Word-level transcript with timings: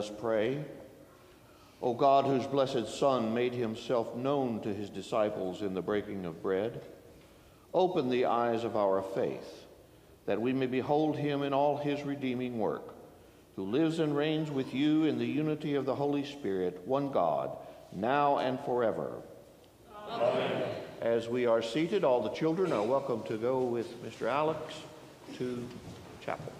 Us 0.00 0.10
pray. 0.18 0.64
O 1.82 1.92
God, 1.92 2.24
whose 2.24 2.46
blessed 2.46 2.88
Son 2.88 3.34
made 3.34 3.52
himself 3.52 4.16
known 4.16 4.60
to 4.62 4.72
his 4.72 4.88
disciples 4.88 5.60
in 5.60 5.74
the 5.74 5.82
breaking 5.82 6.24
of 6.24 6.42
bread, 6.42 6.80
open 7.74 8.08
the 8.08 8.24
eyes 8.24 8.64
of 8.64 8.76
our 8.76 9.02
faith, 9.02 9.66
that 10.24 10.40
we 10.40 10.54
may 10.54 10.66
behold 10.66 11.16
him 11.16 11.42
in 11.42 11.52
all 11.52 11.76
his 11.76 12.02
redeeming 12.02 12.58
work, 12.58 12.94
who 13.56 13.64
lives 13.64 13.98
and 13.98 14.16
reigns 14.16 14.50
with 14.50 14.72
you 14.72 15.04
in 15.04 15.18
the 15.18 15.26
unity 15.26 15.74
of 15.74 15.84
the 15.84 15.94
Holy 15.94 16.24
Spirit, 16.24 16.80
one 16.86 17.12
God, 17.12 17.54
now 17.92 18.38
and 18.38 18.58
forever. 18.60 19.20
Amen. 20.10 20.62
As 21.02 21.28
we 21.28 21.44
are 21.44 21.60
seated, 21.60 22.04
all 22.04 22.22
the 22.22 22.30
children 22.30 22.72
are 22.72 22.82
welcome 22.82 23.22
to 23.24 23.36
go 23.36 23.64
with 23.64 24.02
Mr. 24.02 24.28
Alex 24.28 24.74
to 25.36 25.68
chapel. 26.24 26.52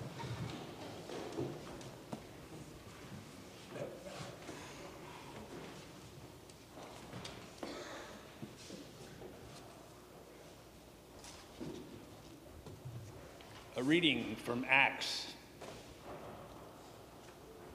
A 13.80 13.82
reading 13.82 14.37
from 14.44 14.66
Acts. 14.68 15.26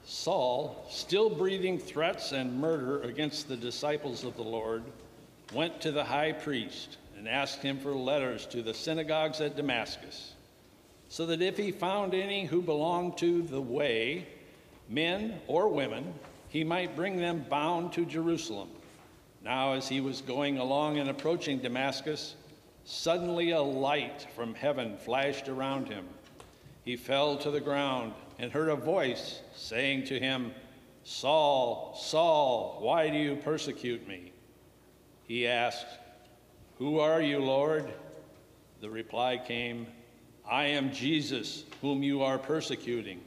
Saul, 0.04 0.86
still 0.88 1.28
breathing 1.28 1.80
threats 1.80 2.30
and 2.30 2.60
murder 2.60 3.02
against 3.02 3.48
the 3.48 3.56
disciples 3.56 4.22
of 4.22 4.36
the 4.36 4.44
Lord, 4.44 4.84
went 5.52 5.80
to 5.80 5.90
the 5.90 6.04
high 6.04 6.30
priest 6.30 6.98
and 7.18 7.28
asked 7.28 7.60
him 7.60 7.80
for 7.80 7.92
letters 7.92 8.46
to 8.46 8.62
the 8.62 8.72
synagogues 8.72 9.40
at 9.40 9.56
Damascus, 9.56 10.34
so 11.08 11.26
that 11.26 11.42
if 11.42 11.56
he 11.56 11.72
found 11.72 12.14
any 12.14 12.44
who 12.44 12.62
belonged 12.62 13.18
to 13.18 13.42
the 13.42 13.60
way, 13.60 14.28
men 14.88 15.40
or 15.48 15.68
women, 15.68 16.14
he 16.50 16.62
might 16.62 16.94
bring 16.94 17.16
them 17.16 17.44
bound 17.50 17.92
to 17.94 18.04
Jerusalem. 18.04 18.68
Now, 19.42 19.72
as 19.72 19.88
he 19.88 20.00
was 20.00 20.20
going 20.20 20.58
along 20.58 20.98
and 20.98 21.10
approaching 21.10 21.58
Damascus, 21.58 22.36
Suddenly, 22.88 23.50
a 23.50 23.60
light 23.60 24.28
from 24.36 24.54
heaven 24.54 24.96
flashed 24.96 25.48
around 25.48 25.88
him. 25.88 26.06
He 26.84 26.96
fell 26.96 27.36
to 27.38 27.50
the 27.50 27.60
ground 27.60 28.12
and 28.38 28.52
heard 28.52 28.68
a 28.68 28.76
voice 28.76 29.40
saying 29.56 30.04
to 30.04 30.20
him, 30.20 30.52
Saul, 31.02 31.98
Saul, 32.00 32.78
why 32.80 33.10
do 33.10 33.18
you 33.18 33.34
persecute 33.34 34.06
me? 34.06 34.32
He 35.26 35.48
asked, 35.48 35.86
Who 36.78 37.00
are 37.00 37.20
you, 37.20 37.40
Lord? 37.40 37.92
The 38.80 38.88
reply 38.88 39.36
came, 39.44 39.88
I 40.48 40.66
am 40.66 40.92
Jesus, 40.92 41.64
whom 41.80 42.04
you 42.04 42.22
are 42.22 42.38
persecuting. 42.38 43.20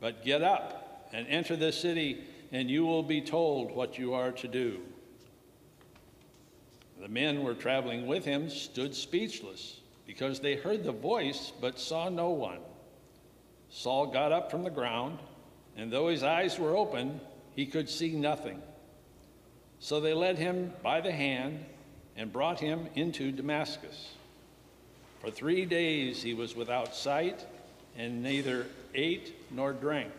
But 0.00 0.24
get 0.24 0.42
up 0.42 1.08
and 1.12 1.28
enter 1.28 1.54
the 1.54 1.70
city, 1.70 2.24
and 2.50 2.68
you 2.68 2.84
will 2.86 3.04
be 3.04 3.20
told 3.20 3.70
what 3.70 3.98
you 3.98 4.14
are 4.14 4.32
to 4.32 4.48
do. 4.48 4.80
The 7.00 7.08
men 7.08 7.36
who 7.36 7.42
were 7.42 7.54
traveling 7.54 8.06
with 8.06 8.26
him 8.26 8.50
stood 8.50 8.94
speechless 8.94 9.80
because 10.06 10.38
they 10.38 10.56
heard 10.56 10.84
the 10.84 10.92
voice 10.92 11.50
but 11.58 11.78
saw 11.78 12.10
no 12.10 12.30
one. 12.30 12.58
Saul 13.70 14.08
got 14.08 14.32
up 14.32 14.50
from 14.50 14.64
the 14.64 14.70
ground, 14.70 15.18
and 15.76 15.90
though 15.90 16.08
his 16.08 16.22
eyes 16.22 16.58
were 16.58 16.76
open, 16.76 17.20
he 17.56 17.64
could 17.64 17.88
see 17.88 18.10
nothing. 18.10 18.60
So 19.78 19.98
they 19.98 20.12
led 20.12 20.36
him 20.36 20.74
by 20.82 21.00
the 21.00 21.12
hand 21.12 21.64
and 22.16 22.30
brought 22.30 22.60
him 22.60 22.86
into 22.94 23.32
Damascus. 23.32 24.10
For 25.20 25.30
three 25.30 25.64
days 25.64 26.22
he 26.22 26.34
was 26.34 26.54
without 26.54 26.94
sight 26.94 27.46
and 27.96 28.22
neither 28.22 28.66
ate 28.94 29.34
nor 29.50 29.72
drank. 29.72 30.12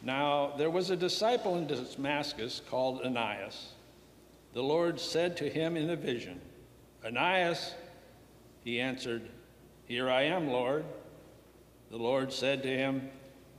Now 0.00 0.54
there 0.56 0.70
was 0.70 0.88
a 0.88 0.96
disciple 0.96 1.56
in 1.56 1.66
Damascus 1.66 2.62
called 2.70 3.02
Ananias 3.02 3.72
the 4.58 4.64
Lord 4.64 4.98
said 4.98 5.36
to 5.36 5.48
him 5.48 5.76
in 5.76 5.88
a 5.90 5.94
vision, 5.94 6.40
Ananias, 7.04 7.74
he 8.64 8.80
answered, 8.80 9.22
Here 9.86 10.10
I 10.10 10.22
am, 10.22 10.48
Lord. 10.48 10.84
The 11.92 11.96
Lord 11.96 12.32
said 12.32 12.64
to 12.64 12.68
him, 12.68 13.08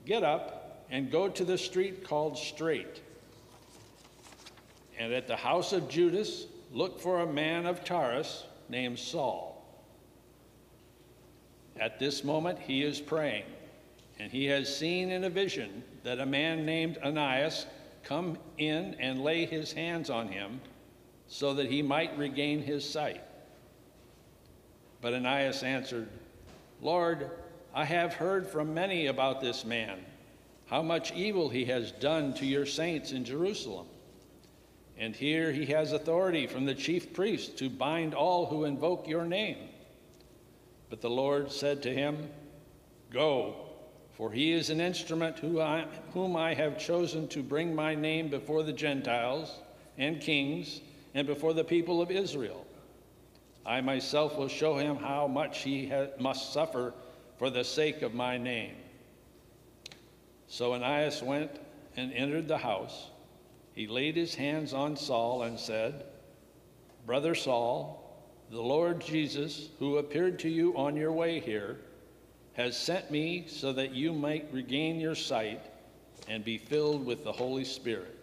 Get 0.06 0.24
up 0.24 0.86
and 0.92 1.10
go 1.10 1.30
to 1.30 1.46
the 1.46 1.58
street 1.58 2.04
called 2.04 2.38
Straight. 2.38 3.02
And 4.98 5.14
at 5.14 5.26
the 5.26 5.38
house 5.38 5.72
of 5.72 5.88
Judas, 5.88 6.48
look 6.74 7.00
for 7.00 7.22
a 7.22 7.32
man 7.32 7.66
of 7.66 7.86
Tarsus 7.86 8.44
named 8.68 9.00
Saul. 9.00 9.66
At 11.80 11.98
this 11.98 12.26
moment, 12.26 12.60
he 12.60 12.84
is 12.84 13.00
praying, 13.00 13.46
and 14.20 14.30
he 14.30 14.48
has 14.48 14.76
seen 14.76 15.12
in 15.12 15.24
a 15.24 15.30
vision 15.30 15.82
that 16.04 16.20
a 16.20 16.26
man 16.26 16.66
named 16.66 16.98
Ananias 16.98 17.68
come 18.04 18.38
in 18.58 18.98
and 19.00 19.24
lay 19.24 19.46
his 19.46 19.72
hands 19.72 20.10
on 20.10 20.28
him 20.28 20.60
so 21.30 21.54
that 21.54 21.68
he 21.68 21.82
might 21.82 22.18
regain 22.18 22.62
his 22.62 22.88
sight. 22.88 23.22
But 25.00 25.14
Ananias 25.14 25.64
answered, 25.64 26.10
Lord, 26.82 27.30
I 27.74 27.86
have 27.86 28.16
heard 28.16 28.48
from 28.48 28.74
many 28.74 29.06
about 29.06 29.40
this 29.40 29.64
man, 29.64 30.00
how 30.66 30.82
much 30.82 31.14
evil 31.14 31.48
he 31.48 31.66
has 31.66 31.92
done 31.92 32.34
to 32.34 32.46
your 32.46 32.66
saints 32.66 33.12
in 33.12 33.24
Jerusalem. 33.24 33.86
And 34.98 35.16
here 35.16 35.52
he 35.52 35.68
has 35.68 35.94
authority 35.94 36.48
from 36.48 36.66
the 36.66 36.76
chief 36.76 37.14
priest 37.14 37.58
to 37.60 37.70
bind 37.70 38.14
all 38.14 38.48
who 38.48 38.66
invoke 38.66 39.08
your 39.08 39.24
name. 39.24 39.70
But 40.90 41.00
the 41.00 41.10
Lord 41.10 41.52
said 41.52 41.84
to 41.84 41.94
him, 41.94 42.28
Go, 43.12 43.56
for 44.18 44.32
he 44.32 44.52
is 44.52 44.72
an 44.72 44.82
instrument 44.82 45.38
who 45.38 45.62
I, 45.62 45.86
whom 46.14 46.36
I 46.36 46.56
have 46.56 46.80
chosen 46.80 47.28
to 47.30 47.44
bring 47.44 47.74
my 47.74 47.94
name 47.94 48.30
before 48.30 48.64
the 48.64 48.74
Gentiles 48.74 49.60
and 49.98 50.20
kings 50.20 50.82
and 51.14 51.28
before 51.28 51.54
the 51.54 51.64
people 51.64 52.02
of 52.02 52.12
Israel. 52.12 52.66
I 53.66 53.82
myself 53.82 54.38
will 54.38 54.48
show 54.48 54.78
him 54.78 54.96
how 54.96 55.28
much 55.28 55.60
he 55.60 55.88
ha- 55.88 56.08
must 56.20 56.54
suffer 56.54 56.94
for 57.38 57.50
the 57.50 57.64
sake 57.64 58.02
of 58.02 58.14
my 58.14 58.38
name. 58.38 58.76
So 60.48 60.74
Ananias 60.74 61.22
went 61.22 61.52
and 61.96 62.12
entered 62.14 62.48
the 62.48 62.58
house. 62.58 63.10
He 63.74 63.88
laid 63.88 64.16
his 64.16 64.36
hands 64.36 64.74
on 64.74 64.98
Saul 64.98 65.44
and 65.44 65.60
said, 65.60 66.06
Brother 67.06 67.36
Saul, 67.36 68.00
the 68.52 68.62
Lord 68.62 69.00
Jesus, 69.00 69.70
who 69.80 69.98
appeared 69.98 70.40
to 70.40 70.50
you 70.50 70.76
on 70.76 70.96
your 70.96 71.12
way 71.12 71.40
here, 71.40 71.78
has 72.54 72.76
sent 72.76 73.10
me 73.10 73.46
so 73.48 73.72
that 73.74 73.94
you 73.94 74.12
might 74.12 74.52
regain 74.52 75.00
your 75.00 75.16
sight 75.16 75.62
and 76.28 76.44
be 76.44 76.58
filled 76.58 77.06
with 77.06 77.24
the 77.24 77.32
Holy 77.32 77.64
Spirit. 77.64 78.19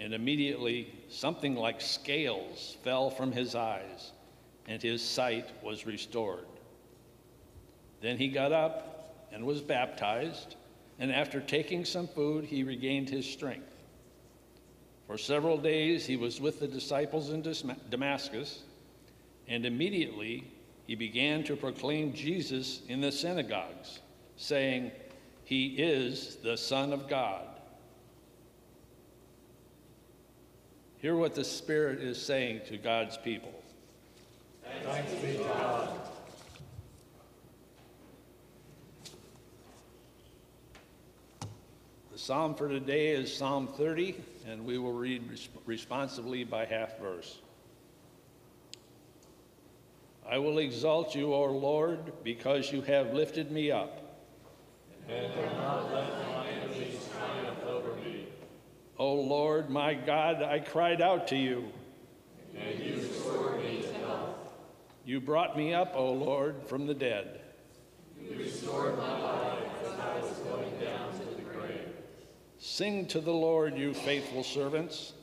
And 0.00 0.14
immediately 0.14 0.92
something 1.10 1.54
like 1.54 1.82
scales 1.82 2.78
fell 2.82 3.10
from 3.10 3.32
his 3.32 3.54
eyes, 3.54 4.12
and 4.66 4.82
his 4.82 5.04
sight 5.04 5.50
was 5.62 5.84
restored. 5.84 6.46
Then 8.00 8.16
he 8.16 8.28
got 8.28 8.50
up 8.50 9.28
and 9.30 9.44
was 9.44 9.60
baptized, 9.60 10.56
and 10.98 11.12
after 11.12 11.38
taking 11.38 11.84
some 11.84 12.08
food, 12.08 12.46
he 12.46 12.64
regained 12.64 13.10
his 13.10 13.26
strength. 13.26 13.76
For 15.06 15.18
several 15.18 15.58
days 15.58 16.06
he 16.06 16.16
was 16.16 16.40
with 16.40 16.60
the 16.60 16.68
disciples 16.68 17.28
in 17.30 17.42
Damascus, 17.90 18.62
and 19.48 19.66
immediately 19.66 20.50
he 20.86 20.94
began 20.94 21.44
to 21.44 21.56
proclaim 21.56 22.14
Jesus 22.14 22.80
in 22.88 23.02
the 23.02 23.12
synagogues, 23.12 24.00
saying, 24.36 24.92
He 25.44 25.74
is 25.76 26.36
the 26.36 26.56
Son 26.56 26.94
of 26.94 27.06
God. 27.06 27.49
Hear 31.00 31.16
what 31.16 31.34
the 31.34 31.44
Spirit 31.44 32.00
is 32.00 32.20
saying 32.20 32.60
to 32.68 32.76
God's 32.76 33.16
people. 33.16 33.54
Thanks 34.84 35.12
be 35.14 35.38
to 35.38 35.44
God. 35.44 35.88
The 42.12 42.18
psalm 42.18 42.54
for 42.54 42.68
today 42.68 43.08
is 43.08 43.34
Psalm 43.34 43.66
30, 43.66 44.14
and 44.46 44.66
we 44.66 44.76
will 44.76 44.92
read 44.92 45.22
res- 45.30 45.48
responsively 45.64 46.44
by 46.44 46.66
half 46.66 46.98
verse. 46.98 47.38
I 50.28 50.36
will 50.36 50.58
exalt 50.58 51.14
you, 51.14 51.32
O 51.32 51.44
Lord, 51.46 52.12
because 52.22 52.70
you 52.70 52.82
have 52.82 53.14
lifted 53.14 53.50
me 53.50 53.70
up. 53.70 54.20
And 55.08 55.32
do 55.32 55.40
not 55.56 55.94
let 55.94 56.10
my 56.28 56.46
enemies 56.46 57.08
triumph. 57.16 57.59
O 59.00 59.14
Lord, 59.14 59.70
my 59.70 59.94
God, 59.94 60.42
I 60.42 60.58
cried 60.58 61.00
out 61.00 61.28
to 61.28 61.36
you. 61.36 61.64
And 62.54 62.78
you 62.78 62.96
restored 62.96 63.58
me 63.64 63.80
to 63.80 63.94
health. 64.06 64.36
You 65.06 65.22
brought 65.22 65.56
me 65.56 65.72
up, 65.72 65.92
O 65.94 66.12
Lord, 66.12 66.56
from 66.66 66.86
the 66.86 66.92
dead. 66.92 67.40
You 68.22 68.38
restored 68.38 68.98
my 68.98 69.18
life 69.18 69.64
as 69.86 69.98
I 69.98 70.20
was 70.20 70.30
going 70.40 70.70
down 70.78 71.12
to 71.12 71.34
the 71.34 71.40
grave. 71.40 71.94
Sing 72.58 73.06
to 73.06 73.20
the 73.20 73.32
Lord, 73.32 73.78
you 73.78 73.94
faithful 73.94 74.44
servants, 74.44 75.14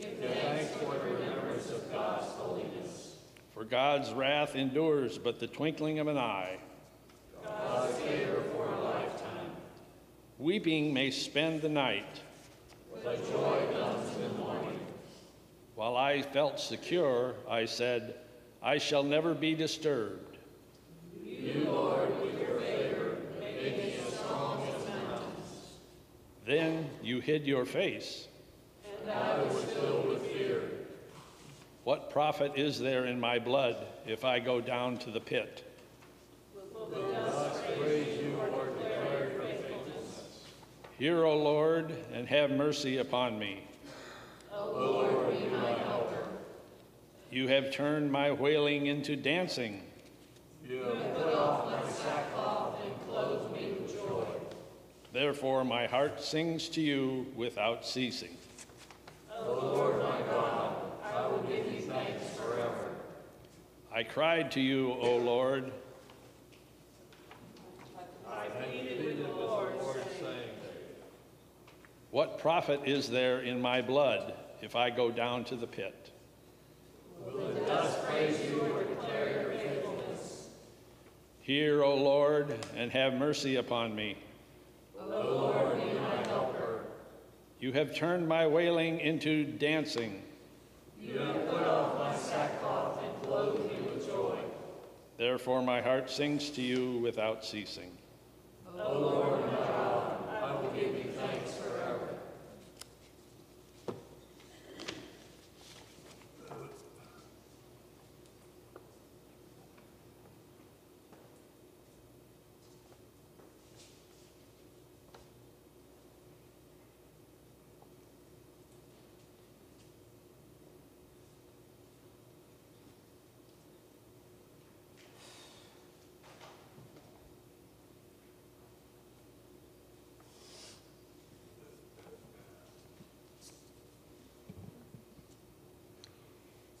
Give 0.00 0.18
thanks 0.18 0.72
for 0.72 0.92
the 0.92 0.98
remembrance 0.98 1.70
of 1.70 1.92
God's 1.92 2.26
holiness. 2.32 3.18
for 3.54 3.64
God's 3.64 4.12
wrath 4.14 4.56
endures 4.56 5.16
but 5.16 5.38
the 5.38 5.46
twinkling 5.46 6.00
of 6.00 6.08
an 6.08 6.18
eye. 6.18 6.58
God's 7.44 7.96
favor 7.98 8.42
for 8.52 8.66
a 8.66 8.80
lifetime. 8.80 9.52
Weeping 10.38 10.92
may 10.92 11.12
spend 11.12 11.62
the 11.62 11.68
night, 11.68 12.20
Joy 13.14 13.66
comes 13.72 14.10
the 14.16 14.28
morning. 14.30 14.80
While 15.76 15.96
I 15.96 16.22
felt 16.22 16.58
secure, 16.58 17.34
I 17.48 17.64
said, 17.64 18.16
I 18.62 18.78
shall 18.78 19.04
never 19.04 19.32
be 19.32 19.54
disturbed. 19.54 20.38
You, 21.24 21.66
Lord, 21.66 22.20
with 22.20 22.40
your 22.40 22.58
favor, 22.60 23.18
made 23.38 23.78
me 23.78 23.94
as 24.06 24.14
strong 24.18 24.66
as 24.68 24.88
mountains. 24.88 25.74
Then 26.44 26.90
you 27.02 27.20
hid 27.20 27.46
your 27.46 27.64
face. 27.64 28.26
And 28.84 29.10
I 29.10 29.42
was 29.42 29.64
filled 29.64 30.08
with 30.08 30.26
fear. 30.26 30.62
What 31.84 32.10
profit 32.10 32.52
is 32.56 32.80
there 32.80 33.06
in 33.06 33.20
my 33.20 33.38
blood 33.38 33.76
if 34.06 34.24
I 34.24 34.40
go 34.40 34.60
down 34.60 34.98
to 34.98 35.10
the 35.12 35.20
pit? 35.20 35.62
Thus 36.90 37.62
praise 37.78 38.18
you, 38.20 38.36
Lord, 38.36 38.76
declare 38.78 39.30
your 39.30 39.40
faithfulness. 39.42 40.22
Hear, 40.98 41.26
O 41.26 41.36
Lord, 41.36 41.94
and 42.14 42.26
have 42.26 42.50
mercy 42.50 42.96
upon 42.96 43.38
me. 43.38 43.62
O 44.50 44.72
Lord, 44.72 45.38
be 45.38 45.46
my 45.48 45.72
helper. 45.72 46.26
You 47.30 47.48
have 47.48 47.70
turned 47.70 48.10
my 48.10 48.30
wailing 48.30 48.86
into 48.86 49.14
dancing. 49.14 49.82
You 50.66 50.84
have 50.84 51.14
put 51.14 51.34
off 51.34 51.70
my 51.70 51.86
sackcloth 51.90 52.78
and 52.82 52.94
clothed 53.06 53.54
me 53.54 53.72
with 53.72 53.94
joy. 53.94 54.24
Therefore, 55.12 55.64
my 55.64 55.86
heart 55.86 56.22
sings 56.22 56.66
to 56.70 56.80
you 56.80 57.26
without 57.36 57.84
ceasing. 57.84 58.34
O 59.38 59.52
Lord 59.52 59.98
my 59.98 60.22
God, 60.22 60.76
I 61.04 61.26
will 61.26 61.42
give 61.42 61.70
you 61.74 61.82
thanks 61.82 62.24
forever. 62.36 62.92
I 63.92 64.02
cried 64.02 64.50
to 64.52 64.62
you, 64.62 64.92
O 64.92 65.18
Lord. 65.18 65.72
I 68.26 68.46
pleaded 68.48 69.04
with 69.04 69.18
the 69.18 69.32
Lord, 69.34 69.74
saying, 70.18 70.48
What 72.10 72.38
profit 72.38 72.80
is 72.84 73.10
there 73.10 73.40
in 73.40 73.60
my 73.60 73.82
blood 73.82 74.34
if 74.62 74.76
I 74.76 74.90
go 74.90 75.10
down 75.10 75.44
to 75.44 75.56
the 75.56 75.66
pit? 75.66 76.10
Will 77.24 77.52
thus 77.66 78.04
praise 78.06 78.40
you 78.48 78.60
or 78.60 78.84
declare 78.84 79.42
your 79.42 79.50
faithfulness. 79.52 80.48
Hear, 81.40 81.82
O 81.82 81.94
Lord, 81.96 82.54
and 82.76 82.90
have 82.92 83.14
mercy 83.14 83.56
upon 83.56 83.94
me. 83.94 84.16
O 85.00 85.06
Lord, 85.06 85.76
be 85.76 85.92
my 85.98 86.28
helper. 86.28 86.84
You 87.60 87.72
have 87.72 87.94
turned 87.94 88.28
my 88.28 88.46
wailing 88.46 89.00
into 89.00 89.44
dancing. 89.44 90.22
You 91.00 91.18
have 91.18 91.48
put 91.48 91.62
off 91.62 91.98
my 91.98 92.16
sackcloth 92.16 93.02
and 93.02 93.22
clothed 93.22 93.70
me 93.70 93.80
with 93.82 94.06
joy. 94.06 94.38
Therefore, 95.18 95.62
my 95.62 95.80
heart 95.80 96.10
sings 96.10 96.50
to 96.50 96.62
you 96.62 96.98
without 96.98 97.44
ceasing. 97.44 97.90
O 98.78 98.98
Lord 98.98 99.45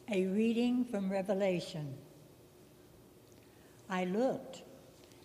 A 0.08 0.24
reading 0.26 0.84
from 0.84 1.10
Revelation. 1.10 1.92
I 3.90 4.04
looked, 4.04 4.62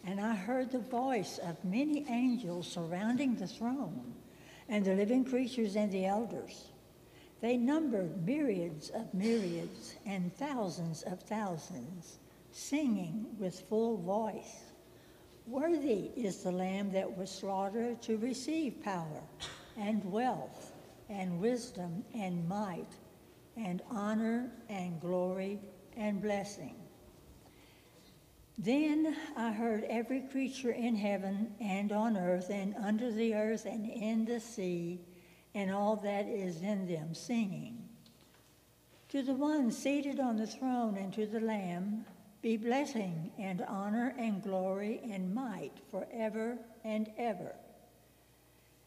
and 0.04 0.20
I 0.20 0.34
heard 0.34 0.72
the 0.72 0.80
voice 0.80 1.38
of 1.38 1.64
many 1.64 2.04
angels 2.10 2.68
surrounding 2.68 3.36
the 3.36 3.46
throne, 3.46 4.16
and 4.68 4.84
the 4.84 4.96
living 4.96 5.24
creatures 5.24 5.76
and 5.76 5.92
the 5.92 6.08
elders. 6.08 6.70
They 7.42 7.58
numbered 7.58 8.26
myriads 8.26 8.90
of 8.90 9.14
myriads 9.14 9.98
and 10.08 10.36
thousands 10.36 11.04
of 11.04 11.22
thousands, 11.22 12.18
singing 12.52 13.28
with 13.38 13.60
full 13.70 13.98
voice 13.98 14.72
Worthy 15.46 16.10
is 16.16 16.42
the 16.42 16.52
Lamb 16.52 16.92
that 16.94 17.18
was 17.18 17.30
slaughtered 17.30 18.02
to 18.04 18.18
receive 18.18 18.82
power, 18.84 19.22
and 19.78 20.04
wealth 20.12 20.72
and 21.08 21.40
wisdom 21.40 22.04
and 22.16 22.48
might 22.50 22.90
and 23.64 23.82
honor 23.90 24.52
and 24.70 25.00
glory 25.00 25.60
and 25.98 26.22
blessing. 26.22 26.76
Then 28.58 29.16
I 29.36 29.52
heard 29.52 29.86
every 29.86 30.22
creature 30.22 30.72
in 30.72 30.96
heaven 30.96 31.54
and 31.60 31.92
on 31.92 32.18
earth 32.18 32.50
and 32.50 32.76
under 32.76 33.12
the 33.12 33.34
earth 33.34 33.66
and 33.66 33.90
in 33.90 34.26
the 34.26 34.40
sea 34.40 35.00
and 35.56 35.72
all 35.72 35.96
that 35.98 36.28
is 36.28 36.62
in 36.62 36.88
them 36.88 37.14
singing. 37.14 37.90
To 39.10 39.22
the 39.22 39.34
one 39.34 39.72
seated 39.72 40.20
on 40.20 40.38
the 40.38 40.48
throne 40.48 40.96
and 40.96 41.14
to 41.14 41.26
the 41.26 41.40
Lamb 41.40 42.06
be 42.42 42.58
blessing 42.58 43.32
and 43.38 43.62
honor 43.68 44.16
and 44.18 44.42
glory 44.42 45.02
and 45.12 45.34
might 45.34 45.74
forever 45.90 46.58
and 46.84 47.10
ever. 47.18 47.56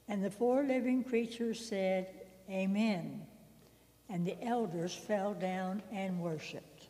And 0.09 0.25
the 0.25 0.31
four 0.31 0.63
living 0.63 1.05
creatures 1.05 1.67
said, 1.67 2.09
Amen. 2.51 3.27
And 4.09 4.27
the 4.27 4.43
elders 4.45 4.95
fell 4.95 5.35
down 5.35 5.83
and 5.93 6.21
worshiped. 6.21 6.89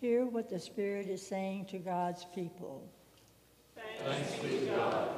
Hear 0.00 0.24
what 0.24 0.48
the 0.48 0.60
Spirit 0.60 1.08
is 1.08 1.26
saying 1.26 1.66
to 1.66 1.78
God's 1.78 2.24
people. 2.34 2.86
Thanks 4.04 4.34
be 4.36 4.66
to 4.66 4.66
God. 4.66 5.08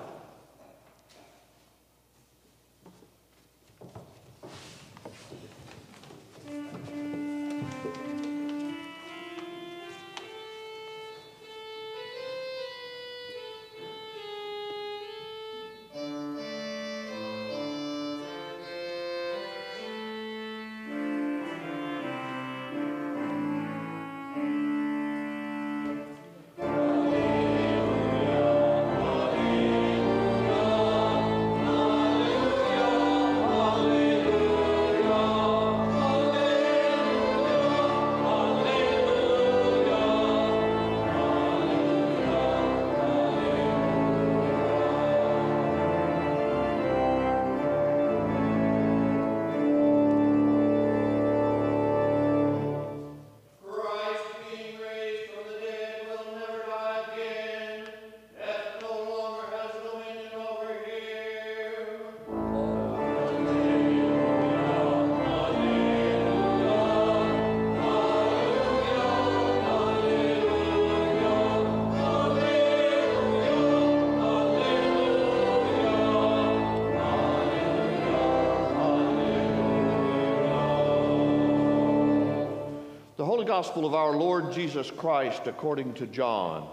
Gospel 83.47 83.87
of 83.87 83.95
our 83.95 84.17
Lord 84.17 84.53
Jesus 84.53 84.91
Christ 84.91 85.47
according 85.47 85.95
to 85.95 86.07
John. 86.09 86.69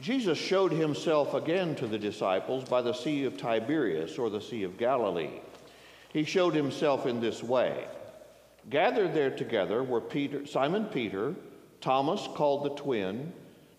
Jesus 0.00 0.38
showed 0.38 0.72
himself 0.72 1.34
again 1.34 1.74
to 1.74 1.86
the 1.86 1.98
disciples 1.98 2.64
by 2.64 2.80
the 2.80 2.94
Sea 2.94 3.24
of 3.24 3.36
Tiberias 3.36 4.18
or 4.18 4.30
the 4.30 4.40
Sea 4.40 4.62
of 4.62 4.78
Galilee. 4.78 5.40
He 6.12 6.24
showed 6.24 6.54
himself 6.54 7.04
in 7.04 7.20
this 7.20 7.42
way. 7.42 7.86
Gathered 8.70 9.12
there 9.12 9.30
together 9.30 9.82
were 9.82 10.00
Peter, 10.00 10.46
Simon 10.46 10.86
Peter, 10.86 11.34
Thomas 11.82 12.28
called 12.34 12.64
the 12.64 12.82
twin, 12.82 13.30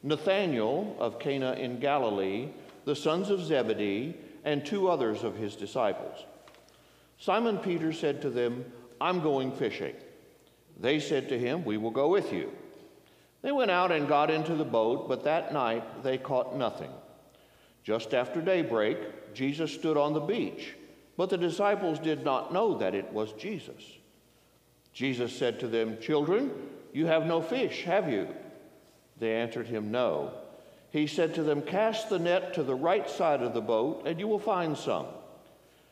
Nathanael 0.04 0.96
of 1.00 1.18
Cana 1.18 1.54
in 1.54 1.80
Galilee, 1.80 2.50
the 2.86 2.96
sons 2.96 3.32
of 3.32 3.44
Zebedee, 3.44 4.16
and 4.46 4.64
two 4.64 4.90
others 4.90 5.24
of 5.24 5.36
his 5.36 5.56
disciples. 5.56 6.26
Simon 7.24 7.58
Peter 7.58 7.94
said 7.94 8.22
to 8.22 8.30
them, 8.30 8.66
I'm 9.00 9.22
going 9.22 9.54
fishing. 9.54 9.96
They 10.78 11.00
said 11.00 11.30
to 11.30 11.40
him, 11.40 11.64
We 11.64 11.78
will 11.78 11.90
go 11.90 12.10
with 12.10 12.34
you. 12.34 12.52
They 13.42 13.54
went 13.54 13.72
out 13.72 13.94
and 13.94 14.10
got 14.10 14.30
into 14.30 14.56
the 14.56 14.66
boat, 14.66 15.08
but 15.08 15.24
that 15.24 15.54
night 15.54 16.04
they 16.04 16.18
caught 16.18 16.58
nothing. 16.58 16.92
Just 17.82 18.14
after 18.14 18.42
daybreak, 18.42 19.34
Jesus 19.34 19.74
stood 19.74 19.96
on 19.96 20.12
the 20.12 20.20
beach, 20.20 20.74
but 21.16 21.30
the 21.30 21.38
disciples 21.38 21.98
did 21.98 22.26
not 22.26 22.52
know 22.52 22.78
that 22.80 22.94
it 22.94 23.14
was 23.14 23.32
Jesus. 23.34 23.82
Jesus 24.92 25.34
said 25.34 25.62
to 25.62 25.70
them, 25.70 25.98
Children, 26.02 26.52
you 26.92 27.06
have 27.06 27.26
no 27.26 27.42
fish, 27.42 27.84
have 27.84 28.12
you? 28.12 28.28
They 29.18 29.34
answered 29.34 29.68
him, 29.68 29.92
No. 29.92 30.34
He 30.90 31.08
said 31.08 31.36
to 31.36 31.44
them, 31.44 31.62
Cast 31.62 32.10
the 32.10 32.20
net 32.20 32.54
to 32.56 32.64
the 32.64 32.76
right 32.76 33.10
side 33.10 33.42
of 33.42 33.54
the 33.54 33.62
boat, 33.62 34.04
and 34.06 34.20
you 34.20 34.28
will 34.28 34.40
find 34.40 34.78
some. 34.78 35.06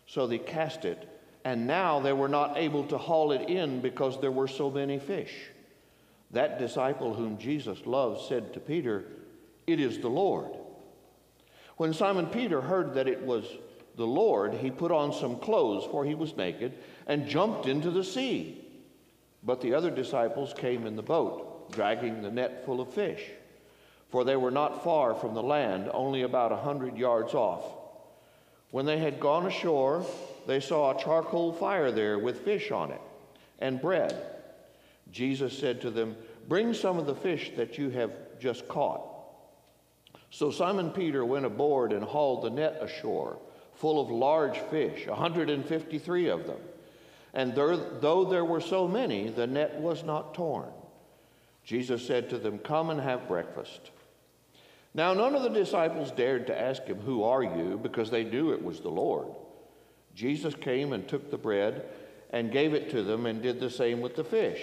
So 0.07 0.27
they 0.27 0.37
cast 0.37 0.83
it, 0.83 1.07
and 1.43 1.65
now 1.65 1.99
they 1.99 2.13
were 2.13 2.27
not 2.27 2.57
able 2.57 2.83
to 2.85 2.97
haul 2.97 3.31
it 3.31 3.49
in 3.49 3.81
because 3.81 4.19
there 4.19 4.31
were 4.31 4.47
so 4.47 4.69
many 4.69 4.99
fish. 4.99 5.33
That 6.31 6.59
disciple 6.59 7.13
whom 7.13 7.37
Jesus 7.37 7.85
loved 7.85 8.21
said 8.27 8.53
to 8.53 8.59
Peter, 8.59 9.05
It 9.67 9.79
is 9.79 9.99
the 9.99 10.09
Lord. 10.09 10.51
When 11.77 11.93
Simon 11.93 12.27
Peter 12.27 12.61
heard 12.61 12.93
that 12.93 13.07
it 13.07 13.21
was 13.21 13.45
the 13.95 14.05
Lord, 14.05 14.53
he 14.53 14.71
put 14.71 14.91
on 14.91 15.13
some 15.13 15.37
clothes, 15.37 15.85
for 15.91 16.05
he 16.05 16.15
was 16.15 16.37
naked, 16.37 16.73
and 17.07 17.27
jumped 17.27 17.65
into 17.65 17.91
the 17.91 18.03
sea. 18.03 18.63
But 19.43 19.61
the 19.61 19.73
other 19.73 19.89
disciples 19.89 20.53
came 20.53 20.85
in 20.85 20.95
the 20.95 21.01
boat, 21.01 21.71
dragging 21.71 22.21
the 22.21 22.31
net 22.31 22.65
full 22.65 22.79
of 22.79 22.93
fish, 22.93 23.23
for 24.09 24.23
they 24.23 24.35
were 24.35 24.51
not 24.51 24.83
far 24.83 25.15
from 25.15 25.33
the 25.33 25.43
land, 25.43 25.89
only 25.93 26.21
about 26.21 26.51
a 26.51 26.57
hundred 26.57 26.97
yards 26.97 27.33
off. 27.33 27.63
When 28.69 28.85
they 28.85 28.99
had 28.99 29.19
gone 29.19 29.45
ashore, 29.45 30.05
they 30.47 30.59
saw 30.59 30.91
a 30.91 31.01
charcoal 31.01 31.53
fire 31.53 31.91
there 31.91 32.19
with 32.19 32.41
fish 32.41 32.71
on 32.71 32.91
it 32.91 33.01
and 33.59 33.81
bread. 33.81 34.15
Jesus 35.11 35.57
said 35.57 35.81
to 35.81 35.91
them, 35.91 36.15
Bring 36.47 36.73
some 36.73 36.97
of 36.97 37.05
the 37.05 37.15
fish 37.15 37.51
that 37.55 37.77
you 37.77 37.89
have 37.91 38.11
just 38.39 38.67
caught. 38.67 39.07
So 40.31 40.49
Simon 40.49 40.91
Peter 40.91 41.23
went 41.25 41.45
aboard 41.45 41.91
and 41.91 42.03
hauled 42.03 42.43
the 42.43 42.49
net 42.49 42.77
ashore, 42.81 43.37
full 43.75 44.01
of 44.01 44.09
large 44.09 44.57
fish, 44.57 45.07
153 45.07 46.29
of 46.29 46.47
them. 46.47 46.59
And 47.33 47.53
there, 47.53 47.77
though 47.77 48.25
there 48.25 48.45
were 48.45 48.61
so 48.61 48.87
many, 48.87 49.29
the 49.29 49.47
net 49.47 49.79
was 49.79 50.03
not 50.03 50.33
torn. 50.33 50.69
Jesus 51.63 52.05
said 52.05 52.29
to 52.29 52.37
them, 52.37 52.57
Come 52.59 52.89
and 52.89 52.99
have 52.99 53.27
breakfast. 53.27 53.91
Now, 54.93 55.13
none 55.13 55.35
of 55.35 55.43
the 55.43 55.49
disciples 55.49 56.11
dared 56.11 56.47
to 56.47 56.59
ask 56.59 56.83
him, 56.83 56.99
Who 56.99 57.23
are 57.23 57.43
you? 57.43 57.79
because 57.81 58.09
they 58.09 58.23
knew 58.23 58.51
it 58.51 58.63
was 58.63 58.81
the 58.81 58.89
Lord. 58.89 59.27
Jesus 60.15 60.55
came 60.55 60.93
and 60.93 61.07
took 61.07 61.31
the 61.31 61.37
bread 61.37 61.85
and 62.31 62.51
gave 62.51 62.73
it 62.73 62.89
to 62.91 63.03
them 63.03 63.25
and 63.25 63.41
did 63.41 63.59
the 63.59 63.69
same 63.69 64.01
with 64.01 64.15
the 64.15 64.23
fish. 64.23 64.61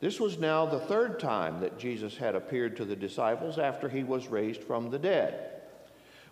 This 0.00 0.18
was 0.18 0.38
now 0.38 0.66
the 0.66 0.80
third 0.80 1.20
time 1.20 1.60
that 1.60 1.78
Jesus 1.78 2.16
had 2.16 2.34
appeared 2.34 2.76
to 2.76 2.84
the 2.84 2.96
disciples 2.96 3.58
after 3.58 3.88
he 3.88 4.02
was 4.02 4.26
raised 4.28 4.62
from 4.62 4.90
the 4.90 4.98
dead. 4.98 5.62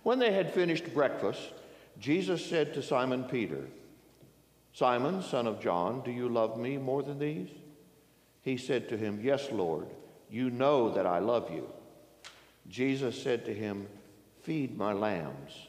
When 0.03 0.19
they 0.19 0.33
had 0.33 0.53
finished 0.53 0.93
breakfast, 0.93 1.41
Jesus 1.99 2.45
said 2.45 2.75
to 2.75 2.83
Simon 2.83 3.25
Peter, 3.25 3.67
Simon, 4.73 5.23
son 5.23 5.47
of 5.47 5.61
John, 5.61 6.03
do 6.03 6.11
you 6.11 6.29
love 6.29 6.59
me 6.59 6.79
more 6.79 7.03
than 7.03 7.19
these? 7.19 7.49
He 8.43 8.57
said 8.57 8.89
to 8.89 8.97
him, 8.97 9.21
Yes, 9.23 9.51
Lord, 9.53 9.87
you 10.31 10.51
know 10.51 10.91
that 10.95 11.07
I 11.07 11.19
love 11.19 11.51
you. 11.51 11.69
Jesus 12.69 13.21
said 13.21 13.45
to 13.45 13.55
him, 13.55 13.87
Feed 14.43 14.77
my 14.77 14.93
lambs. 14.93 15.69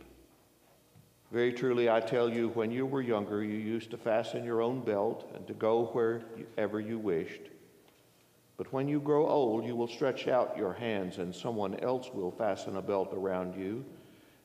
Very 1.31 1.53
truly, 1.53 1.89
I 1.89 2.01
tell 2.01 2.29
you, 2.29 2.49
when 2.49 2.71
you 2.71 2.85
were 2.85 3.01
younger, 3.01 3.41
you 3.41 3.57
used 3.57 3.91
to 3.91 3.97
fasten 3.97 4.43
your 4.43 4.61
own 4.61 4.81
belt 4.81 5.31
and 5.33 5.47
to 5.47 5.53
go 5.53 5.85
wherever 5.85 6.81
you 6.81 6.99
wished. 6.99 7.41
But 8.57 8.73
when 8.73 8.89
you 8.89 8.99
grow 8.99 9.27
old, 9.27 9.65
you 9.65 9.75
will 9.75 9.87
stretch 9.87 10.27
out 10.27 10.57
your 10.57 10.73
hands, 10.73 11.19
and 11.19 11.33
someone 11.33 11.79
else 11.79 12.09
will 12.13 12.31
fasten 12.31 12.75
a 12.75 12.81
belt 12.81 13.13
around 13.13 13.55
you 13.55 13.85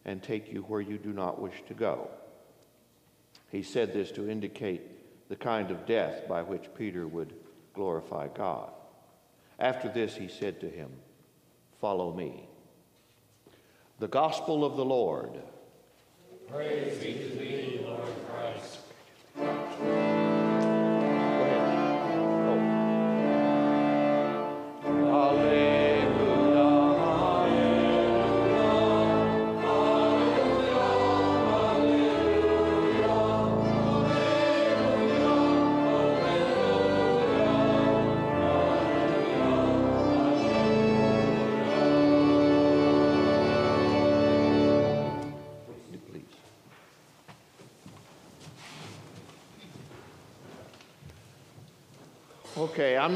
and 0.04 0.22
take 0.22 0.52
you 0.52 0.62
where 0.62 0.80
you 0.80 0.96
do 0.96 1.12
not 1.12 1.40
wish 1.40 1.60
to 1.66 1.74
go. 1.74 2.08
He 3.50 3.64
said 3.64 3.92
this 3.92 4.12
to 4.12 4.30
indicate 4.30 5.28
the 5.28 5.36
kind 5.36 5.72
of 5.72 5.86
death 5.86 6.28
by 6.28 6.42
which 6.42 6.72
Peter 6.78 7.08
would 7.08 7.34
glorify 7.74 8.28
God. 8.28 8.70
After 9.58 9.88
this, 9.88 10.14
he 10.14 10.28
said 10.28 10.60
to 10.60 10.70
him, 10.70 10.90
Follow 11.80 12.14
me. 12.14 12.48
The 13.98 14.08
Gospel 14.08 14.64
of 14.64 14.76
the 14.76 14.84
Lord. 14.84 15.32
Praise 16.50 16.98
be 16.98 17.14
to 17.14 17.28
thee, 17.36 17.80
Lord 17.84 18.08
Christ. 18.30 20.15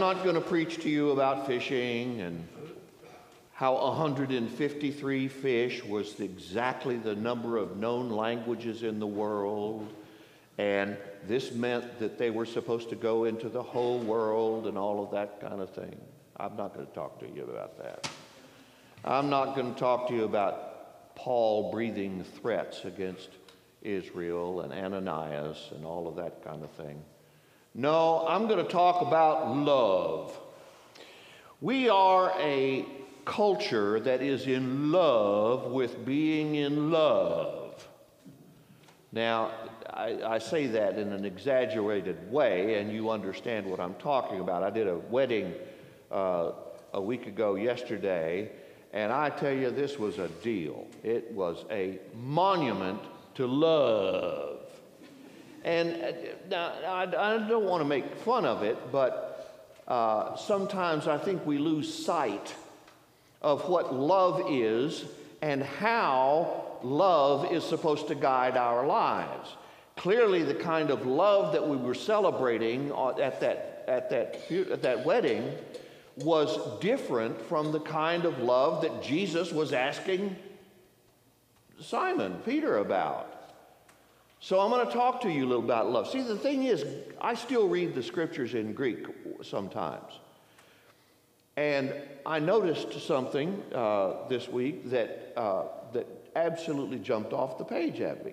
Not 0.01 0.25
going 0.25 0.35
to 0.35 0.41
preach 0.41 0.79
to 0.79 0.89
you 0.89 1.11
about 1.11 1.47
fishing 1.47 2.23
and 2.23 2.49
how 3.53 3.75
153 3.75 5.29
fish 5.29 5.85
was 5.85 6.19
exactly 6.21 6.97
the 6.97 7.15
number 7.15 7.59
of 7.59 7.77
known 7.77 8.09
languages 8.09 8.83
in 8.83 8.99
the 8.99 9.07
world. 9.07 9.87
And 10.57 10.97
this 11.27 11.53
meant 11.53 11.99
that 11.99 12.17
they 12.17 12.31
were 12.31 12.47
supposed 12.47 12.89
to 12.89 12.97
go 12.97 13.25
into 13.25 13.51
the 13.51 13.63
whole 13.63 13.99
world 13.99 14.67
and 14.67 14.79
all 14.79 15.05
of 15.05 15.11
that 15.11 15.39
kind 15.39 15.61
of 15.61 15.69
thing. 15.75 16.01
I'm 16.39 16.57
not 16.57 16.73
going 16.73 16.87
to 16.87 16.93
talk 16.95 17.21
to 17.21 17.27
you 17.27 17.45
about 17.45 17.77
that. 17.77 18.09
I'm 19.05 19.29
not 19.29 19.55
going 19.55 19.75
to 19.75 19.79
talk 19.79 20.09
to 20.09 20.15
you 20.15 20.25
about 20.25 21.15
Paul 21.15 21.71
breathing 21.71 22.25
threats 22.41 22.87
against 22.87 23.29
Israel 23.83 24.63
and 24.63 24.73
Ananias 24.73 25.69
and 25.75 25.85
all 25.85 26.09
of 26.09 26.17
that 26.17 26.43
kind 26.43 26.65
of 26.65 26.71
thing. 26.71 27.03
No, 27.75 28.27
I'm 28.27 28.49
going 28.49 28.65
to 28.65 28.71
talk 28.71 29.01
about 29.01 29.57
love. 29.57 30.37
We 31.61 31.89
are 31.89 32.33
a 32.39 32.85
culture 33.25 34.01
that 34.01 34.23
is 34.23 34.47
in 34.47 34.91
love 34.91 35.71
with 35.71 36.05
being 36.05 36.57
in 36.57 36.91
love. 36.91 37.87
Now, 39.13 39.53
I, 39.89 40.19
I, 40.23 40.39
say 40.39 40.67
that 40.69 40.99
in 40.99 41.13
an 41.13 41.25
exaggerated 41.25 42.31
way, 42.31 42.81
and 42.81 42.93
you 42.93 43.11
understand 43.11 43.67
what 43.67 43.79
I'm 43.81 43.95
talking 43.95 44.41
about. 44.41 44.63
I 44.63 44.71
did 44.71 44.89
a 44.89 44.97
wedding 44.97 45.53
uh, 46.11 46.53
a 46.93 47.01
week 47.01 47.27
ago 47.27 47.57
yesterday, 47.57 48.51
and 48.93 49.13
I 49.13 49.31
tell 49.31 49.53
you, 49.53 49.71
this 49.71 49.99
was 49.99 50.19
a 50.19 50.29
deal. 50.43 50.87
It 51.03 51.31
was 51.33 51.65
a 51.71 51.99
monument 52.15 53.01
to 53.35 53.47
love. 53.47 54.60
And 55.65 56.03
uh, 56.53 56.73
I, 56.87 57.47
don't 57.49 57.65
want 57.65 57.83
to 57.83 57.85
make 57.85 58.17
fun 58.17 58.47
of 58.47 58.63
it, 58.63 58.79
but 58.91 59.61
uh, 59.87 60.37
sometimes 60.37 61.07
I 61.07 61.19
think 61.19 61.45
we 61.45 61.59
lose 61.59 61.93
sight 61.93 62.55
of 63.43 63.69
what 63.69 63.95
love 63.95 64.47
is 64.51 65.05
and 65.43 65.63
how 65.63 66.79
love 66.83 67.53
is 67.53 67.65
supposed 67.65 68.09
to 68.09 68.15
guide 68.15 68.57
our 68.57 68.87
lives. 68.87 69.57
Clearly, 69.97 70.43
the 70.43 70.55
kind 70.55 70.91
of 70.91 71.07
love 71.07 71.53
that 71.53 71.69
we 71.69 71.77
were 71.77 71.95
celebrating 71.95 72.91
at 73.21 73.41
that, 73.41 73.85
at 73.87 74.09
that, 74.11 74.51
at 74.71 74.83
that 74.83 75.05
wedding 75.05 75.53
was 76.17 76.59
different 76.81 77.41
from 77.43 77.73
the 77.73 77.81
kind 77.81 78.25
of 78.25 78.39
love 78.39 78.83
that 78.83 79.03
Jesus 79.03 79.53
was 79.53 79.73
asking 79.73 80.37
Simon, 81.81 82.41
Peter, 82.45 82.79
about. 82.79 83.40
So 84.43 84.59
I'm 84.59 84.71
going 84.71 84.87
to 84.87 84.93
talk 84.93 85.21
to 85.23 85.31
you 85.31 85.45
a 85.45 85.49
little 85.49 85.65
about 85.65 85.91
love. 85.91 86.09
See, 86.09 86.23
the 86.23 86.37
thing 86.37 86.65
is, 86.65 86.85
I 87.21 87.35
still 87.35 87.69
read 87.69 87.95
the 87.95 88.03
scriptures 88.03 88.55
in 88.55 88.73
Greek 88.73 89.07
sometimes. 89.43 90.19
And 91.59 91.93
I 92.25 92.39
noticed 92.39 93.07
something 93.07 93.63
uh, 93.75 94.29
this 94.31 94.49
week 94.49 94.89
that, 94.91 95.35
uh, 95.37 95.65
that 95.93 96.07
absolutely 96.35 96.99
jumped 96.99 97.35
off 97.35 97.59
the 97.59 97.65
page 97.65 98.01
at 98.01 98.25
me. 98.25 98.33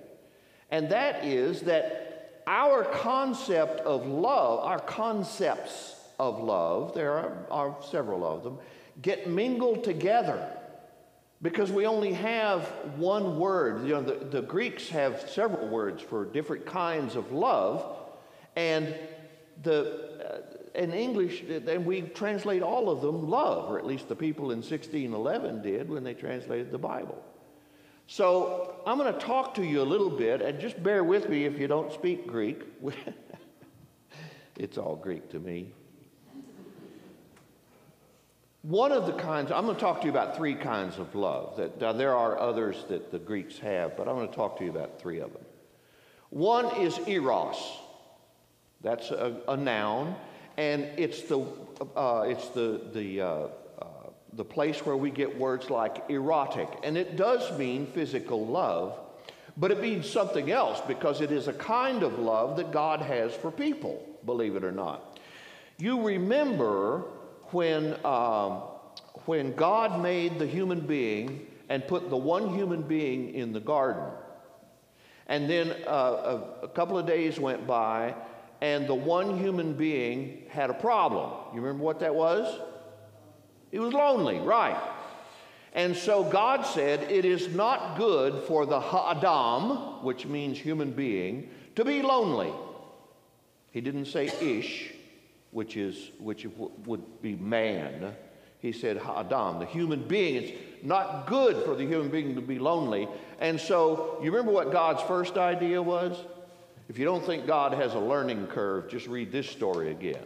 And 0.72 0.89
that 0.89 1.26
is 1.26 1.62
that 1.62 2.43
our 2.48 2.86
concept 2.86 3.82
of 3.82 4.06
love, 4.08 4.60
our 4.63 4.80
concepts 4.80 5.96
of 6.20 6.41
love, 6.41 6.93
there 6.93 7.12
are, 7.12 7.38
are 7.52 7.78
several 7.91 8.26
of 8.26 8.43
them, 8.43 8.58
get 9.02 9.30
mingled 9.30 9.84
together 9.84 10.57
because 11.41 11.71
we 11.71 11.86
only 11.86 12.13
have 12.13 12.63
one 12.95 13.39
word. 13.39 13.84
You 13.84 13.95
know, 13.95 14.02
the, 14.02 14.26
the 14.26 14.41
Greeks 14.41 14.89
have 14.89 15.30
several 15.30 15.67
words 15.67 16.02
for 16.02 16.26
different 16.26 16.65
kinds 16.65 17.15
of 17.15 17.32
love, 17.32 17.86
and 18.56 18.95
the, 19.63 20.43
uh, 20.76 20.80
in 20.80 20.93
English, 20.93 21.41
and 21.41 21.86
we 21.86 22.02
translate 22.02 22.63
all 22.63 22.89
of 22.89 23.02
them 23.02 23.30
love, 23.30 23.69
or 23.69 23.78
at 23.78 23.86
least 23.86 24.08
the 24.08 24.15
people 24.15 24.52
in 24.52 24.58
1611 24.58 25.62
did 25.62 25.89
when 25.89 26.04
they 26.04 26.13
translated 26.13 26.71
the 26.71 26.78
Bible. 26.78 27.23
So 28.08 28.76
I'm 28.86 28.97
going 28.97 29.13
to 29.13 29.19
talk 29.19 29.54
to 29.56 29.63
you 29.63 29.82
a 29.82 29.84
little 29.84 30.10
bit, 30.10 30.41
and 30.41 30.60
just 30.60 30.82
bear 30.82 31.04
with 31.04 31.30
me 31.30 31.45
if 31.45 31.60
you 31.60 31.67
don't 31.67 31.91
speak 31.91 32.26
Greek. 32.26 32.62
it's 34.56 34.78
all 34.78 34.95
Greek 34.95 35.30
to 35.32 35.39
me. 35.39 35.73
One 38.63 38.91
of 38.91 39.06
the 39.06 39.13
kinds, 39.13 39.52
I'm 39.52 39.65
going 39.65 39.76
to 39.76 39.82
talk 39.82 40.02
to 40.02 40.06
you 40.06 40.12
about 40.12 40.36
three 40.36 40.56
kinds 40.56 40.98
of 40.98 41.13
love. 41.15 41.58
That, 41.58 41.80
now, 41.80 41.93
there 41.93 42.15
are 42.15 42.39
others 42.39 42.86
that 42.89 43.12
the 43.12 43.20
Greeks 43.20 43.60
have, 43.60 43.96
but 43.96 44.08
I'm 44.08 44.15
going 44.15 44.30
to 44.30 44.36
talk 44.36 44.58
to 44.58 44.65
you 44.65 44.72
about 44.72 45.00
three 45.00 45.20
of 45.20 45.32
them. 45.32 45.46
One 46.30 46.65
is 46.78 47.00
eros. 47.08 47.58
That's 48.82 49.12
a, 49.12 49.41
a 49.48 49.56
noun, 49.56 50.15
and 50.58 50.84
it's 50.98 51.22
the, 51.24 51.46
uh, 51.96 52.26
it's 52.28 52.50
the, 52.50 52.82
the, 52.93 53.22
uh, 53.22 53.26
uh, 53.80 53.86
the 54.34 54.46
place 54.46 54.86
where 54.86 54.98
we 54.98 55.12
get 55.12 55.38
words 55.38 55.70
like 55.70 56.04
erotic. 56.10 56.67
And 56.84 56.98
it 56.98 57.15
does 57.15 57.58
mean 57.58 57.88
physical 57.88 58.46
love, 58.46 59.00
but 59.56 59.72
it 59.72 59.80
means 59.80 60.10
something 60.10 60.52
else 60.52 60.82
because 60.88 61.22
it 61.22 61.32
is 61.32 61.48
a 61.48 61.54
kind 61.54 62.04
of 62.04 62.20
love 62.20 62.58
that 62.58 62.72
God 62.72 63.02
has 63.02 63.34
for 63.34 63.52
people, 63.52 64.04
believe 64.26 64.56
it 64.56 64.63
or 64.63 64.72
not. 64.72 65.20
You 65.80 66.02
remember 66.02 67.06
when, 67.51 67.93
um, 68.05 68.63
when 69.25 69.55
God 69.55 70.01
made 70.01 70.39
the 70.39 70.45
human 70.45 70.81
being 70.81 71.47
and 71.69 71.86
put 71.88 72.10
the 72.10 72.17
one 72.17 72.53
human 72.53 72.81
being 72.81 73.33
in 73.33 73.53
the 73.53 73.60
garden. 73.60 74.05
And 75.27 75.49
then 75.49 75.75
uh, 75.86 75.91
a, 75.91 76.65
a, 76.65 76.67
couple 76.69 76.97
of 76.97 77.05
days 77.05 77.39
went 77.39 77.67
by, 77.67 78.15
and 78.62 78.88
the 78.88 78.95
one 78.95 79.38
human 79.38 79.73
being 79.73 80.43
had 80.49 80.69
a 80.69 80.73
problem. 80.73 81.31
You 81.53 81.62
remember 81.62 81.83
what 81.83 81.99
that 81.99 82.15
was? 82.15 82.60
He 83.71 83.79
was 83.79 83.93
lonely, 83.93 84.39
right. 84.39 84.81
And 85.73 85.95
so 85.95 86.23
God 86.23 86.65
said, 86.65 87.12
It 87.12 87.25
is 87.25 87.53
not 87.53 87.97
good 87.97 88.45
for 88.45 88.65
the 88.65 88.79
Adam, 88.79 90.03
which 90.03 90.25
means 90.25 90.57
human 90.57 90.91
being, 90.91 91.49
to 91.75 91.83
be 91.83 92.01
lonely. 92.01 92.53
He 93.71 93.81
didn't 93.81 94.05
say 94.05 94.27
ish 94.41 94.93
which 95.51 95.77
is 95.77 96.12
which 96.19 96.45
would 96.86 97.21
be 97.21 97.36
man. 97.36 98.15
He 98.60 98.71
said 98.71 98.97
Adam, 98.97 99.60
the 99.60 99.65
human 99.65 100.07
being. 100.07 100.43
It's 100.43 100.83
not 100.83 101.27
good 101.27 101.63
for 101.63 101.75
the 101.75 101.86
human 101.86 102.10
being 102.10 102.36
to 102.36 102.41
be 102.41 102.60
lonely. 102.60 103.07
And 103.39 103.60
so, 103.60 104.19
you 104.21 104.31
remember 104.31 104.51
what 104.51 104.71
God's 104.71 105.01
first 105.03 105.38
idea 105.38 105.81
was? 105.81 106.17
If 106.89 106.97
you 106.97 107.05
don't 107.05 107.23
think 107.23 107.45
God 107.45 107.73
has 107.73 107.93
a 107.93 107.99
learning 107.99 108.47
curve, 108.47 108.89
just 108.89 109.07
read 109.07 109.31
this 109.31 109.47
story 109.49 109.91
again. 109.91 110.23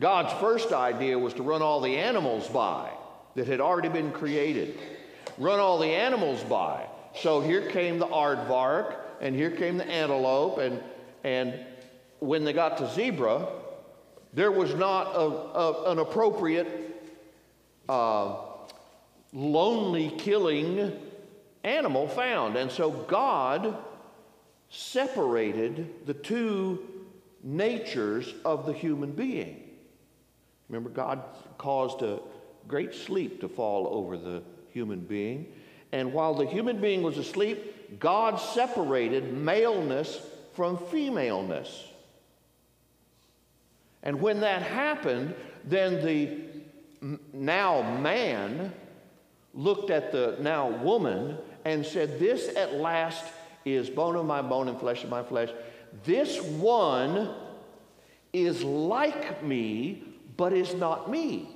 God's 0.00 0.32
first 0.40 0.72
idea 0.72 1.18
was 1.18 1.34
to 1.34 1.42
run 1.42 1.62
all 1.62 1.80
the 1.80 1.96
animals 1.96 2.48
by 2.48 2.90
that 3.34 3.46
had 3.46 3.60
already 3.60 3.88
been 3.88 4.10
created. 4.10 4.78
Run 5.38 5.60
all 5.60 5.78
the 5.78 5.86
animals 5.86 6.42
by. 6.44 6.86
So 7.14 7.40
here 7.40 7.68
came 7.68 7.98
the 7.98 8.06
aardvark, 8.06 8.96
and 9.20 9.36
here 9.36 9.50
came 9.50 9.76
the 9.76 9.86
antelope, 9.86 10.58
and, 10.58 10.82
and 11.24 11.54
when 12.20 12.44
they 12.44 12.52
got 12.52 12.78
to 12.78 12.90
zebra, 12.90 13.46
there 14.32 14.50
was 14.50 14.74
not 14.74 15.14
a, 15.14 15.18
a, 15.18 15.92
an 15.92 15.98
appropriate 15.98 17.12
uh, 17.88 18.36
lonely 19.32 20.10
killing 20.18 20.92
animal 21.64 22.08
found. 22.08 22.56
And 22.56 22.70
so 22.70 22.90
God 22.90 23.76
separated 24.70 26.06
the 26.06 26.14
two 26.14 26.88
natures 27.42 28.34
of 28.44 28.66
the 28.66 28.72
human 28.72 29.12
being. 29.12 29.62
Remember, 30.68 30.88
God 30.88 31.22
caused 31.58 32.02
a 32.02 32.20
great 32.66 32.94
sleep 32.94 33.40
to 33.40 33.48
fall 33.48 33.88
over 33.88 34.16
the 34.16 34.42
human 34.70 35.00
being. 35.00 35.52
And 35.92 36.12
while 36.14 36.34
the 36.34 36.46
human 36.46 36.80
being 36.80 37.02
was 37.02 37.18
asleep, 37.18 38.00
God 38.00 38.36
separated 38.36 39.34
maleness 39.34 40.20
from 40.54 40.78
femaleness. 40.78 41.91
And 44.02 44.20
when 44.20 44.40
that 44.40 44.62
happened, 44.62 45.34
then 45.64 46.04
the 46.04 46.38
now 47.32 47.82
man 47.98 48.72
looked 49.54 49.90
at 49.90 50.12
the 50.12 50.36
now 50.40 50.68
woman 50.68 51.38
and 51.64 51.84
said, 51.84 52.18
This 52.18 52.54
at 52.56 52.74
last 52.74 53.24
is 53.64 53.88
bone 53.90 54.16
of 54.16 54.26
my 54.26 54.42
bone 54.42 54.68
and 54.68 54.78
flesh 54.78 55.04
of 55.04 55.10
my 55.10 55.22
flesh. 55.22 55.50
This 56.04 56.40
one 56.40 57.34
is 58.32 58.62
like 58.62 59.42
me, 59.42 60.02
but 60.36 60.52
is 60.52 60.74
not 60.74 61.10
me. 61.10 61.48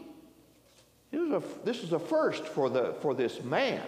A, 1.13 1.43
this 1.65 1.83
is 1.83 1.93
a 1.93 1.99
first 1.99 2.45
for, 2.45 2.69
the, 2.69 2.95
for 3.01 3.15
this 3.15 3.43
man. 3.43 3.83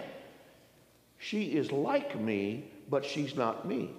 She 1.19 1.43
is 1.55 1.71
like 1.71 2.19
me, 2.19 2.71
but 2.89 3.05
she's 3.05 3.35
not 3.35 3.67
me. 3.67 3.91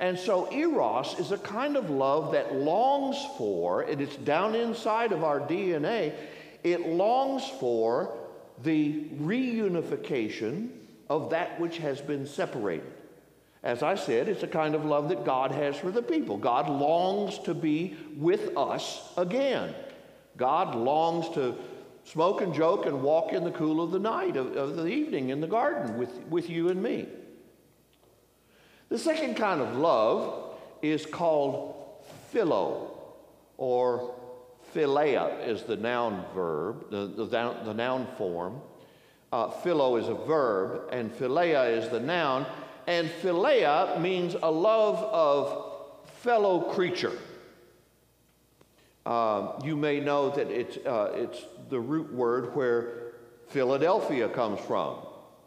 And 0.00 0.18
so, 0.18 0.52
Eros 0.52 1.18
is 1.18 1.30
a 1.30 1.38
kind 1.38 1.76
of 1.76 1.88
love 1.88 2.32
that 2.32 2.54
longs 2.54 3.16
for, 3.38 3.82
and 3.82 4.00
it's 4.00 4.16
down 4.16 4.54
inside 4.54 5.12
of 5.12 5.22
our 5.22 5.40
DNA, 5.40 6.12
it 6.64 6.88
longs 6.88 7.44
for 7.60 8.16
the 8.62 9.04
reunification 9.20 10.70
of 11.08 11.30
that 11.30 11.60
which 11.60 11.78
has 11.78 12.00
been 12.00 12.26
separated. 12.26 12.92
As 13.62 13.82
I 13.82 13.94
said, 13.94 14.28
it's 14.28 14.42
a 14.42 14.48
kind 14.48 14.74
of 14.74 14.84
love 14.84 15.08
that 15.08 15.24
God 15.24 15.50
has 15.52 15.76
for 15.76 15.90
the 15.90 16.02
people. 16.02 16.36
God 16.36 16.68
longs 16.68 17.38
to 17.40 17.54
be 17.54 17.96
with 18.16 18.56
us 18.56 19.12
again. 19.16 19.74
God 20.36 20.74
longs 20.74 21.28
to 21.34 21.54
smoke 22.04 22.42
and 22.42 22.52
joke 22.52 22.84
and 22.86 23.02
walk 23.02 23.32
in 23.32 23.44
the 23.44 23.50
cool 23.50 23.82
of 23.82 23.90
the 23.90 23.98
night, 23.98 24.36
of, 24.36 24.54
of 24.56 24.76
the 24.76 24.86
evening 24.86 25.30
in 25.30 25.40
the 25.40 25.46
garden 25.46 25.96
with, 25.96 26.12
with 26.28 26.50
you 26.50 26.68
and 26.68 26.82
me. 26.82 27.06
The 28.88 28.98
second 28.98 29.36
kind 29.36 29.60
of 29.60 29.76
love 29.76 30.56
is 30.82 31.06
called 31.06 31.74
philo, 32.30 32.90
or 33.56 34.14
philia 34.74 35.46
is 35.46 35.62
the 35.62 35.76
noun 35.76 36.24
verb, 36.34 36.90
the, 36.90 37.06
the, 37.06 37.24
the 37.64 37.74
noun 37.74 38.06
form. 38.18 38.60
Uh, 39.32 39.50
philo 39.50 39.96
is 39.96 40.08
a 40.08 40.14
verb, 40.14 40.88
and 40.92 41.12
philia 41.12 41.76
is 41.76 41.88
the 41.88 42.00
noun. 42.00 42.46
And 42.86 43.08
philia 43.22 44.00
means 44.00 44.36
a 44.42 44.50
love 44.50 44.98
of 44.98 46.08
fellow 46.20 46.72
creature. 46.72 47.18
Uh, 49.06 49.60
you 49.64 49.76
may 49.76 50.00
know 50.00 50.30
that 50.30 50.50
it's, 50.50 50.76
uh, 50.86 51.12
it's 51.14 51.44
the 51.68 51.80
root 51.80 52.12
word 52.12 52.54
where 52.54 53.12
Philadelphia 53.48 54.28
comes 54.28 54.60
from. 54.60 54.98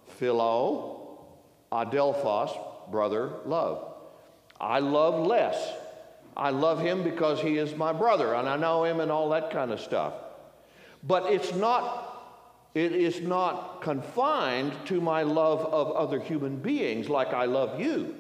Philo, 0.08 1.26
adelphos, 1.72 2.67
brother, 2.92 3.32
love. 3.46 3.94
I 4.60 4.80
love 4.80 5.26
less. 5.26 5.74
I 6.36 6.52
love 6.52 6.80
him 6.80 7.04
because 7.04 7.42
he 7.42 7.58
is 7.58 7.76
my 7.76 7.94
brother 7.94 8.36
and 8.36 8.48
I 8.48 8.58
know 8.58 8.84
him 8.84 9.00
and 9.00 9.12
all 9.12 9.30
that 9.30 9.52
kind 9.52 9.72
of 9.72 9.80
stuff. 9.80 10.14
But 11.04 11.32
it's 11.32 11.54
not 11.54 12.08
it 12.76 12.92
is 12.92 13.22
not 13.22 13.82
confined 13.82 14.72
to 14.86 15.02
my 15.02 15.24
love 15.24 15.62
of 15.62 15.94
other 15.94 16.20
human 16.20 16.58
beings 16.58 17.10
like 17.10 17.30
I 17.30 17.46
love 17.46 17.80
you. 17.80 18.14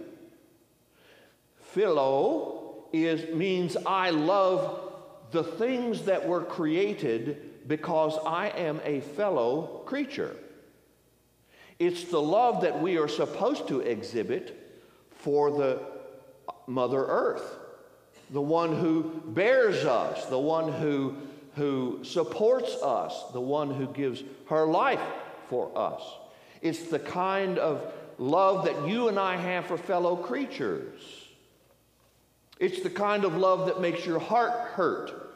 Philo 1.61 2.85
is 2.91 3.35
means 3.35 3.77
I 3.85 4.09
love 4.09 4.93
the 5.29 5.43
things 5.43 6.05
that 6.05 6.27
were 6.27 6.43
created 6.43 7.67
because 7.67 8.17
I 8.25 8.47
am 8.47 8.81
a 8.83 9.01
fellow 9.01 9.83
creature. 9.85 10.35
It's 11.79 12.05
the 12.05 12.21
love 12.21 12.61
that 12.61 12.81
we 12.81 12.97
are 12.97 13.07
supposed 13.07 13.67
to 13.67 13.81
exhibit 13.81 14.79
for 15.11 15.51
the 15.51 15.81
Mother 16.65 17.05
Earth, 17.05 17.59
the 18.31 18.41
one 18.41 18.75
who 18.75 19.21
bears 19.25 19.85
us, 19.85 20.25
the 20.25 20.39
one 20.39 20.71
who, 20.71 21.15
who 21.55 21.99
supports 22.03 22.75
us, 22.81 23.31
the 23.33 23.41
one 23.41 23.73
who 23.73 23.87
gives 23.87 24.23
her 24.49 24.65
life 24.65 25.01
for 25.49 25.71
us. 25.77 26.01
It's 26.61 26.83
the 26.83 26.99
kind 26.99 27.59
of 27.59 27.93
love 28.17 28.65
that 28.65 28.87
you 28.87 29.07
and 29.07 29.19
I 29.19 29.37
have 29.37 29.67
for 29.67 29.77
fellow 29.77 30.15
creatures. 30.15 30.99
It's 32.59 32.81
the 32.81 32.89
kind 32.89 33.23
of 33.23 33.37
love 33.37 33.67
that 33.67 33.79
makes 33.79 34.05
your 34.05 34.19
heart 34.19 34.71
hurt 34.71 35.31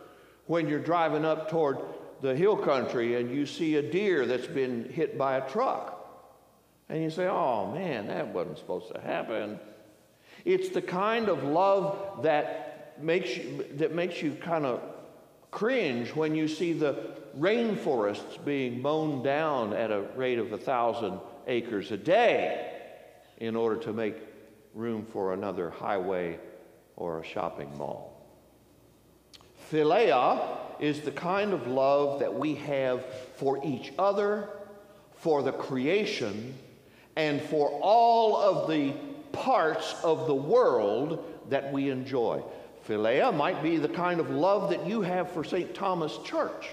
when 0.48 0.68
you're 0.68 0.80
driving 0.80 1.24
up 1.24 1.52
toward 1.52 1.78
the 2.22 2.36
hill 2.36 2.58
country 2.58 3.16
and 3.16 3.30
you 3.30 3.46
see 3.46 3.76
a 3.76 3.82
deer 3.82 4.26
that's 4.26 4.48
been 4.48 4.90
hit 4.90 5.18
by 5.18 5.38
a 5.38 5.50
truck. 5.50 6.01
And 6.92 7.02
you 7.02 7.10
say, 7.10 7.26
oh 7.26 7.72
man, 7.72 8.08
that 8.08 8.28
wasn't 8.28 8.58
supposed 8.58 8.94
to 8.94 9.00
happen. 9.00 9.58
It's 10.44 10.70
the 10.70 10.82
kind 10.82 11.30
of 11.30 11.42
love 11.42 12.24
that 12.24 12.98
makes 13.02 13.38
you, 13.38 13.66
that 13.78 13.96
makes 13.96 14.22
you 14.22 14.34
kind 14.34 14.66
of 14.66 14.82
cringe 15.52 16.14
when 16.14 16.36
you 16.36 16.50
see 16.50 16.74
the 16.74 17.12
rainforests 17.40 18.44
being 18.44 18.82
mown 18.82 19.24
down 19.24 19.72
at 19.72 19.90
a 19.90 20.02
rate 20.18 20.38
of 20.38 20.52
a 20.52 20.58
thousand 20.58 21.18
acres 21.48 21.92
a 21.92 21.98
day 21.98 22.70
in 23.38 23.56
order 23.56 23.78
to 23.84 23.94
make 23.94 24.18
room 24.74 25.06
for 25.14 25.34
another 25.34 25.70
highway 25.70 26.38
or 26.98 27.22
a 27.22 27.26
shopping 27.26 27.72
mall. 27.78 28.22
Philia 29.72 30.58
is 30.82 31.00
the 31.00 31.12
kind 31.12 31.54
of 31.54 31.68
love 31.68 32.20
that 32.20 32.34
we 32.34 32.56
have 32.56 33.06
for 33.38 33.66
each 33.66 33.94
other, 33.98 34.50
for 35.14 35.42
the 35.42 35.54
creation, 35.54 36.54
and 37.22 37.40
for 37.40 37.70
all 37.82 38.36
of 38.36 38.68
the 38.68 38.94
parts 39.32 39.94
of 40.04 40.26
the 40.26 40.34
world 40.34 41.24
that 41.50 41.72
we 41.72 41.92
enjoy. 41.92 42.42
Philia 42.88 43.32
might 43.32 43.62
be 43.62 43.78
the 43.78 43.88
kind 43.88 44.20
of 44.20 44.32
love 44.32 44.72
that 44.72 44.88
you 44.88 45.04
have 45.04 45.30
for 45.30 45.44
St. 45.44 45.76
Thomas 45.76 46.18
Church. 46.26 46.70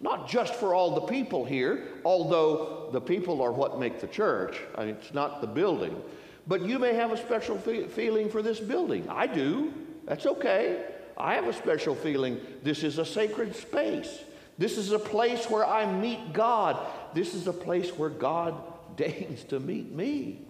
Not 0.00 0.26
just 0.26 0.54
for 0.54 0.74
all 0.74 0.94
the 0.94 1.02
people 1.02 1.44
here, 1.44 1.86
although 2.02 2.88
the 2.92 3.00
people 3.00 3.42
are 3.42 3.52
what 3.52 3.78
make 3.78 4.00
the 4.00 4.06
church. 4.06 4.58
I 4.74 4.86
mean, 4.86 4.94
it's 4.94 5.12
not 5.12 5.42
the 5.42 5.46
building. 5.46 6.00
But 6.46 6.62
you 6.62 6.78
may 6.78 6.94
have 6.94 7.12
a 7.12 7.18
special 7.18 7.58
fe- 7.58 7.88
feeling 7.88 8.30
for 8.30 8.40
this 8.40 8.58
building. 8.58 9.06
I 9.10 9.26
do. 9.26 9.72
That's 10.06 10.24
okay. 10.24 10.82
I 11.18 11.34
have 11.34 11.46
a 11.46 11.52
special 11.52 11.94
feeling. 11.94 12.40
This 12.62 12.82
is 12.82 12.98
a 12.98 13.04
sacred 13.04 13.54
space. 13.54 14.18
This 14.56 14.78
is 14.78 14.92
a 14.92 14.98
place 14.98 15.50
where 15.50 15.66
I 15.66 15.84
meet 15.92 16.32
God. 16.32 16.78
This 17.12 17.34
is 17.34 17.46
a 17.46 17.52
place 17.52 17.90
where 17.90 18.10
God 18.10 18.54
deigns 18.96 19.44
to 19.44 19.60
meet 19.60 19.90
me. 19.92 20.40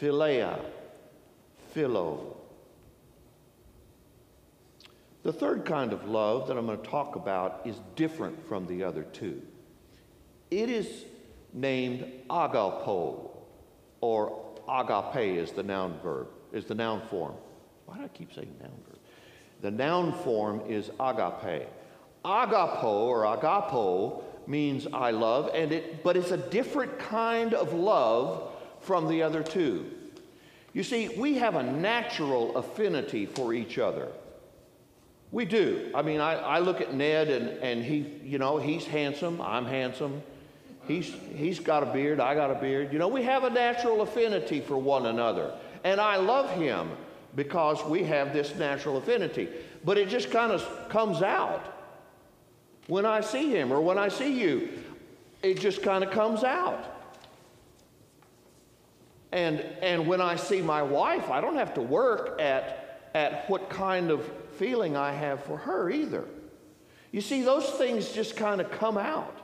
Philia, 0.00 0.60
philo. 1.72 2.36
The 5.22 5.32
third 5.32 5.64
kind 5.64 5.92
of 5.92 6.08
love 6.08 6.48
that 6.48 6.56
I'm 6.56 6.66
going 6.66 6.78
to 6.78 6.88
talk 6.88 7.16
about 7.16 7.62
is 7.64 7.76
different 7.96 8.46
from 8.48 8.66
the 8.66 8.84
other 8.84 9.02
two. 9.02 9.42
It 10.50 10.70
is 10.70 11.04
named 11.52 12.10
agapo, 12.30 13.30
or 14.00 14.44
agape 14.68 15.36
is 15.36 15.50
the 15.52 15.62
noun 15.62 15.98
verb, 16.02 16.28
is 16.52 16.64
the 16.64 16.74
noun 16.74 17.02
form. 17.08 17.34
Why 17.86 17.96
do 17.98 18.04
I 18.04 18.08
keep 18.08 18.32
saying 18.32 18.54
noun 18.60 18.70
verb? 18.88 18.98
The 19.60 19.70
noun 19.70 20.12
form 20.12 20.62
is 20.68 20.90
agape. 21.00 21.68
Agapo 22.24 22.84
or 22.84 23.24
agapo 23.24 24.22
means 24.48 24.86
I 24.92 25.10
love, 25.10 25.50
and 25.54 25.72
it, 25.72 26.02
but 26.02 26.16
it's 26.16 26.30
a 26.30 26.36
different 26.36 26.98
kind 26.98 27.54
of 27.54 27.74
love 27.74 28.50
from 28.80 29.08
the 29.08 29.22
other 29.22 29.42
two. 29.42 29.86
You 30.72 30.82
see, 30.82 31.08
we 31.08 31.34
have 31.34 31.54
a 31.54 31.62
natural 31.62 32.56
affinity 32.56 33.26
for 33.26 33.52
each 33.52 33.78
other. 33.78 34.08
We 35.30 35.44
do. 35.44 35.90
I 35.94 36.02
mean, 36.02 36.20
I, 36.20 36.34
I 36.34 36.58
look 36.60 36.80
at 36.80 36.94
Ned 36.94 37.28
and, 37.28 37.48
and 37.62 37.84
he, 37.84 38.06
you 38.24 38.38
know, 38.38 38.56
he's 38.56 38.86
handsome, 38.86 39.40
I'm 39.40 39.66
handsome. 39.66 40.22
He's, 40.86 41.14
he's 41.34 41.60
got 41.60 41.82
a 41.82 41.86
beard, 41.86 42.18
I 42.18 42.34
got 42.34 42.50
a 42.50 42.54
beard. 42.54 42.92
You 42.92 42.98
know, 42.98 43.08
we 43.08 43.22
have 43.24 43.44
a 43.44 43.50
natural 43.50 44.00
affinity 44.00 44.60
for 44.60 44.78
one 44.78 45.04
another. 45.04 45.52
And 45.84 46.00
I 46.00 46.16
love 46.16 46.50
him 46.52 46.90
because 47.36 47.84
we 47.84 48.04
have 48.04 48.32
this 48.32 48.54
natural 48.56 48.96
affinity. 48.96 49.48
But 49.84 49.98
it 49.98 50.08
just 50.08 50.30
kind 50.30 50.50
of 50.50 50.88
comes 50.88 51.22
out 51.22 51.77
when 52.88 53.06
I 53.06 53.20
see 53.20 53.50
him 53.50 53.72
or 53.72 53.80
when 53.80 53.96
I 53.96 54.08
see 54.08 54.40
you. 54.40 54.70
It 55.42 55.60
just 55.60 55.82
kind 55.82 56.02
of 56.02 56.10
comes 56.10 56.42
out. 56.42 56.96
And, 59.30 59.60
and 59.82 60.08
when 60.08 60.20
I 60.20 60.34
see 60.34 60.60
my 60.60 60.82
wife, 60.82 61.30
I 61.30 61.40
don't 61.40 61.56
have 61.56 61.74
to 61.74 61.82
work 61.82 62.40
at, 62.40 63.10
at 63.14 63.48
what 63.48 63.70
kind 63.70 64.10
of 64.10 64.28
feeling 64.56 64.96
I 64.96 65.12
have 65.12 65.44
for 65.44 65.56
her 65.56 65.90
either. 65.90 66.24
You 67.12 67.20
see, 67.20 67.42
those 67.42 67.66
things 67.70 68.10
just 68.10 68.36
kind 68.36 68.60
of 68.60 68.70
come 68.70 68.98
out. 68.98 69.38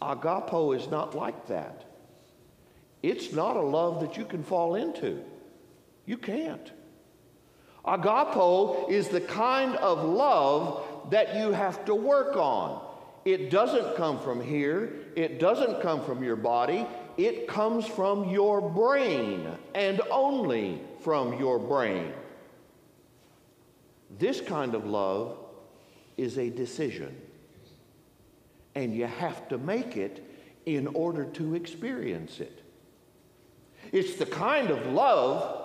Agapo 0.00 0.76
is 0.76 0.88
not 0.90 1.14
like 1.14 1.48
that. 1.48 1.84
It's 3.02 3.32
not 3.32 3.56
a 3.56 3.60
love 3.60 4.00
that 4.00 4.16
you 4.16 4.24
can 4.24 4.42
fall 4.42 4.76
into. 4.76 5.22
You 6.06 6.16
can't. 6.16 6.72
Agapo 7.84 8.88
is 8.90 9.08
the 9.08 9.20
kind 9.20 9.76
of 9.76 10.04
love 10.04 10.86
that 11.10 11.36
you 11.36 11.52
have 11.52 11.84
to 11.84 11.94
work 11.94 12.36
on. 12.36 12.80
It 13.24 13.50
doesn't 13.50 13.96
come 13.96 14.20
from 14.20 14.40
here, 14.42 14.92
it 15.16 15.38
doesn't 15.38 15.80
come 15.80 16.04
from 16.04 16.22
your 16.22 16.36
body, 16.36 16.86
it 17.16 17.48
comes 17.48 17.86
from 17.86 18.28
your 18.28 18.60
brain 18.60 19.48
and 19.74 20.00
only 20.10 20.80
from 21.00 21.38
your 21.38 21.58
brain. 21.58 22.12
This 24.18 24.40
kind 24.40 24.74
of 24.74 24.86
love 24.86 25.38
is 26.16 26.38
a 26.38 26.50
decision, 26.50 27.16
and 28.74 28.94
you 28.94 29.06
have 29.06 29.48
to 29.48 29.58
make 29.58 29.96
it 29.96 30.22
in 30.66 30.86
order 30.88 31.24
to 31.24 31.54
experience 31.54 32.40
it. 32.40 32.62
It's 33.92 34.16
the 34.16 34.26
kind 34.26 34.70
of 34.70 34.86
love 34.92 35.63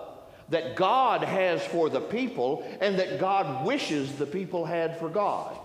that 0.50 0.76
God 0.76 1.22
has 1.22 1.64
for 1.66 1.88
the 1.88 2.00
people 2.00 2.66
and 2.80 2.98
that 2.98 3.18
God 3.18 3.64
wishes 3.64 4.12
the 4.16 4.26
people 4.26 4.64
had 4.64 4.98
for 4.98 5.08
God. 5.08 5.56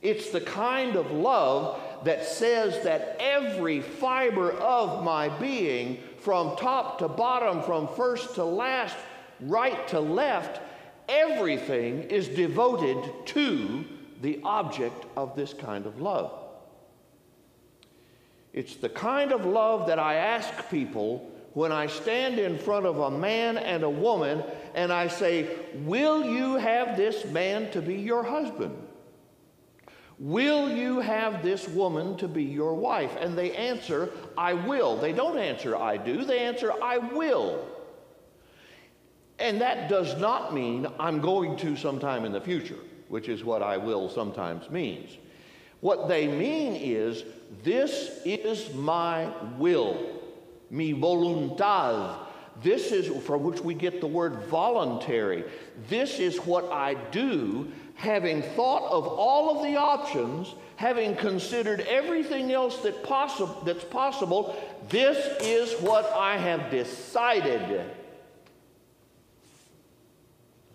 It's 0.00 0.30
the 0.30 0.40
kind 0.40 0.96
of 0.96 1.10
love 1.10 1.80
that 2.04 2.24
says 2.24 2.84
that 2.84 3.16
every 3.18 3.80
fiber 3.80 4.52
of 4.52 5.02
my 5.02 5.28
being, 5.28 5.98
from 6.18 6.56
top 6.56 6.98
to 7.00 7.08
bottom, 7.08 7.62
from 7.62 7.88
first 7.88 8.36
to 8.36 8.44
last, 8.44 8.96
right 9.40 9.88
to 9.88 9.98
left, 9.98 10.60
everything 11.08 12.02
is 12.04 12.28
devoted 12.28 12.98
to 13.26 13.84
the 14.22 14.40
object 14.44 15.04
of 15.16 15.34
this 15.34 15.52
kind 15.52 15.86
of 15.86 16.00
love. 16.00 16.32
It's 18.52 18.76
the 18.76 18.88
kind 18.88 19.32
of 19.32 19.44
love 19.44 19.88
that 19.88 19.98
I 19.98 20.14
ask 20.14 20.70
people 20.70 21.30
when 21.56 21.72
I 21.72 21.86
stand 21.86 22.38
in 22.38 22.58
front 22.58 22.84
of 22.84 22.98
a 22.98 23.10
man 23.10 23.56
and 23.56 23.82
a 23.82 23.88
woman 23.88 24.44
and 24.74 24.92
I 24.92 25.08
say, 25.08 25.48
Will 25.86 26.22
you 26.22 26.56
have 26.56 26.98
this 26.98 27.24
man 27.24 27.70
to 27.70 27.80
be 27.80 27.94
your 27.94 28.22
husband? 28.22 28.76
Will 30.18 30.68
you 30.68 31.00
have 31.00 31.42
this 31.42 31.66
woman 31.66 32.18
to 32.18 32.28
be 32.28 32.42
your 32.42 32.74
wife? 32.74 33.16
And 33.18 33.38
they 33.38 33.52
answer, 33.52 34.10
I 34.36 34.52
will. 34.52 34.98
They 34.98 35.14
don't 35.14 35.38
answer, 35.38 35.74
I 35.74 35.96
do. 35.96 36.26
They 36.26 36.40
answer, 36.40 36.74
I 36.82 36.98
will. 36.98 37.66
And 39.38 39.58
that 39.62 39.88
does 39.88 40.14
not 40.20 40.52
mean 40.52 40.86
I'm 41.00 41.22
going 41.22 41.56
to 41.56 41.74
sometime 41.74 42.26
in 42.26 42.32
the 42.32 42.40
future, 42.42 42.80
which 43.08 43.30
is 43.30 43.44
what 43.44 43.62
I 43.62 43.78
will 43.78 44.10
sometimes 44.10 44.68
means. 44.68 45.16
What 45.80 46.06
they 46.06 46.28
mean 46.28 46.74
is, 46.74 47.24
this 47.62 48.20
is 48.26 48.74
my 48.74 49.32
will 49.56 50.16
mi 50.70 50.92
voluntad. 50.92 52.18
This 52.62 52.90
is 52.90 53.24
from 53.24 53.42
which 53.42 53.60
we 53.60 53.74
get 53.74 54.00
the 54.00 54.06
word 54.06 54.44
voluntary. 54.44 55.44
This 55.88 56.18
is 56.18 56.38
what 56.38 56.72
I 56.72 56.94
do, 57.10 57.70
having 57.94 58.42
thought 58.42 58.90
of 58.90 59.06
all 59.06 59.56
of 59.56 59.62
the 59.62 59.76
options, 59.76 60.54
having 60.76 61.16
considered 61.16 61.80
everything 61.80 62.52
else 62.52 62.78
that 62.78 63.02
possi- 63.02 63.64
that's 63.64 63.84
possible. 63.84 64.56
This 64.88 65.18
is 65.42 65.78
what 65.82 66.06
I 66.14 66.38
have 66.38 66.70
decided. 66.70 67.90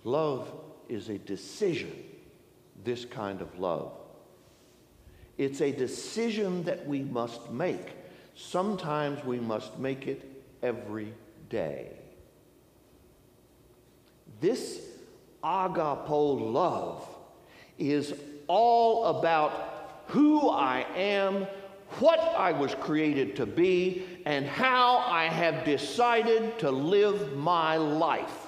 Love 0.03 0.51
is 0.87 1.09
a 1.09 1.17
decision, 1.17 1.91
this 2.83 3.05
kind 3.05 3.41
of 3.41 3.59
love. 3.59 3.91
It's 5.37 5.61
a 5.61 5.71
decision 5.71 6.63
that 6.63 6.85
we 6.85 7.01
must 7.01 7.51
make. 7.51 7.93
Sometimes 8.41 9.23
we 9.23 9.39
must 9.39 9.77
make 9.77 10.07
it 10.07 10.29
every 10.63 11.13
day. 11.49 11.91
This 14.39 14.81
agapo 15.43 16.51
love 16.51 17.07
is 17.77 18.13
all 18.47 19.05
about 19.19 20.03
who 20.07 20.49
I 20.49 20.85
am, 20.95 21.45
what 21.99 22.19
I 22.19 22.51
was 22.51 22.73
created 22.75 23.35
to 23.37 23.45
be, 23.45 24.05
and 24.25 24.45
how 24.45 24.97
I 24.97 25.25
have 25.25 25.63
decided 25.63 26.57
to 26.59 26.71
live 26.71 27.37
my 27.37 27.77
life. 27.77 28.47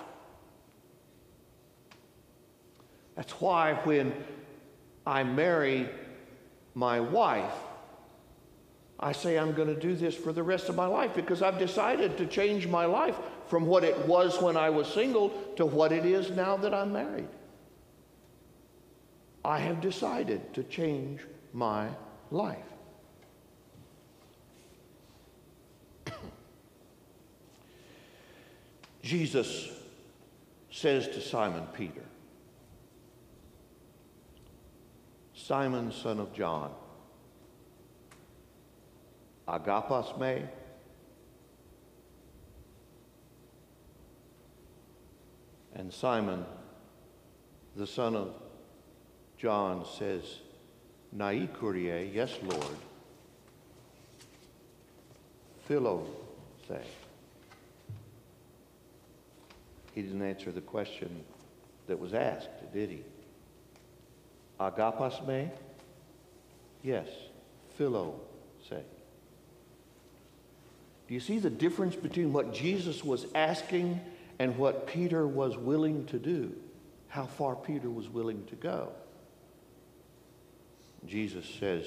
That's 3.16 3.34
why 3.34 3.76
when 3.84 4.12
I 5.06 5.24
marry 5.24 5.88
my 6.74 7.00
wife, 7.00 7.54
I 9.04 9.12
say 9.12 9.38
I'm 9.38 9.52
going 9.52 9.68
to 9.68 9.76
do 9.76 9.96
this 9.96 10.16
for 10.16 10.32
the 10.32 10.42
rest 10.42 10.70
of 10.70 10.78
my 10.78 10.86
life 10.86 11.14
because 11.14 11.42
I've 11.42 11.60
decided 11.60 12.18
to 12.18 12.26
change 12.26 12.68
my 12.68 12.86
life 12.86 13.18
from 13.48 13.66
what 13.66 13.84
it 13.84 14.08
was 14.08 14.42
when 14.42 14.56
I 14.56 14.70
was 14.70 14.88
single 14.88 15.32
to 15.58 15.66
what 15.66 15.92
it 15.92 16.06
is 16.06 16.32
now 16.32 16.56
that 16.56 16.74
I'm 16.74 16.94
married. 16.94 17.28
I 19.44 19.60
have 19.60 19.82
decided 19.82 20.54
to 20.54 20.64
change 20.64 21.20
my 21.52 21.90
life. 22.32 22.64
Jesus 29.04 29.70
says 30.72 31.10
to 31.10 31.20
Simon 31.20 31.68
Peter, 31.74 32.06
Simon, 35.34 35.92
son 35.92 36.22
of 36.22 36.34
John, 36.34 36.72
Agapos 39.48 40.18
me. 40.20 40.44
And 45.76 45.92
Simon, 45.92 46.46
the 47.76 47.88
son 47.88 48.16
of 48.16 48.34
John, 49.38 49.86
says, 49.98 50.24
Nai 51.12 51.48
Kurie, 51.60 52.14
yes, 52.14 52.38
Lord. 52.44 52.78
Philo 55.68 56.06
say. 56.68 56.82
He 59.96 60.02
didn't 60.02 60.22
answer 60.22 60.52
the 60.52 60.62
question 60.62 61.24
that 61.88 62.00
was 62.00 62.14
asked, 62.14 62.74
did 62.74 62.90
he? 62.90 63.04
Agapos 64.60 65.26
me? 65.28 65.50
Yes. 66.82 67.08
Philo. 67.78 68.20
Do 71.14 71.16
you 71.16 71.22
see 71.22 71.38
the 71.38 71.52
difference 71.52 71.96
between 71.96 72.34
what 72.34 72.56
Jesus 72.56 73.04
was 73.04 73.28
asking 73.36 74.02
and 74.40 74.58
what 74.58 74.88
Peter 74.88 75.28
was 75.28 75.56
willing 75.56 76.08
to 76.08 76.18
do? 76.18 76.56
How 77.08 77.28
far 77.28 77.56
Peter 77.56 77.88
was 77.88 78.10
willing 78.10 78.44
to 78.46 78.56
go? 78.56 78.90
Jesus 81.06 81.46
says, 81.60 81.86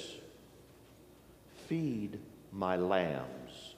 Feed 1.66 2.20
my 2.52 2.76
lambs. 2.76 3.74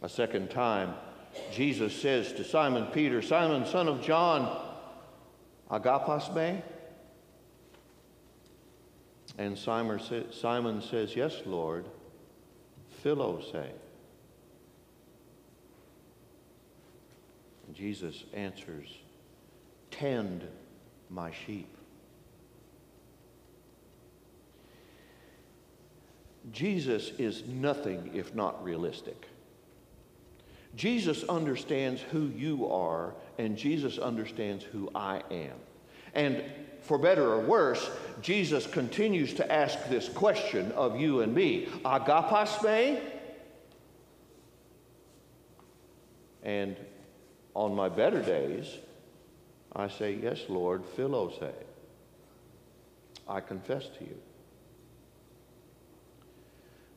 A 0.00 0.08
second 0.08 0.48
time, 0.50 0.94
Jesus 1.52 1.94
says 1.94 2.32
to 2.32 2.44
Simon 2.44 2.86
Peter, 2.94 3.20
Simon, 3.20 3.66
son 3.66 3.88
of 3.88 4.00
John, 4.00 4.58
agapos 5.70 6.34
me? 6.34 6.62
And 9.38 9.56
Simon 9.56 10.00
says, 10.82 11.16
Yes, 11.16 11.40
Lord. 11.46 11.86
Philo 13.02 13.40
say. 13.40 13.70
And 17.66 17.74
Jesus 17.74 18.24
answers, 18.34 18.98
Tend 19.90 20.46
my 21.08 21.30
sheep. 21.46 21.68
Jesus 26.52 27.12
is 27.18 27.44
nothing 27.46 28.10
if 28.14 28.34
not 28.34 28.62
realistic. 28.64 29.28
Jesus 30.76 31.24
understands 31.24 32.00
who 32.00 32.26
you 32.26 32.70
are, 32.70 33.14
and 33.38 33.56
Jesus 33.56 33.98
understands 33.98 34.64
who 34.64 34.90
I 34.94 35.22
am. 35.30 35.56
And 36.14 36.42
for 36.82 36.98
better 36.98 37.32
or 37.32 37.40
worse, 37.40 37.90
Jesus 38.22 38.66
continues 38.66 39.34
to 39.34 39.52
ask 39.52 39.78
this 39.88 40.08
question 40.08 40.72
of 40.72 40.98
you 41.00 41.20
and 41.20 41.34
me 41.34 41.66
Agapos 41.84 42.62
me? 42.62 43.00
And 46.42 46.76
on 47.54 47.74
my 47.74 47.88
better 47.88 48.22
days, 48.22 48.78
I 49.74 49.88
say, 49.88 50.18
Yes, 50.22 50.40
Lord, 50.48 50.84
Philo 50.84 51.30
say. 51.38 51.52
I 53.28 53.40
confess 53.40 53.84
to 53.98 54.04
you. 54.04 54.16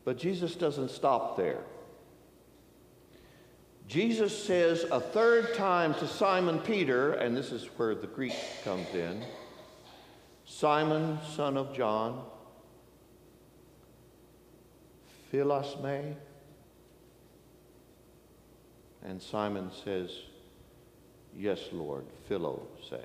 But 0.06 0.18
Jesus 0.18 0.56
doesn't 0.56 0.90
stop 0.90 1.38
there. 1.38 1.62
Jesus 3.88 4.44
says 4.44 4.86
a 4.92 5.00
third 5.00 5.54
time 5.54 5.94
to 5.96 6.08
Simon 6.08 6.60
Peter, 6.60 7.14
and 7.14 7.36
this 7.36 7.52
is 7.52 7.66
where 7.78 7.94
the 7.94 8.08
Greek 8.08 8.34
comes 8.64 8.88
in 8.96 9.24
Simon, 10.56 11.18
son 11.36 11.58
of 11.58 11.76
John, 11.76 12.24
philos 15.32 15.76
me. 15.84 16.16
And 19.04 19.20
Simon 19.20 19.72
says, 19.84 20.12
Yes, 21.36 21.60
Lord, 21.72 22.06
philo 22.28 22.68
say. 22.88 23.02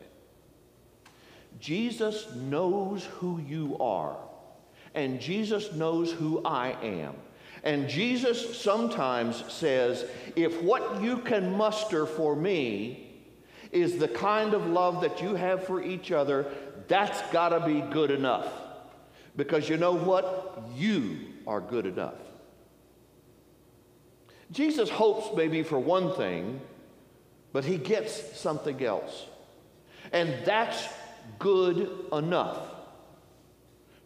Jesus 1.59 2.30
knows 2.34 3.05
who 3.05 3.40
you 3.40 3.78
are, 3.80 4.18
and 4.94 5.18
Jesus 5.18 5.72
knows 5.72 6.12
who 6.12 6.42
I 6.44 6.76
am. 6.82 7.14
And 7.64 7.88
Jesus 7.88 8.61
sometimes 8.61 9.42
says, 9.51 10.05
if 10.36 10.62
what 10.62 11.03
you 11.03 11.18
can 11.18 11.57
muster 11.57 12.07
for 12.07 12.36
me 12.36 13.07
is 13.72 13.98
the 13.98 14.08
kind 14.08 14.54
of 14.54 14.66
love 14.66 15.02
that 15.02 15.20
you 15.22 15.34
have 15.34 15.66
for 15.66 15.82
each 15.82 16.10
other, 16.10 16.46
that's 16.88 17.20
got 17.32 17.50
to 17.50 17.60
be 17.60 17.80
good 17.92 18.10
enough. 18.10 18.46
Because 19.36 19.68
you 19.68 19.76
know 19.76 19.92
what? 19.92 20.62
You 20.74 21.18
are 21.46 21.60
good 21.60 21.86
enough. 21.86 22.14
Jesus 24.50 24.88
hopes 24.88 25.36
maybe 25.36 25.62
for 25.62 25.78
one 25.78 26.14
thing, 26.14 26.60
but 27.52 27.64
he 27.64 27.76
gets 27.76 28.38
something 28.38 28.82
else. 28.82 29.26
And 30.12 30.34
that's 30.44 30.88
good 31.38 31.90
enough. 32.12 32.58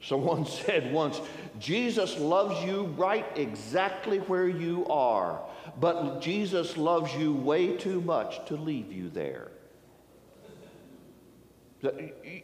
Someone 0.02 0.44
said 0.46 0.92
once, 0.92 1.20
Jesus 1.58 2.18
loves 2.18 2.64
you 2.64 2.84
right 2.96 3.26
exactly 3.36 4.18
where 4.18 4.48
you 4.48 4.84
are, 4.86 5.40
but 5.78 6.20
Jesus 6.20 6.76
loves 6.76 7.14
you 7.14 7.32
way 7.32 7.76
too 7.76 8.00
much 8.00 8.44
to 8.46 8.56
leave 8.56 8.92
you 8.92 9.08
there. 9.08 9.51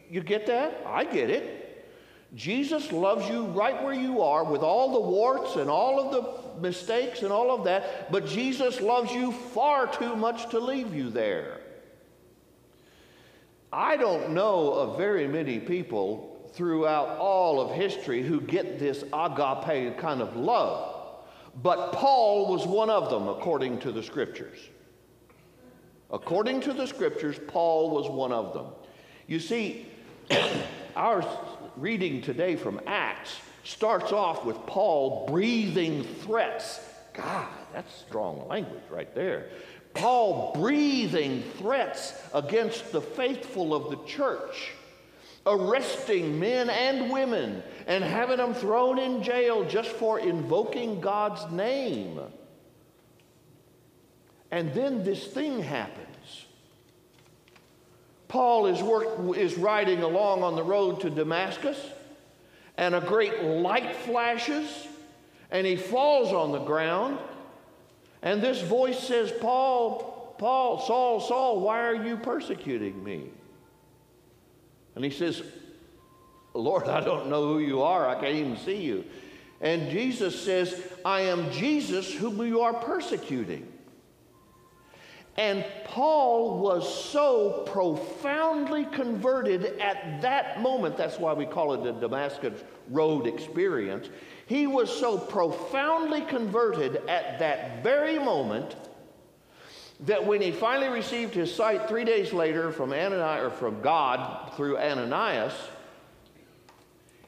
You 0.09 0.21
get 0.21 0.45
that? 0.47 0.83
I 0.85 1.05
get 1.05 1.29
it. 1.29 1.69
Jesus 2.35 2.91
loves 2.91 3.27
you 3.27 3.45
right 3.45 3.81
where 3.83 3.93
you 3.93 4.21
are 4.21 4.43
with 4.43 4.61
all 4.61 4.93
the 4.93 5.09
warts 5.09 5.55
and 5.55 5.69
all 5.69 5.99
of 5.99 6.11
the 6.11 6.61
mistakes 6.61 7.23
and 7.23 7.31
all 7.31 7.51
of 7.51 7.63
that, 7.63 8.11
but 8.11 8.27
Jesus 8.27 8.81
loves 8.81 9.11
you 9.11 9.31
far 9.31 9.87
too 9.87 10.15
much 10.15 10.49
to 10.49 10.59
leave 10.59 10.93
you 10.93 11.09
there. 11.09 11.61
I 13.73 13.97
don't 13.97 14.31
know 14.31 14.73
of 14.73 14.97
very 14.97 15.27
many 15.27 15.59
people 15.59 16.49
throughout 16.53 17.17
all 17.17 17.61
of 17.61 17.75
history 17.75 18.21
who 18.21 18.41
get 18.41 18.79
this 18.79 19.03
agape 19.13 19.97
kind 19.97 20.21
of 20.21 20.35
love, 20.35 20.95
but 21.63 21.93
Paul 21.93 22.47
was 22.47 22.67
one 22.67 22.89
of 22.89 23.09
them 23.09 23.27
according 23.27 23.79
to 23.79 23.91
the 23.91 24.03
scriptures. 24.03 24.59
According 26.11 26.61
to 26.61 26.73
the 26.73 26.87
scriptures, 26.87 27.39
Paul 27.47 27.91
was 27.91 28.09
one 28.09 28.31
of 28.31 28.53
them. 28.53 28.65
You 29.29 29.39
see, 29.39 29.85
our 30.95 31.23
reading 31.77 32.23
today 32.23 32.55
from 32.55 32.81
Acts 32.87 33.37
starts 33.63 34.11
off 34.11 34.43
with 34.43 34.57
Paul 34.65 35.27
breathing 35.27 36.03
threats. 36.03 36.79
God, 37.13 37.47
that's 37.71 37.93
strong 37.93 38.47
language 38.47 38.81
right 38.89 39.13
there. 39.13 39.49
Paul 39.93 40.53
breathing 40.55 41.43
threats 41.59 42.15
against 42.33 42.91
the 42.91 43.01
faithful 43.01 43.75
of 43.75 43.91
the 43.91 44.03
church, 44.07 44.71
arresting 45.45 46.39
men 46.39 46.71
and 46.71 47.11
women 47.11 47.61
and 47.85 48.03
having 48.03 48.37
them 48.37 48.55
thrown 48.55 48.97
in 48.97 49.21
jail 49.21 49.63
just 49.63 49.91
for 49.91 50.17
invoking 50.19 51.01
God's 51.01 51.51
name. 51.51 52.19
And 54.49 54.73
then 54.73 55.03
this 55.03 55.27
thing 55.27 55.61
happens. 55.61 56.08
Paul 58.29 58.67
is, 58.67 58.81
work, 58.81 59.35
is 59.35 59.57
riding 59.57 60.01
along 60.01 60.43
on 60.43 60.55
the 60.55 60.63
road 60.63 61.01
to 61.01 61.09
Damascus, 61.09 61.77
and 62.77 62.95
a 62.95 63.01
great 63.01 63.43
light 63.43 63.93
flashes, 63.97 64.87
and 65.51 65.67
he 65.67 65.75
falls 65.75 66.31
on 66.31 66.53
the 66.53 66.59
ground 66.59 67.19
and 68.21 68.41
this 68.41 68.61
voice 68.61 68.99
says, 68.99 69.31
Paul, 69.31 70.35
Paul, 70.37 70.79
Saul, 70.81 71.21
Saul, 71.21 71.61
why 71.61 71.81
are 71.87 72.05
you 72.05 72.17
persecuting 72.17 73.01
me? 73.03 73.29
And 74.95 75.05
he 75.05 75.11
says, 75.11 75.41
Lord, 76.53 76.87
I 76.87 77.01
don't 77.01 77.29
know 77.29 77.47
who 77.47 77.59
you 77.59 77.81
are. 77.81 78.07
I 78.07 78.15
can't 78.15 78.35
even 78.35 78.57
see 78.57 78.81
you. 78.81 79.05
And 79.61 79.89
Jesus 79.89 80.39
says, 80.41 80.81
I 81.05 81.21
am 81.21 81.51
Jesus 81.51 82.13
whom 82.13 82.45
you 82.45 82.61
are 82.61 82.73
persecuting. 82.73 83.71
And 85.39 85.63
Paul 85.85 86.59
was 86.59 87.01
so 87.05 87.63
profoundly 87.65 88.83
converted 88.83 89.79
at 89.79 90.21
that 90.21 90.61
moment. 90.61 90.97
That's 90.97 91.17
why 91.17 91.31
we 91.31 91.45
call 91.45 91.73
it 91.73 91.81
the 91.81 91.93
Damascus 91.93 92.61
Road 92.89 93.25
experience. 93.25 94.09
He 94.47 94.67
was 94.67 94.91
so 94.91 95.17
profoundly 95.17 96.23
converted 96.23 96.97
at 97.07 97.39
that 97.39 97.81
very 97.81 98.19
moment 98.19 98.75
that 100.01 100.25
when 100.25 100.41
he 100.41 100.51
finally 100.51 100.89
received 100.89 101.33
his 101.33 101.55
sight 101.55 101.87
three 101.87 102.03
days 102.03 102.33
later 102.33 102.73
from 102.73 102.91
Ananias 102.91 103.45
or 103.45 103.49
from 103.49 103.81
God 103.81 104.51
through 104.57 104.77
Ananias, 104.77 105.53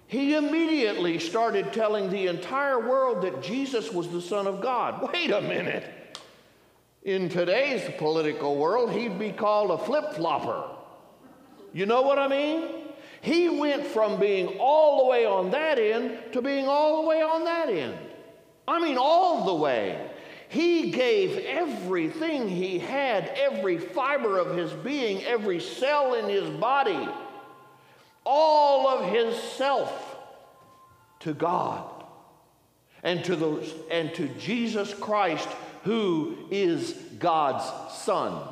he 0.08 0.36
immediately 0.36 1.18
started 1.18 1.72
telling 1.72 2.10
the 2.10 2.28
entire 2.28 2.78
world 2.78 3.22
that 3.22 3.42
Jesus 3.42 3.90
was 3.90 4.10
the 4.10 4.22
Son 4.22 4.48
of 4.48 4.60
God. 4.60 5.10
Wait 5.14 5.32
a 5.32 5.40
minute. 5.40 6.01
In 7.04 7.30
today's 7.30 7.90
political 7.98 8.58
world, 8.58 8.92
he'd 8.92 9.18
be 9.18 9.32
called 9.32 9.72
a 9.72 9.78
flip 9.78 10.14
flopper. 10.14 10.64
You 11.74 11.88
know 11.88 12.04
what 12.04 12.20
I 12.20 12.28
mean? 12.28 12.68
He 13.22 13.50
went 13.50 13.88
from 13.88 14.20
being 14.20 14.60
all 14.60 15.04
the 15.04 15.10
way 15.10 15.26
on 15.26 15.52
that 15.52 15.80
end 15.80 16.20
to 16.34 16.42
being 16.42 16.68
all 16.68 17.02
the 17.02 17.08
way 17.08 17.22
on 17.22 17.46
that 17.46 17.70
end. 17.70 17.98
I 18.68 18.80
mean, 18.80 18.98
all 18.98 19.46
the 19.46 19.56
way. 19.56 20.10
He 20.50 20.92
gave 20.92 21.46
everything 21.46 22.50
he 22.50 22.78
had, 22.78 23.30
every 23.38 23.78
fiber 23.78 24.38
of 24.38 24.56
his 24.56 24.72
being, 24.72 25.24
every 25.24 25.60
cell 25.60 26.16
in 26.16 26.28
his 26.28 26.50
body, 26.50 27.08
all 28.26 28.88
of 28.88 29.10
his 29.12 29.36
self 29.42 30.18
to 31.22 31.34
God 31.34 31.90
and 33.02 33.24
to, 33.24 33.36
the, 33.36 33.74
and 33.90 34.14
to 34.16 34.28
Jesus 34.40 34.94
Christ, 34.94 35.48
who 35.84 36.38
is 36.52 36.94
God's 37.20 37.66
Son. 37.96 38.48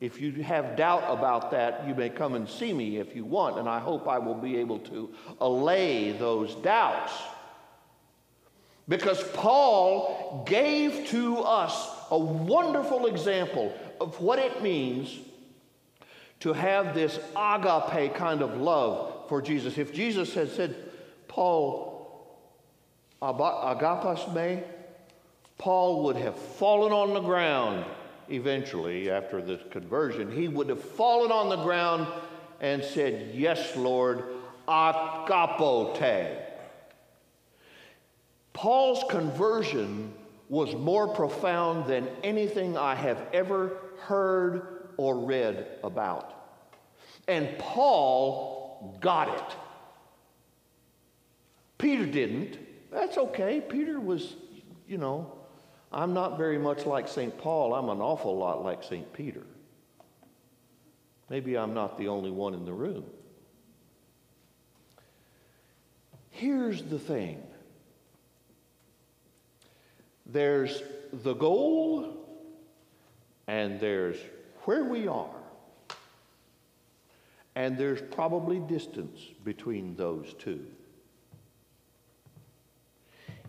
If 0.00 0.20
you 0.20 0.32
have 0.42 0.76
doubt 0.76 1.04
about 1.06 1.50
that, 1.52 1.86
you 1.86 1.94
may 1.94 2.10
come 2.10 2.34
and 2.34 2.48
see 2.48 2.72
me 2.72 2.98
if 2.98 3.14
you 3.16 3.24
want, 3.24 3.58
and 3.58 3.68
I 3.68 3.78
hope 3.78 4.06
I 4.08 4.18
will 4.18 4.34
be 4.34 4.56
able 4.56 4.78
to 4.80 5.10
allay 5.40 6.12
those 6.12 6.54
doubts. 6.56 7.12
Because 8.86 9.22
Paul 9.32 10.44
gave 10.46 11.08
to 11.08 11.38
us 11.38 11.88
a 12.10 12.18
wonderful 12.18 13.06
example 13.06 13.72
of 14.00 14.20
what 14.20 14.38
it 14.38 14.62
means 14.62 15.18
to 16.40 16.52
have 16.52 16.94
this 16.94 17.18
agape 17.34 18.14
kind 18.14 18.42
of 18.42 18.58
love 18.58 19.28
for 19.28 19.40
Jesus. 19.40 19.78
If 19.78 19.94
Jesus 19.94 20.34
had 20.34 20.50
said, 20.50 20.76
Paul, 21.28 22.28
agapas 23.22 24.34
me, 24.34 24.62
Paul 25.58 26.04
would 26.04 26.16
have 26.16 26.38
fallen 26.38 26.92
on 26.92 27.14
the 27.14 27.20
ground 27.20 27.84
eventually, 28.28 29.10
after 29.10 29.42
the 29.42 29.58
conversion, 29.70 30.30
he 30.30 30.48
would 30.48 30.68
have 30.68 30.82
fallen 30.82 31.30
on 31.30 31.48
the 31.48 31.62
ground 31.62 32.06
and 32.60 32.82
said, 32.82 33.34
Yes, 33.34 33.76
Lord, 33.76 34.24
agapote. 34.66 36.40
Paul's 38.52 39.04
conversion 39.10 40.12
was 40.48 40.74
more 40.74 41.08
profound 41.08 41.86
than 41.86 42.08
anything 42.22 42.78
I 42.78 42.94
have 42.94 43.20
ever 43.32 43.78
heard 44.00 44.88
or 44.96 45.18
read 45.18 45.66
about. 45.82 46.30
And 47.26 47.58
Paul 47.58 48.98
got 49.00 49.28
it. 49.28 49.56
Peter 51.78 52.06
didn't. 52.06 52.58
That's 52.92 53.18
okay. 53.18 53.60
Peter 53.60 53.98
was, 53.98 54.36
you 54.86 54.98
know, 54.98 55.32
I'm 55.94 56.12
not 56.12 56.36
very 56.36 56.58
much 56.58 56.86
like 56.86 57.06
St. 57.06 57.38
Paul, 57.38 57.72
I'm 57.72 57.88
an 57.88 58.00
awful 58.00 58.36
lot 58.36 58.64
like 58.64 58.82
St. 58.82 59.10
Peter. 59.12 59.46
Maybe 61.30 61.56
I'm 61.56 61.72
not 61.72 61.96
the 61.96 62.08
only 62.08 62.32
one 62.32 62.52
in 62.52 62.64
the 62.64 62.72
room. 62.72 63.04
Here's 66.30 66.82
the 66.82 66.98
thing 66.98 67.40
there's 70.26 70.82
the 71.12 71.34
goal, 71.34 72.26
and 73.46 73.78
there's 73.78 74.16
where 74.64 74.82
we 74.82 75.06
are, 75.06 75.36
and 77.54 77.78
there's 77.78 78.02
probably 78.02 78.58
distance 78.58 79.20
between 79.44 79.94
those 79.94 80.34
two. 80.40 80.66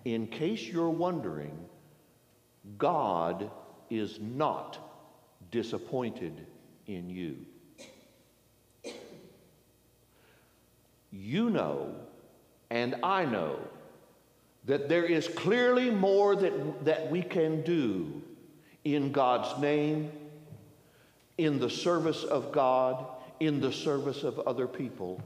In 0.04 0.28
case 0.28 0.62
you're 0.62 0.91
wondering, 0.91 1.58
God 2.78 3.49
is 3.89 4.20
not 4.20 4.80
disappointed 5.51 6.45
in 6.88 7.09
you. 7.09 7.38
You 11.11 11.49
know, 11.49 11.95
and 12.70 12.95
I 13.03 13.26
know, 13.26 13.59
that 14.66 14.89
there 14.89 15.05
is 15.05 15.28
clearly 15.28 15.91
more 15.91 16.36
that, 16.36 16.86
that 16.86 17.11
we 17.11 17.22
can 17.22 17.61
do 17.61 18.22
in 18.84 19.11
God's 19.11 19.61
name, 19.61 20.11
in 21.38 21.59
the 21.59 21.70
service 21.70 22.24
of 22.24 22.51
God, 22.51 23.05
in 23.39 23.61
the 23.61 23.72
service 23.72 24.24
of 24.24 24.39
other 24.39 24.68
people 24.68 25.22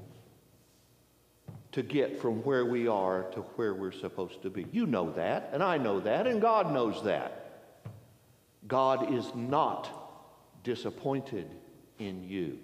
to 1.72 1.84
get 1.84 2.20
from 2.20 2.44
where 2.44 2.66
we 2.66 2.88
are 2.88 3.24
to 3.32 3.42
where 3.42 3.74
we're 3.74 3.92
supposed 3.92 4.42
to 4.42 4.50
be. 4.50 4.66
You 4.72 4.86
know 4.86 5.12
that, 5.12 5.50
and 5.54 5.62
I 5.62 5.78
know 5.78 6.00
that, 6.00 6.26
and 6.26 6.42
God 6.42 6.74
knows 6.74 7.04
that. 7.04 7.46
God 8.68 9.14
is 9.14 9.26
not 9.36 9.90
disappointed 10.64 11.48
in 12.00 12.28
you. 12.28 12.58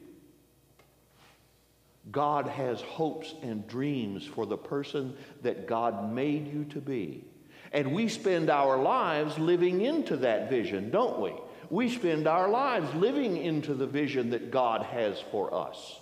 God 2.11 2.47
has 2.47 2.81
hopes 2.81 3.33
and 3.41 3.67
dreams 3.67 4.25
for 4.25 4.45
the 4.45 4.57
person 4.57 5.15
that 5.41 5.67
God 5.67 6.13
made 6.13 6.51
you 6.51 6.65
to 6.65 6.79
be. 6.79 7.25
And 7.71 7.93
we 7.93 8.07
spend 8.07 8.49
our 8.49 8.77
lives 8.77 9.37
living 9.37 9.81
into 9.81 10.17
that 10.17 10.49
vision, 10.49 10.91
don't 10.91 11.19
we? 11.19 11.33
We 11.69 11.89
spend 11.89 12.27
our 12.27 12.47
lives 12.47 12.93
living 12.93 13.37
into 13.37 13.73
the 13.73 13.87
vision 13.87 14.29
that 14.31 14.51
God 14.51 14.83
has 14.83 15.19
for 15.31 15.53
us. 15.53 15.99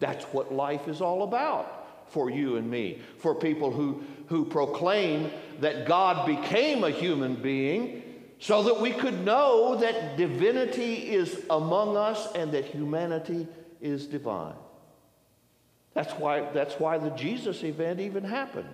That's 0.00 0.24
what 0.26 0.52
life 0.52 0.88
is 0.88 1.00
all 1.00 1.22
about 1.22 1.77
for 2.10 2.30
you 2.30 2.56
and 2.56 2.70
me, 2.70 3.00
for 3.18 3.34
people 3.34 3.70
who, 3.70 4.02
who 4.26 4.44
proclaim 4.44 5.30
that 5.60 5.86
God 5.86 6.26
became 6.26 6.84
a 6.84 6.90
human 6.90 7.34
being 7.36 8.02
so 8.38 8.62
that 8.62 8.80
we 8.80 8.92
could 8.92 9.24
know 9.24 9.76
that 9.76 10.16
divinity 10.16 10.94
is 10.94 11.44
among 11.50 11.96
us 11.96 12.32
and 12.34 12.52
that 12.52 12.64
humanity 12.64 13.46
is 13.80 14.06
divine. 14.06 14.54
That's 15.94 16.12
why, 16.12 16.48
that's 16.52 16.74
why 16.74 16.98
the 16.98 17.10
Jesus 17.10 17.64
event 17.64 17.98
even 17.98 18.22
happened. 18.22 18.68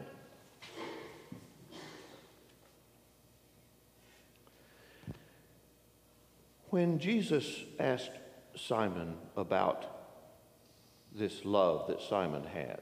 When 6.68 6.98
Jesus 6.98 7.62
asked 7.78 8.10
Simon 8.56 9.16
about 9.36 9.86
this 11.14 11.44
love 11.44 11.86
that 11.86 12.02
Simon 12.02 12.44
has, 12.44 12.80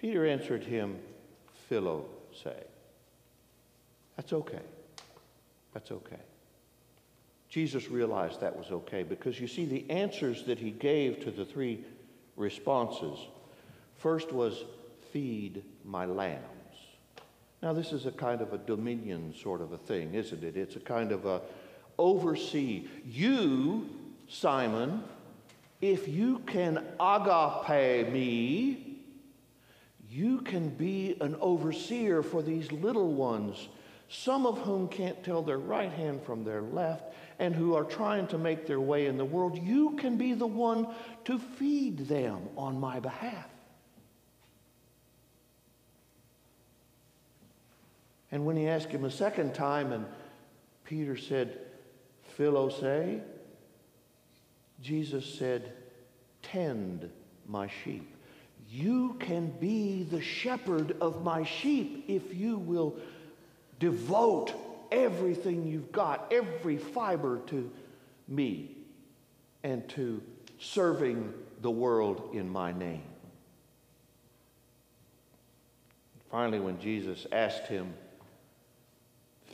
Peter 0.00 0.26
answered 0.26 0.64
him, 0.64 0.98
Philo 1.68 2.06
say. 2.32 2.56
That's 4.16 4.32
okay. 4.32 4.62
That's 5.74 5.92
okay. 5.92 6.20
Jesus 7.50 7.90
realized 7.90 8.40
that 8.40 8.56
was 8.56 8.70
okay 8.70 9.02
because 9.02 9.38
you 9.38 9.46
see, 9.46 9.66
the 9.66 9.84
answers 9.90 10.44
that 10.44 10.58
he 10.58 10.70
gave 10.70 11.22
to 11.24 11.30
the 11.30 11.44
three 11.44 11.84
responses 12.36 13.18
first 13.96 14.32
was, 14.32 14.64
Feed 15.12 15.64
my 15.84 16.06
lambs. 16.06 16.44
Now, 17.62 17.72
this 17.72 17.92
is 17.92 18.06
a 18.06 18.12
kind 18.12 18.40
of 18.40 18.52
a 18.52 18.58
dominion 18.58 19.34
sort 19.34 19.60
of 19.60 19.72
a 19.72 19.78
thing, 19.78 20.14
isn't 20.14 20.42
it? 20.42 20.56
It's 20.56 20.76
a 20.76 20.80
kind 20.80 21.12
of 21.12 21.26
a 21.26 21.42
oversee. 21.98 22.86
You, 23.04 23.90
Simon, 24.28 25.02
if 25.80 26.08
you 26.08 26.38
can 26.46 26.86
agape 26.98 28.12
me, 28.12 28.89
you 30.10 30.40
can 30.40 30.70
be 30.70 31.16
an 31.20 31.36
overseer 31.40 32.22
for 32.22 32.42
these 32.42 32.72
little 32.72 33.14
ones, 33.14 33.68
some 34.08 34.44
of 34.44 34.58
whom 34.58 34.88
can't 34.88 35.22
tell 35.22 35.40
their 35.40 35.58
right 35.58 35.92
hand 35.92 36.22
from 36.24 36.42
their 36.42 36.62
left 36.62 37.14
and 37.38 37.54
who 37.54 37.76
are 37.76 37.84
trying 37.84 38.26
to 38.26 38.36
make 38.36 38.66
their 38.66 38.80
way 38.80 39.06
in 39.06 39.16
the 39.16 39.24
world. 39.24 39.56
You 39.56 39.92
can 39.96 40.16
be 40.16 40.34
the 40.34 40.48
one 40.48 40.88
to 41.26 41.38
feed 41.38 42.08
them 42.08 42.48
on 42.56 42.80
my 42.80 42.98
behalf. 42.98 43.46
And 48.32 48.44
when 48.44 48.56
he 48.56 48.68
asked 48.68 48.90
him 48.90 49.04
a 49.04 49.10
second 49.10 49.54
time, 49.54 49.92
and 49.92 50.06
Peter 50.84 51.16
said, 51.16 51.58
Philo 52.36 52.68
say, 52.68 53.20
Jesus 54.82 55.24
said, 55.24 55.72
Tend 56.42 57.10
my 57.46 57.68
sheep. 57.84 58.09
You 58.70 59.16
can 59.18 59.50
be 59.58 60.04
the 60.04 60.22
shepherd 60.22 60.96
of 61.00 61.24
my 61.24 61.44
sheep 61.44 62.04
if 62.06 62.32
you 62.32 62.56
will 62.56 62.96
devote 63.80 64.54
everything 64.92 65.66
you've 65.66 65.90
got, 65.90 66.32
every 66.32 66.76
fiber 66.76 67.40
to 67.48 67.68
me 68.28 68.76
and 69.64 69.88
to 69.90 70.22
serving 70.60 71.34
the 71.62 71.70
world 71.70 72.30
in 72.32 72.48
my 72.48 72.72
name. 72.72 73.02
Finally, 76.30 76.60
when 76.60 76.78
Jesus 76.78 77.26
asked 77.32 77.66
him, 77.66 77.92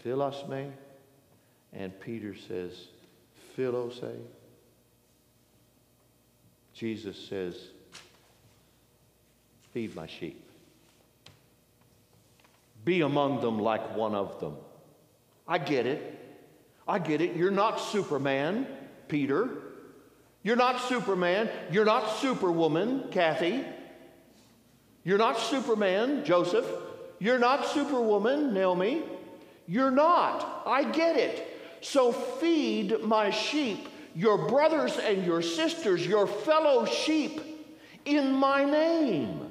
Philos 0.03 0.47
me, 0.47 0.71
and 1.73 1.99
Peter 2.01 2.35
says, 2.35 2.89
Philos 3.55 3.99
say, 3.99 4.15
Jesus 6.75 7.17
says, 7.17 7.57
Feed 9.77 9.95
my 9.95 10.07
sheep. 10.07 10.43
Be 12.87 13.03
among 13.03 13.43
them 13.43 13.59
like 13.59 13.95
one 13.95 14.15
of 14.15 14.41
them. 14.41 14.57
I 15.47 15.59
get 15.59 15.85
it. 15.85 16.19
I 16.89 16.99
get 16.99 17.21
it. 17.21 17.37
You're 17.37 17.51
not 17.51 17.79
Superman, 17.79 18.67
Peter. 19.09 19.51
You're 20.43 20.57
not 20.57 20.81
Superman. 20.89 21.51
You're 21.71 21.85
not 21.85 22.09
Superwoman, 22.21 23.11
Kathy. 23.11 23.67
You're 25.05 25.19
not 25.19 25.39
Superman, 25.39 26.25
Joseph. 26.25 26.65
You're 27.19 27.39
not 27.39 27.67
Superwoman, 27.67 28.55
Naomi. 28.55 29.03
You're 29.67 29.91
not. 29.91 30.63
I 30.65 30.85
get 30.85 31.19
it. 31.19 31.47
So 31.83 32.13
feed 32.13 33.03
my 33.03 33.29
sheep, 33.29 33.91
your 34.15 34.49
brothers 34.49 34.97
and 34.97 35.27
your 35.27 35.43
sisters, 35.43 36.07
your 36.07 36.27
fellow 36.27 36.87
sheep, 36.87 37.43
in 38.07 38.33
my 38.33 38.65
name. 38.65 39.46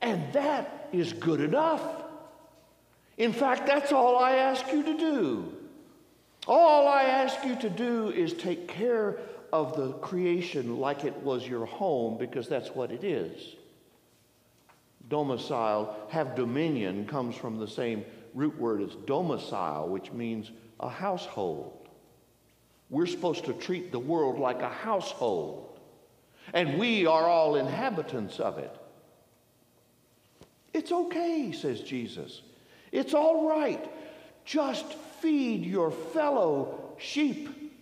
And 0.00 0.32
that 0.32 0.88
is 0.92 1.12
good 1.12 1.40
enough. 1.40 1.82
In 3.16 3.32
fact, 3.32 3.66
that's 3.66 3.92
all 3.92 4.18
I 4.18 4.32
ask 4.32 4.70
you 4.72 4.82
to 4.82 4.98
do. 4.98 5.52
All 6.46 6.88
I 6.88 7.04
ask 7.04 7.44
you 7.44 7.56
to 7.56 7.70
do 7.70 8.10
is 8.10 8.32
take 8.32 8.68
care 8.68 9.18
of 9.52 9.76
the 9.76 9.92
creation 9.94 10.78
like 10.78 11.04
it 11.04 11.16
was 11.22 11.46
your 11.46 11.64
home, 11.64 12.18
because 12.18 12.48
that's 12.48 12.70
what 12.70 12.90
it 12.90 13.04
is. 13.04 13.54
Domicile, 15.08 15.96
have 16.10 16.34
dominion, 16.34 17.06
comes 17.06 17.36
from 17.36 17.58
the 17.58 17.68
same 17.68 18.04
root 18.34 18.58
word 18.58 18.82
as 18.82 18.94
domicile, 19.06 19.88
which 19.88 20.10
means 20.12 20.50
a 20.80 20.88
household. 20.88 21.88
We're 22.90 23.06
supposed 23.06 23.44
to 23.44 23.52
treat 23.52 23.92
the 23.92 23.98
world 23.98 24.38
like 24.38 24.60
a 24.60 24.68
household, 24.68 25.78
and 26.52 26.78
we 26.78 27.06
are 27.06 27.26
all 27.26 27.56
inhabitants 27.56 28.40
of 28.40 28.58
it. 28.58 28.76
It's 30.74 30.90
okay, 30.90 31.52
says 31.52 31.80
Jesus. 31.80 32.42
It's 32.90 33.14
all 33.14 33.48
right. 33.48 33.82
Just 34.44 34.92
feed 35.22 35.64
your 35.64 35.90
fellow 35.90 36.96
sheep 36.98 37.72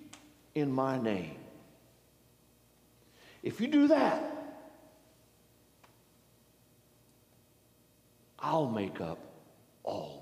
in 0.55 0.71
my 0.71 1.01
name. 1.01 1.37
If 3.43 3.61
you 3.61 3.67
do 3.67 3.89
that, 3.89 4.29
I'll 8.39 8.69
make 8.69 9.01
up 9.01 9.19
all 9.83 10.22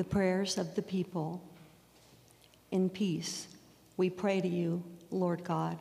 The 0.00 0.04
prayers 0.04 0.56
of 0.56 0.76
the 0.76 0.80
people. 0.80 1.42
In 2.70 2.88
peace, 2.88 3.48
we 3.98 4.08
pray 4.08 4.40
to 4.40 4.48
you, 4.48 4.82
Lord 5.10 5.44
God. 5.44 5.78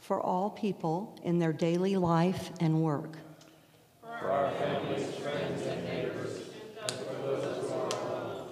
For 0.00 0.18
all 0.18 0.48
people 0.48 1.20
in 1.22 1.38
their 1.38 1.52
daily 1.52 1.96
life 1.96 2.50
and 2.60 2.82
work. 2.82 3.18
For 4.00 4.08
our 4.08 4.50
families, 4.52 5.14
friends, 5.16 5.66
and 5.66 5.84
neighbors, 5.84 6.38
and 6.80 6.90
for 6.92 7.26
those 7.26 7.70
who 7.70 7.76
are 7.76 8.08
alone. 8.08 8.48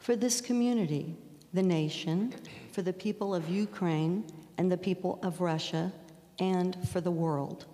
For 0.00 0.16
this 0.16 0.40
community, 0.40 1.14
the 1.54 1.62
nation, 1.62 2.34
for 2.72 2.82
the 2.82 2.92
people 2.92 3.36
of 3.36 3.48
Ukraine 3.48 4.24
and 4.58 4.68
the 4.68 4.76
people 4.76 5.20
of 5.22 5.40
Russia, 5.40 5.92
and 6.40 6.76
for 6.88 7.00
the 7.00 7.12
world. 7.12 7.66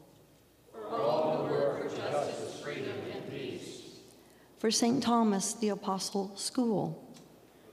For 4.58 4.70
St. 4.72 5.02
Thomas 5.02 5.54
the 5.54 5.68
Apostle 5.68 6.36
School. 6.36 7.04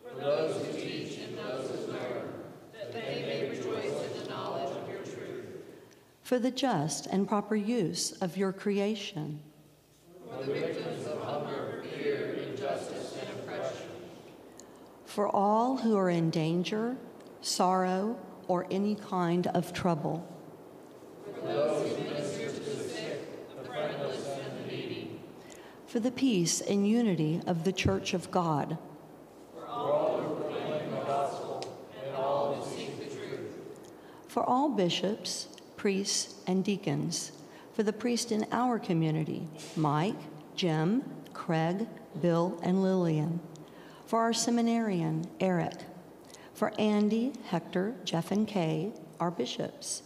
For 0.04 0.22
those 0.22 0.66
who 0.66 0.74
teach 0.74 1.18
and 1.18 1.38
those 1.38 1.70
who 1.70 1.92
learn, 1.92 2.32
that 2.74 2.94
they 2.94 3.24
may 3.28 3.50
rejoice 3.50 3.86
in 3.86 4.24
the 4.24 4.30
knowledge 4.30 4.78
of 4.78 4.88
your 4.88 5.00
truth. 5.00 5.46
For 6.22 6.38
the 6.38 6.52
just 6.52 7.08
and 7.08 7.28
proper 7.28 7.56
use 7.56 8.12
of 8.22 8.38
your 8.38 8.54
creation. 8.54 9.40
For 10.30 10.44
the 10.44 10.54
victims 10.54 11.08
of 11.08 11.22
hunger, 11.22 11.84
fear, 11.92 12.40
injustice, 12.50 13.18
and 13.20 13.40
oppression. 13.40 13.90
For 15.06 15.28
all 15.28 15.78
who 15.78 15.98
are 15.98 16.10
in 16.10 16.30
danger, 16.30 16.98
sorrow, 17.42 18.20
or 18.48 18.68
any 18.70 18.96
kind 18.96 19.48
of 19.48 19.74
trouble. 19.74 20.28
For 21.42 21.48
those 21.48 21.98
who 21.98 22.04
minister 22.04 22.52
to 22.52 22.60
the 22.60 22.84
sick, 22.84 23.58
the 23.58 23.68
friendless, 23.68 24.28
and 24.28 24.60
the 24.60 24.72
needy 24.72 25.20
for 25.96 26.02
the 26.02 26.12
peace 26.12 26.60
and 26.60 26.86
unity 26.86 27.40
of 27.48 27.64
the 27.64 27.72
Church 27.72 28.14
of 28.14 28.30
God. 28.30 28.78
For 29.54 29.66
all 29.66 30.18
who 30.18 30.36
proclaim 30.36 30.92
the 30.92 30.98
gospel 30.98 31.74
and 32.04 32.14
all 32.18 32.54
who 32.54 32.76
seek 32.76 33.00
the 33.00 33.16
truth. 33.16 33.56
For 34.28 34.44
all 34.44 34.68
bishops, 34.68 35.48
priests, 35.78 36.36
and 36.48 36.66
deacons. 36.66 37.32
For 37.72 37.84
the 37.84 37.94
priest 37.94 38.34
in 38.34 38.46
our 38.52 38.78
community, 38.78 39.48
Mike, 39.78 40.20
Jim, 40.58 41.02
Craig, 41.32 41.88
Bill, 42.22 42.60
and 42.62 42.84
Lillian. 42.84 43.40
For 44.06 44.20
our 44.20 44.34
seminarian, 44.34 45.26
Eric. 45.40 45.76
For 46.54 46.74
Andy, 46.78 47.32
Hector, 47.46 47.96
Jeff, 48.04 48.32
and 48.32 48.46
Kay, 48.46 48.92
our 49.22 49.32
bishops. 49.32 50.04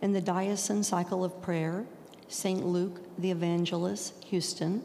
In 0.00 0.14
the 0.14 0.22
Diocesan 0.22 0.82
Cycle 0.82 1.22
of 1.22 1.42
Prayer, 1.42 1.84
St. 2.26 2.64
Luke 2.64 3.02
the 3.18 3.30
Evangelist, 3.30 4.24
Houston. 4.24 4.80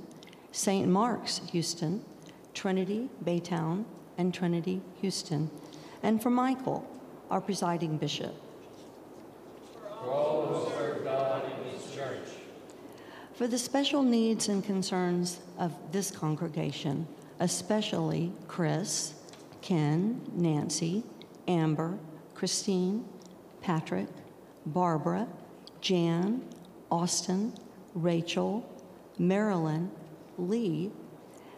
St. 0.52 0.88
Mark's, 0.88 1.42
Houston, 1.52 2.04
Trinity, 2.54 3.10
Baytown, 3.24 3.86
and 4.18 4.34
Trinity, 4.34 4.82
Houston, 5.02 5.50
and 6.04 6.22
for 6.22 6.30
Michael, 6.30 6.88
our 7.30 7.42
presiding 7.42 7.98
bishop. 7.98 8.36
For 10.04 10.12
all 10.12 10.46
who 10.48 10.72
serve 10.72 11.04
God 11.04 11.44
in 11.46 11.72
His 11.72 11.96
church. 11.96 12.28
For 13.36 13.48
the 13.48 13.58
special 13.58 14.04
needs 14.04 14.50
and 14.50 14.64
concerns 14.64 15.40
of 15.58 15.74
this 15.92 16.12
congregation, 16.12 17.08
especially 17.40 18.32
Chris, 18.48 19.14
Ken, 19.62 20.22
Nancy, 20.34 21.04
Amber, 21.48 21.98
Christine, 22.36 23.06
Patrick, 23.62 24.08
Barbara, 24.66 25.28
Jan, 25.80 26.44
Austin, 26.92 27.54
Rachel, 27.94 28.68
Marilyn, 29.18 29.92
Lee, 30.42 30.92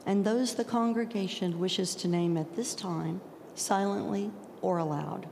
and 0.05 0.25
those 0.25 0.55
the 0.55 0.65
congregation 0.65 1.59
wishes 1.59 1.95
to 1.95 2.07
name 2.07 2.37
at 2.37 2.55
this 2.55 2.75
time, 2.75 3.21
silently 3.55 4.31
or 4.61 4.77
aloud. 4.77 5.27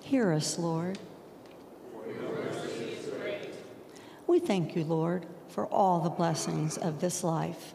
Hear 0.00 0.32
us, 0.32 0.58
Lord. 0.58 0.98
We 4.26 4.38
thank 4.38 4.74
you, 4.76 4.84
Lord, 4.84 5.26
for 5.48 5.66
all 5.66 6.00
the 6.00 6.10
blessings 6.10 6.76
of 6.76 7.00
this 7.00 7.22
life. 7.22 7.74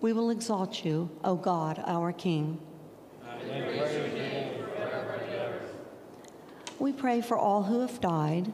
We 0.00 0.12
will 0.12 0.30
exalt 0.30 0.84
you, 0.84 1.10
O 1.24 1.34
God, 1.34 1.82
our 1.86 2.12
King. 2.12 2.60
We 6.78 6.92
pray 6.92 7.20
for 7.20 7.38
all 7.38 7.62
who 7.62 7.80
have 7.80 8.00
died, 8.00 8.52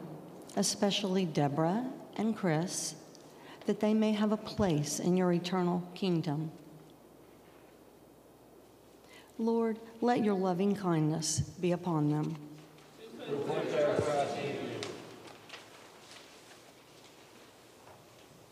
especially 0.55 1.25
Deborah 1.25 1.85
and 2.17 2.35
Chris, 2.35 2.95
that 3.65 3.79
they 3.79 3.93
may 3.93 4.13
have 4.13 4.31
a 4.31 4.37
place 4.37 4.99
in 4.99 5.17
your 5.17 5.31
eternal 5.31 5.83
kingdom. 5.95 6.51
Lord, 9.37 9.79
let 10.01 10.23
your 10.23 10.35
loving 10.35 10.75
kindness 10.75 11.39
be 11.39 11.71
upon 11.71 12.11
them. 12.11 12.35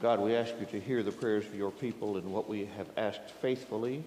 God, 0.01 0.19
we 0.19 0.35
ask 0.35 0.53
you 0.59 0.65
to 0.67 0.79
hear 0.79 1.03
the 1.03 1.11
prayers 1.11 1.45
of 1.45 1.53
your 1.53 1.71
people 1.71 2.17
and 2.17 2.31
what 2.31 2.49
we 2.49 2.65
have 2.77 2.87
asked 2.97 3.31
faithfully, 3.41 4.03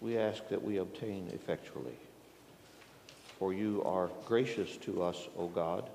we 0.00 0.16
ask 0.16 0.48
that 0.48 0.62
we 0.62 0.78
obtain 0.78 1.30
effectually. 1.34 1.94
For 3.38 3.52
you 3.52 3.82
are 3.84 4.08
gracious 4.26 4.76
to 4.78 5.02
us, 5.02 5.28
O 5.38 5.48
God, 5.48 5.90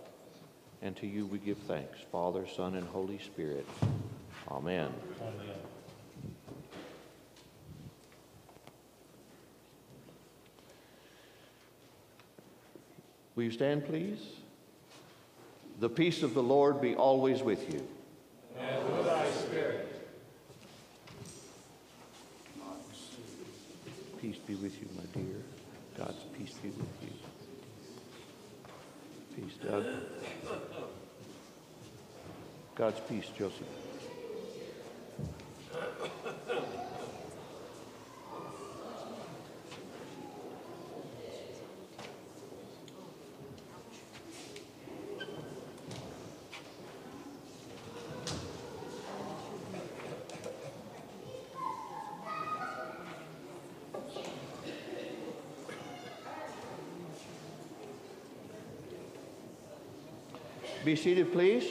and 0.81 0.95
to 0.97 1.07
you 1.07 1.25
we 1.25 1.39
give 1.39 1.57
thanks, 1.59 1.97
Father, 2.11 2.45
Son, 2.47 2.75
and 2.75 2.87
Holy 2.87 3.17
Spirit. 3.17 3.67
Amen. 4.47 4.91
Amen. 5.21 5.55
Will 13.35 13.45
you 13.45 13.51
stand, 13.51 13.85
please? 13.85 14.19
The 15.79 15.89
peace 15.89 16.21
of 16.21 16.35
the 16.35 16.43
Lord 16.43 16.79
be 16.79 16.93
always 16.93 17.41
with 17.41 17.73
you. 17.73 17.87
And 18.59 18.93
with 18.93 19.05
thy 19.05 19.27
spirit. 19.31 19.87
Peace 24.21 24.37
be 24.45 24.53
with 24.53 24.79
you, 24.79 24.87
my 24.95 25.05
dear. 25.19 25.41
God's 25.97 26.23
peace 26.37 26.53
be 26.63 26.69
with 26.69 26.87
you. 27.01 27.09
Peace, 29.35 29.55
Doug. 29.63 29.85
God's 32.75 32.99
peace, 33.01 33.27
Josie. 33.37 33.65
Be 60.91 60.97
seated, 60.97 61.31
please. 61.31 61.65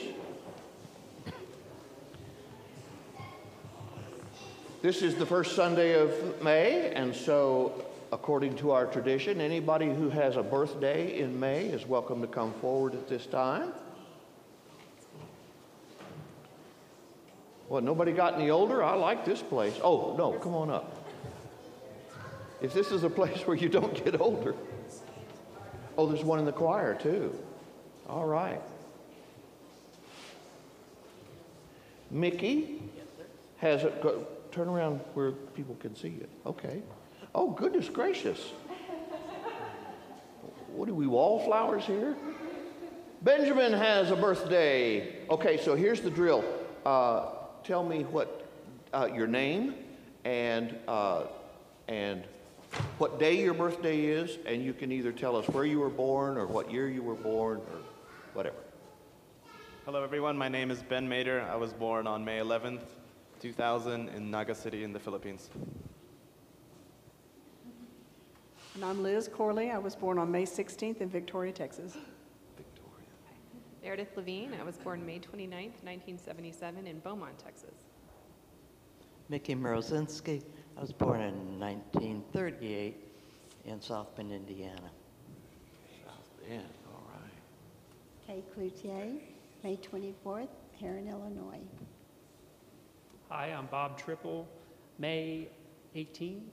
This 4.81 5.03
is 5.03 5.13
the 5.13 5.27
first 5.27 5.55
Sunday 5.55 5.93
of 5.93 6.41
May, 6.41 6.91
and 6.95 7.13
so, 7.13 7.85
according 8.11 8.55
to 8.55 8.71
our 8.71 8.87
tradition, 8.87 9.39
anybody 9.39 9.93
who 9.93 10.09
has 10.09 10.37
a 10.37 10.41
birthday 10.41 11.19
in 11.19 11.39
May 11.39 11.65
is 11.65 11.85
welcome 11.85 12.19
to 12.21 12.27
come 12.27 12.51
forward 12.53 12.95
at 12.95 13.07
this 13.07 13.27
time. 13.27 13.73
Well, 17.69 17.83
nobody 17.83 18.13
got 18.13 18.33
any 18.33 18.49
older? 18.49 18.83
I 18.83 18.95
like 18.95 19.23
this 19.23 19.43
place. 19.43 19.79
Oh, 19.83 20.15
no, 20.17 20.31
come 20.39 20.55
on 20.55 20.71
up. 20.71 21.07
If 22.59 22.73
this 22.73 22.91
is 22.91 23.03
a 23.03 23.09
place 23.11 23.45
where 23.45 23.55
you 23.55 23.69
don't 23.69 24.03
get 24.03 24.19
older. 24.19 24.55
Oh, 25.95 26.07
there's 26.07 26.25
one 26.25 26.39
in 26.39 26.45
the 26.45 26.51
choir, 26.51 26.95
too. 26.95 27.37
All 28.09 28.25
right. 28.25 28.59
Mickey 32.11 32.81
has 33.57 33.83
a, 33.83 33.89
go, 34.01 34.27
turn 34.51 34.67
around 34.67 34.99
where 35.13 35.31
people 35.31 35.75
can 35.79 35.95
see 35.95 36.09
you. 36.09 36.27
Okay. 36.45 36.81
Oh, 37.33 37.51
goodness 37.51 37.89
gracious. 37.89 38.51
What 40.73 40.89
are 40.89 40.93
we, 40.93 41.07
wallflowers 41.07 41.85
here? 41.85 42.15
Benjamin 43.21 43.73
has 43.73 44.09
a 44.11 44.15
birthday. 44.15 45.27
Okay, 45.29 45.57
so 45.57 45.75
here's 45.75 46.01
the 46.01 46.09
drill. 46.09 46.43
Uh, 46.85 47.29
tell 47.63 47.83
me 47.83 48.03
what 48.03 48.47
uh, 48.93 49.07
your 49.13 49.27
name 49.27 49.75
and 50.25 50.75
uh, 50.87 51.23
and 51.87 52.23
what 52.97 53.19
day 53.19 53.37
your 53.37 53.53
birthday 53.53 54.05
is, 54.05 54.37
and 54.45 54.63
you 54.63 54.73
can 54.73 54.91
either 54.91 55.11
tell 55.11 55.35
us 55.35 55.47
where 55.49 55.65
you 55.65 55.79
were 55.79 55.89
born 55.89 56.37
or 56.37 56.47
what 56.47 56.71
year 56.71 56.89
you 56.89 57.03
were 57.03 57.15
born 57.15 57.57
or 57.57 57.79
whatever. 58.33 58.55
Hello, 59.85 60.03
everyone. 60.03 60.37
My 60.37 60.47
name 60.47 60.69
is 60.69 60.83
Ben 60.83 61.09
Mader. 61.09 61.49
I 61.49 61.55
was 61.55 61.73
born 61.73 62.05
on 62.05 62.23
May 62.23 62.37
11th, 62.37 62.83
2000, 63.39 64.09
in 64.09 64.29
Naga 64.29 64.53
City 64.53 64.83
in 64.83 64.93
the 64.93 64.99
Philippines. 64.99 65.49
And 68.75 68.85
I'm 68.85 69.01
Liz 69.01 69.27
Corley. 69.27 69.71
I 69.71 69.79
was 69.79 69.95
born 69.95 70.19
on 70.19 70.31
May 70.31 70.43
16th 70.43 71.01
in 71.01 71.09
Victoria, 71.09 71.51
Texas. 71.51 71.97
Victoria. 72.55 73.07
Meredith 73.81 74.15
Levine. 74.15 74.53
I 74.61 74.63
was 74.63 74.77
born 74.77 75.03
May 75.03 75.17
29th, 75.17 75.81
1977, 75.81 76.85
in 76.85 76.99
Beaumont, 76.99 77.39
Texas. 77.39 77.73
Mickey 79.29 79.55
Mrozinski. 79.55 80.43
I 80.77 80.81
was 80.81 80.93
born 80.93 81.21
in 81.21 81.59
1938 81.59 83.03
in 83.65 83.81
South 83.81 84.15
Bend, 84.15 84.31
Indiana. 84.31 84.91
South 86.05 86.29
Bend. 86.47 86.65
All 86.93 87.03
right. 87.15 87.31
Kay 88.27 88.43
Cloutier, 88.55 89.19
May 89.63 89.77
24th, 89.77 90.47
Herrin, 90.81 91.07
Illinois. 91.07 91.61
Hi, 93.29 93.47
I'm 93.47 93.67
Bob 93.67 93.95
Triple, 93.95 94.47
May 94.97 95.49
18, 95.93 96.49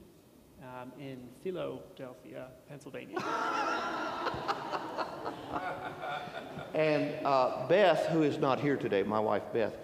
um, 0.62 0.92
in 1.00 1.18
Philadelphia, 1.42 2.48
Pennsylvania. 2.68 3.16
And 6.74 7.14
uh, 7.26 7.66
Beth, 7.66 8.06
who 8.06 8.22
is 8.22 8.38
not 8.38 8.60
here 8.60 8.76
today, 8.76 9.02
my 9.02 9.18
wife 9.18 9.42
Beth, 9.52 9.74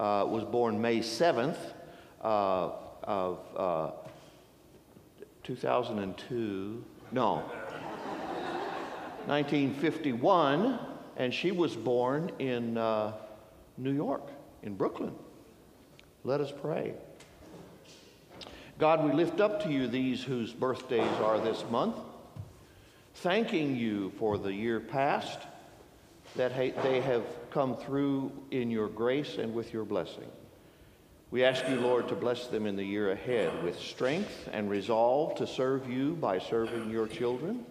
uh, 0.00 0.24
was 0.26 0.42
born 0.44 0.80
May 0.80 1.00
7th 1.00 1.58
uh, 2.24 2.70
of 3.04 3.38
uh, 3.56 3.90
2002. 5.44 6.84
No, 7.12 7.34
1951, 9.26 10.78
and 11.20 11.34
she 11.34 11.52
was 11.52 11.76
born 11.76 12.32
in 12.38 12.78
uh, 12.78 13.12
New 13.76 13.92
York, 13.92 14.30
in 14.62 14.74
Brooklyn. 14.74 15.14
Let 16.24 16.40
us 16.40 16.50
pray. 16.62 16.94
God, 18.78 19.04
we 19.04 19.12
lift 19.12 19.38
up 19.38 19.62
to 19.64 19.70
you 19.70 19.86
these 19.86 20.24
whose 20.24 20.54
birthdays 20.54 21.12
are 21.20 21.38
this 21.38 21.62
month, 21.70 21.96
thanking 23.16 23.76
you 23.76 24.12
for 24.18 24.38
the 24.38 24.50
year 24.50 24.80
past 24.80 25.40
that 26.36 26.52
ha- 26.52 26.80
they 26.82 27.02
have 27.02 27.24
come 27.50 27.76
through 27.76 28.32
in 28.50 28.70
your 28.70 28.88
grace 28.88 29.36
and 29.36 29.52
with 29.52 29.74
your 29.74 29.84
blessing. 29.84 30.30
We 31.30 31.44
ask 31.44 31.68
you, 31.68 31.78
Lord, 31.80 32.08
to 32.08 32.14
bless 32.14 32.46
them 32.46 32.64
in 32.64 32.76
the 32.76 32.84
year 32.84 33.12
ahead 33.12 33.62
with 33.62 33.78
strength 33.78 34.48
and 34.54 34.70
resolve 34.70 35.34
to 35.34 35.46
serve 35.46 35.86
you 35.86 36.14
by 36.14 36.38
serving 36.38 36.88
your 36.88 37.06
children. 37.06 37.66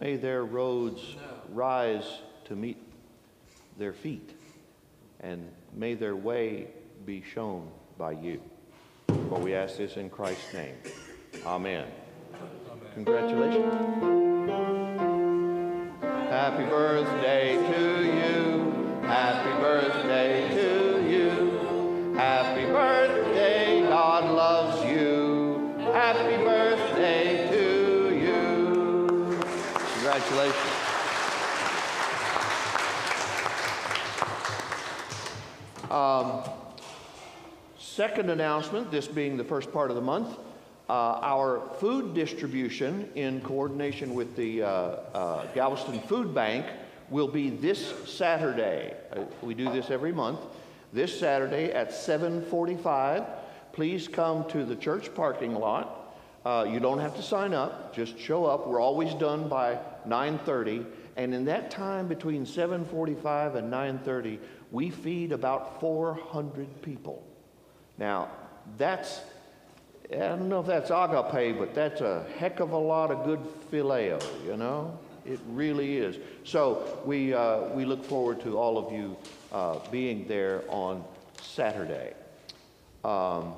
May 0.00 0.16
their 0.16 0.44
roads 0.44 1.00
rise 1.52 2.18
to 2.52 2.58
meet 2.58 2.76
their 3.78 3.94
feet, 3.94 4.34
and 5.20 5.48
may 5.72 5.94
their 5.94 6.14
way 6.14 6.66
be 7.06 7.22
shown 7.22 7.66
by 7.96 8.12
you. 8.12 8.42
For 9.06 9.38
we 9.38 9.54
ask 9.54 9.78
this 9.78 9.96
in 9.96 10.10
Christ's 10.10 10.52
name. 10.52 10.74
Amen. 11.46 11.86
Congratulations. 12.92 13.72
Happy 16.28 16.64
birthday 16.64 17.54
to 17.72 18.04
you. 18.04 19.00
Happy 19.06 19.61
Um, 35.92 36.42
second 37.78 38.30
announcement, 38.30 38.90
this 38.90 39.06
being 39.06 39.36
the 39.36 39.44
first 39.44 39.70
part 39.70 39.90
of 39.90 39.96
the 39.96 40.00
month, 40.02 40.38
uh, 40.88 41.20
our 41.20 41.60
food 41.80 42.14
distribution 42.14 43.10
in 43.14 43.42
coordination 43.42 44.14
with 44.14 44.34
the 44.34 44.62
uh, 44.62 44.68
uh, 44.68 45.46
Galveston 45.52 46.00
Food 46.00 46.34
Bank 46.34 46.64
will 47.10 47.28
be 47.28 47.50
this 47.50 47.92
Saturday. 48.10 48.96
Uh, 49.14 49.24
we 49.42 49.52
do 49.52 49.70
this 49.70 49.90
every 49.90 50.12
month. 50.12 50.40
This 50.94 51.20
Saturday 51.20 51.70
at 51.72 51.90
7:45. 51.90 53.26
Please 53.74 54.08
come 54.08 54.48
to 54.48 54.64
the 54.64 54.76
church 54.76 55.14
parking 55.14 55.54
lot. 55.54 56.16
Uh, 56.46 56.66
you 56.70 56.80
don't 56.80 57.00
have 57.00 57.14
to 57.16 57.22
sign 57.22 57.52
up; 57.52 57.94
just 57.94 58.18
show 58.18 58.46
up. 58.46 58.66
We're 58.66 58.80
always 58.80 59.12
done 59.12 59.46
by 59.46 59.78
9:30, 60.06 60.86
and 61.16 61.34
in 61.34 61.44
that 61.44 61.70
time 61.70 62.08
between 62.08 62.46
7:45 62.46 63.56
and 63.56 63.70
9:30, 63.70 64.38
we 64.72 64.90
feed 64.90 65.30
about 65.30 65.78
400 65.80 66.82
people. 66.82 67.22
Now, 67.98 68.30
that's 68.76 69.20
I 70.12 70.16
don't 70.16 70.48
know 70.48 70.60
if 70.60 70.66
that's 70.66 70.90
agape, 70.90 71.58
but 71.58 71.74
that's 71.74 72.00
a 72.02 72.26
heck 72.36 72.60
of 72.60 72.72
a 72.72 72.78
lot 72.78 73.10
of 73.10 73.24
good 73.24 73.40
phileo, 73.70 74.22
you 74.44 74.56
know? 74.56 74.98
It 75.24 75.40
really 75.48 75.96
is. 75.96 76.18
So 76.44 77.00
we, 77.06 77.32
uh, 77.32 77.68
we 77.68 77.84
look 77.84 78.04
forward 78.04 78.40
to 78.42 78.58
all 78.58 78.76
of 78.76 78.92
you 78.92 79.16
uh, 79.52 79.78
being 79.90 80.26
there 80.26 80.64
on 80.68 81.02
Saturday. 81.40 82.12
Um, 83.04 83.54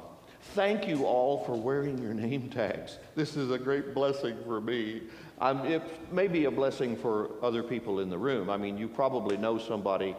thank 0.52 0.86
you 0.86 1.06
all 1.06 1.42
for 1.44 1.56
wearing 1.56 1.98
your 1.98 2.14
name 2.14 2.50
tags. 2.50 2.98
This 3.16 3.36
is 3.36 3.50
a 3.50 3.58
great 3.58 3.92
blessing 3.92 4.36
for 4.44 4.60
me. 4.60 5.02
I'm, 5.40 5.64
it 5.64 5.82
may 6.12 6.28
be 6.28 6.44
a 6.44 6.50
blessing 6.50 6.96
for 6.96 7.30
other 7.42 7.62
people 7.62 7.98
in 7.98 8.10
the 8.10 8.18
room. 8.18 8.48
I 8.48 8.58
mean, 8.58 8.78
you 8.78 8.86
probably 8.86 9.36
know 9.36 9.58
somebody 9.58 10.14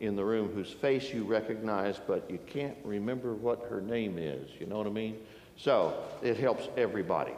in 0.00 0.16
the 0.16 0.24
room 0.24 0.52
whose 0.52 0.70
face 0.70 1.12
you 1.12 1.24
recognize, 1.24 1.98
but 2.06 2.30
you 2.30 2.38
can't 2.46 2.76
remember 2.84 3.34
what 3.34 3.66
her 3.70 3.80
name 3.80 4.18
is. 4.18 4.50
You 4.58 4.66
know 4.66 4.78
what 4.78 4.86
I 4.86 4.90
mean? 4.90 5.16
So 5.56 5.94
it 6.22 6.36
helps 6.36 6.68
everybody. 6.76 7.32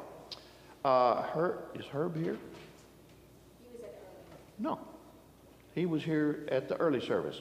Uh, 0.85 1.23
Her, 1.23 1.59
is 1.75 1.87
Herb 1.87 2.17
here? 2.17 2.37
No. 4.59 4.81
He 5.75 5.87
was 5.87 6.03
here 6.03 6.47
at 6.51 6.69
the 6.69 6.77
early 6.77 7.01
service. 7.01 7.41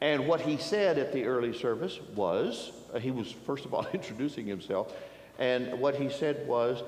And 0.00 0.26
what 0.26 0.40
he 0.40 0.56
said 0.56 0.98
at 0.98 1.12
the 1.12 1.24
early 1.24 1.56
service 1.56 2.00
was 2.14 2.72
uh, 2.92 2.98
he 2.98 3.10
was, 3.10 3.32
first 3.46 3.64
of 3.64 3.74
all, 3.74 3.86
introducing 3.92 4.46
himself. 4.46 4.92
And 5.38 5.80
what 5.80 5.94
he 5.94 6.08
said 6.08 6.46
was, 6.48 6.82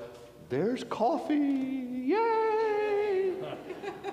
there's 0.49 0.83
coffee. 0.85 1.35
Yay! 1.35 2.80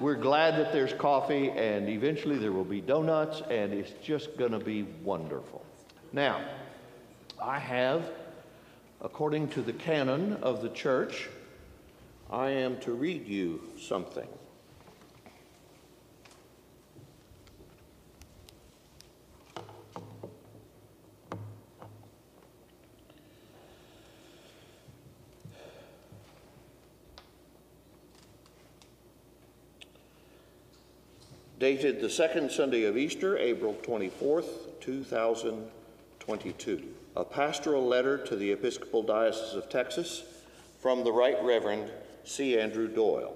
We're 0.00 0.14
glad 0.14 0.56
that 0.58 0.72
there's 0.72 0.92
coffee, 0.92 1.50
and 1.50 1.88
eventually 1.88 2.38
there 2.38 2.52
will 2.52 2.64
be 2.64 2.80
donuts, 2.80 3.42
and 3.50 3.72
it's 3.72 3.92
just 4.02 4.36
going 4.36 4.52
to 4.52 4.58
be 4.58 4.84
wonderful. 5.02 5.64
Now, 6.12 6.40
I 7.42 7.58
have, 7.58 8.10
according 9.00 9.48
to 9.48 9.62
the 9.62 9.72
canon 9.72 10.34
of 10.42 10.62
the 10.62 10.68
church, 10.68 11.28
I 12.30 12.50
am 12.50 12.78
to 12.80 12.92
read 12.92 13.26
you 13.26 13.60
something. 13.80 14.28
Dated 31.58 32.00
the 32.00 32.08
second 32.08 32.52
Sunday 32.52 32.84
of 32.84 32.96
Easter, 32.96 33.36
April 33.36 33.74
24th, 33.82 34.80
2022. 34.80 36.84
A 37.16 37.24
pastoral 37.24 37.84
letter 37.84 38.16
to 38.16 38.36
the 38.36 38.52
Episcopal 38.52 39.02
Diocese 39.02 39.54
of 39.54 39.68
Texas 39.68 40.22
from 40.78 41.02
the 41.02 41.10
Right 41.10 41.36
Reverend 41.42 41.90
C. 42.22 42.56
Andrew 42.56 42.86
Doyle. 42.86 43.34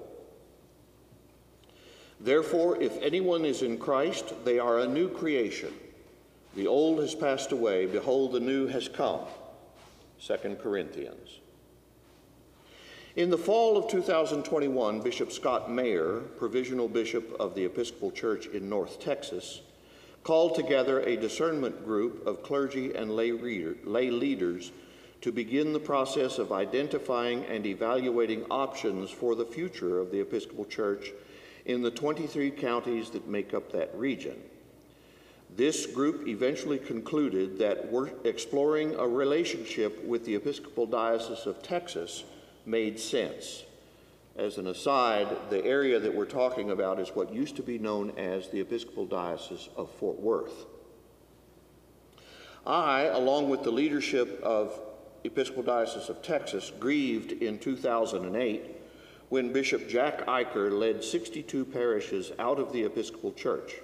Therefore, 2.20 2.80
if 2.80 2.96
anyone 3.02 3.44
is 3.44 3.62
in 3.62 3.76
Christ, 3.76 4.32
they 4.44 4.60
are 4.60 4.78
a 4.78 4.86
new 4.86 5.08
creation. 5.08 5.74
The 6.54 6.68
old 6.68 7.00
has 7.00 7.16
passed 7.16 7.50
away, 7.50 7.86
behold, 7.86 8.32
the 8.32 8.40
new 8.40 8.68
has 8.68 8.86
come. 8.86 9.22
2 10.24 10.58
Corinthians. 10.62 11.40
In 13.14 13.28
the 13.28 13.36
fall 13.36 13.76
of 13.76 13.90
2021, 13.90 15.00
Bishop 15.02 15.32
Scott 15.32 15.70
Mayer, 15.70 16.20
Provisional 16.38 16.88
Bishop 16.88 17.36
of 17.38 17.54
the 17.54 17.66
Episcopal 17.66 18.10
Church 18.10 18.46
in 18.46 18.70
North 18.70 19.00
Texas, 19.00 19.60
called 20.24 20.54
together 20.54 21.00
a 21.00 21.18
discernment 21.18 21.84
group 21.84 22.26
of 22.26 22.42
clergy 22.42 22.94
and 22.94 23.14
lay, 23.14 23.30
reader, 23.30 23.76
lay 23.84 24.10
leaders 24.10 24.72
to 25.20 25.30
begin 25.30 25.74
the 25.74 25.78
process 25.78 26.38
of 26.38 26.52
identifying 26.52 27.44
and 27.44 27.66
evaluating 27.66 28.46
options 28.50 29.10
for 29.10 29.34
the 29.34 29.44
future 29.44 29.98
of 29.98 30.10
the 30.10 30.20
Episcopal 30.20 30.64
Church 30.64 31.12
in 31.66 31.82
the 31.82 31.90
23 31.90 32.50
counties 32.52 33.10
that 33.10 33.28
make 33.28 33.52
up 33.52 33.70
that 33.72 33.94
region. 33.94 34.40
This 35.54 35.84
group 35.84 36.26
eventually 36.26 36.78
concluded 36.78 37.58
that 37.58 37.90
exploring 38.24 38.94
a 38.94 39.06
relationship 39.06 40.02
with 40.02 40.24
the 40.24 40.34
Episcopal 40.34 40.86
Diocese 40.86 41.44
of 41.44 41.62
Texas 41.62 42.24
made 42.64 42.98
sense. 42.98 43.64
As 44.36 44.56
an 44.56 44.66
aside, 44.66 45.28
the 45.50 45.64
area 45.64 46.00
that 46.00 46.14
we're 46.14 46.24
talking 46.24 46.70
about 46.70 46.98
is 46.98 47.10
what 47.10 47.32
used 47.32 47.56
to 47.56 47.62
be 47.62 47.78
known 47.78 48.12
as 48.16 48.48
the 48.48 48.60
Episcopal 48.60 49.04
Diocese 49.04 49.68
of 49.76 49.90
Fort 49.90 50.18
Worth. 50.18 50.66
I, 52.66 53.02
along 53.02 53.50
with 53.50 53.62
the 53.62 53.70
leadership 53.70 54.40
of 54.42 54.80
Episcopal 55.24 55.64
Diocese 55.64 56.08
of 56.08 56.22
Texas, 56.22 56.72
grieved 56.80 57.32
in 57.32 57.58
2008 57.58 58.76
when 59.28 59.52
Bishop 59.52 59.88
Jack 59.88 60.26
Iker 60.26 60.70
led 60.70 61.02
62 61.02 61.64
parishes 61.64 62.32
out 62.38 62.58
of 62.58 62.72
the 62.72 62.84
Episcopal 62.84 63.32
Church. 63.32 63.74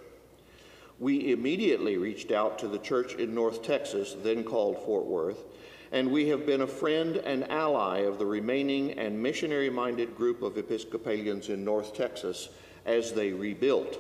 We 0.99 1.33
immediately 1.33 1.97
reached 1.97 2.33
out 2.33 2.59
to 2.59 2.69
the 2.69 2.79
church 2.79 3.15
in 3.15 3.35
North 3.35 3.63
Texas, 3.63 4.17
then 4.23 4.45
called 4.45 4.85
Fort 4.85 5.07
Worth, 5.07 5.45
and 5.93 6.11
we 6.11 6.29
have 6.29 6.47
been 6.47 6.61
a 6.61 6.67
friend 6.67 7.17
and 7.17 7.51
ally 7.51 8.01
of 8.01 8.19
the 8.19 8.27
remaining 8.27 8.93
and 8.99 9.23
missionary 9.23 9.71
minded 9.71 10.17
group 10.17 10.43
of 10.43 10.59
Episcopalians 10.59 11.49
in 11.49 11.65
North 11.65 11.95
Texas 11.95 12.51
as 12.85 13.13
they 13.13 13.33
rebuilt. 13.33 13.99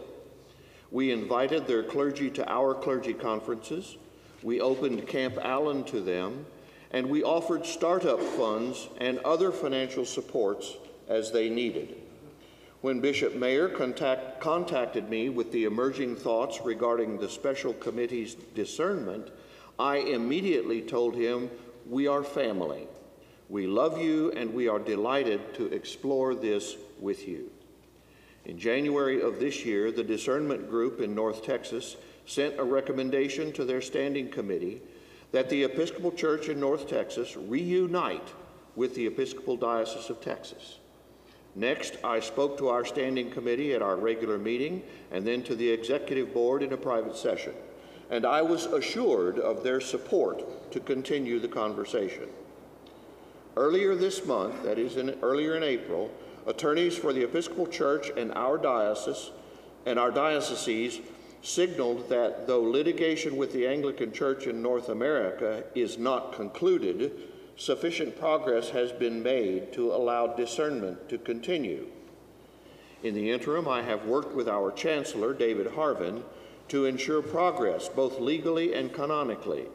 We 0.91 1.12
invited 1.12 1.66
their 1.66 1.82
clergy 1.82 2.30
to 2.30 2.51
our 2.51 2.74
clergy 2.74 3.14
conferences, 3.14 3.97
we 4.43 4.61
opened 4.61 5.07
Camp 5.07 5.36
Allen 5.43 5.84
to 5.84 6.01
them, 6.01 6.47
and 6.93 7.09
we 7.09 7.22
offered 7.22 7.66
startup 7.66 8.20
funds 8.20 8.89
and 8.99 9.18
other 9.20 9.51
financial 9.51 10.05
supports 10.05 10.76
as 11.09 11.32
they 11.32 11.49
needed. 11.49 11.97
When 12.80 13.01
Bishop 13.01 13.34
Mayer 13.34 13.68
contact, 13.68 14.41
contacted 14.41 15.11
me 15.11 15.28
with 15.28 15.51
the 15.51 15.64
emerging 15.64 16.16
thoughts 16.16 16.61
regarding 16.64 17.18
the 17.18 17.28
special 17.28 17.72
committee's 17.74 18.34
discernment, 18.34 19.28
I 19.78 19.97
immediately 19.97 20.82
told 20.82 21.16
him 21.16 21.51
we 21.89 22.07
are 22.07 22.22
family. 22.22 22.86
We 23.49 23.66
love 23.66 24.01
you 24.01 24.30
and 24.32 24.53
we 24.53 24.68
are 24.68 24.78
delighted 24.78 25.55
to 25.55 25.66
explore 25.66 26.34
this 26.34 26.76
with 27.01 27.26
you. 27.26 27.51
In 28.45 28.59
January 28.59 29.22
of 29.22 29.41
this 29.41 29.64
year, 29.64 29.91
the 29.91 30.05
Discernment 30.05 30.68
Group 30.68 31.01
in 31.01 31.14
North 31.14 31.45
Texas 31.45 31.97
sent 32.26 32.59
a 32.59 32.64
recommendation 32.64 33.53
to 33.53 33.64
their 33.64 33.80
standing 33.80 34.28
committee 34.28 34.82
that 35.32 35.49
the 35.49 35.64
Episcopal 35.64 36.12
Church 36.12 36.49
in 36.49 36.61
North 36.61 36.89
Texas 36.89 37.36
reunite 37.36 38.28
with 38.76 38.95
the 38.95 39.07
Episcopal 39.07 39.57
Diocese 39.57 40.11
of 40.11 40.20
Texas. 40.20 40.78
Next, 41.55 41.97
I 42.05 42.20
spoke 42.20 42.59
to 42.59 42.68
our 42.68 42.84
standing 42.84 43.30
committee 43.30 43.74
at 43.74 43.82
our 43.82 43.97
regular 43.97 44.39
meeting 44.39 44.82
and 45.11 45.26
then 45.26 45.43
to 45.45 45.55
the 45.55 45.68
executive 45.70 46.32
board 46.32 46.62
in 46.62 46.72
a 46.72 46.76
private 46.76 47.16
session 47.16 47.55
and 48.11 48.24
I 48.24 48.42
was 48.42 48.66
assured 48.66 49.38
of 49.38 49.62
their 49.62 49.80
support 49.80 50.70
to 50.72 50.80
continue 50.80 51.38
the 51.38 51.48
conversation. 51.48 52.28
Earlier 53.56 53.94
this 53.94 54.24
month, 54.24 54.62
that 54.62 54.78
is 54.78 54.96
in, 54.96 55.18
earlier 55.22 55.56
in 55.56 55.62
April, 55.62 56.11
attorneys 56.46 56.96
for 56.96 57.12
the 57.12 57.24
Episcopal 57.24 57.66
Church 57.66 58.11
and 58.16 58.32
our 58.32 58.56
diocese 58.56 59.30
and 59.86 59.98
our 59.98 60.11
dioceses 60.11 61.00
signaled 61.42 62.09
that 62.09 62.46
though 62.46 62.62
litigation 62.62 63.36
with 63.36 63.52
the 63.52 63.66
Anglican 63.66 64.12
Church 64.12 64.46
in 64.46 64.61
North 64.61 64.88
America 64.88 65.64
is 65.74 65.98
not 65.98 66.32
concluded, 66.32 67.12
sufficient 67.56 68.18
progress 68.18 68.70
has 68.70 68.92
been 68.92 69.22
made 69.22 69.72
to 69.72 69.92
allow 69.92 70.26
discernment 70.26 71.09
to 71.09 71.18
continue. 71.18 71.86
In 73.02 73.14
the 73.14 73.30
interim, 73.30 73.68
I 73.68 73.82
have 73.82 74.06
worked 74.06 74.34
with 74.34 74.48
our 74.48 74.72
Chancellor, 74.72 75.32
David 75.32 75.68
Harvin, 75.68 76.22
to 76.68 76.84
ensure 76.84 77.22
progress, 77.22 77.88
both 77.88 78.20
legally 78.20 78.74
and 78.74 78.92
canonically. 78.92 79.66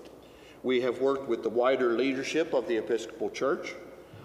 We 0.61 0.81
have 0.81 1.01
worked 1.01 1.27
with 1.27 1.43
the 1.43 1.49
wider 1.49 1.93
leadership 1.93 2.53
of 2.53 2.67
the 2.67 2.77
Episcopal 2.77 3.29
Church. 3.29 3.73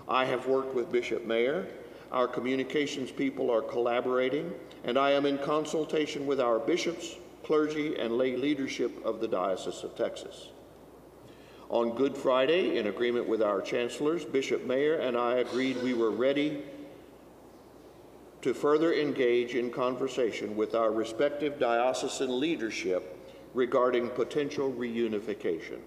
I 0.08 0.24
have 0.24 0.46
worked 0.46 0.74
with 0.74 0.92
Bishop 0.92 1.26
Mayer. 1.26 1.66
Our 2.12 2.28
communications 2.28 3.10
people 3.10 3.50
are 3.50 3.62
collaborating, 3.62 4.52
and 4.84 4.98
I 4.98 5.10
am 5.10 5.26
in 5.26 5.38
consultation 5.38 6.26
with 6.26 6.40
our 6.40 6.58
bishops, 6.58 7.16
clergy, 7.42 7.96
and 7.98 8.16
lay 8.16 8.36
leadership 8.36 9.04
of 9.04 9.20
the 9.20 9.28
Diocese 9.28 9.82
of 9.82 9.96
Texas. 9.96 10.50
On 11.70 11.94
Good 11.94 12.16
Friday, 12.16 12.78
in 12.78 12.86
agreement 12.86 13.28
with 13.28 13.42
our 13.42 13.60
chancellors, 13.60 14.24
Bishop 14.24 14.64
Mayer 14.64 14.94
and 14.94 15.16
I 15.18 15.38
agreed 15.38 15.82
we 15.82 15.92
were 15.92 16.10
ready 16.10 16.62
to 18.42 18.54
further 18.54 18.92
engage 18.92 19.54
in 19.54 19.70
conversation 19.70 20.56
with 20.56 20.74
our 20.74 20.92
respective 20.92 21.58
diocesan 21.58 22.38
leadership 22.38 23.16
regarding 23.54 24.08
potential 24.10 24.72
reunification. 24.72 25.78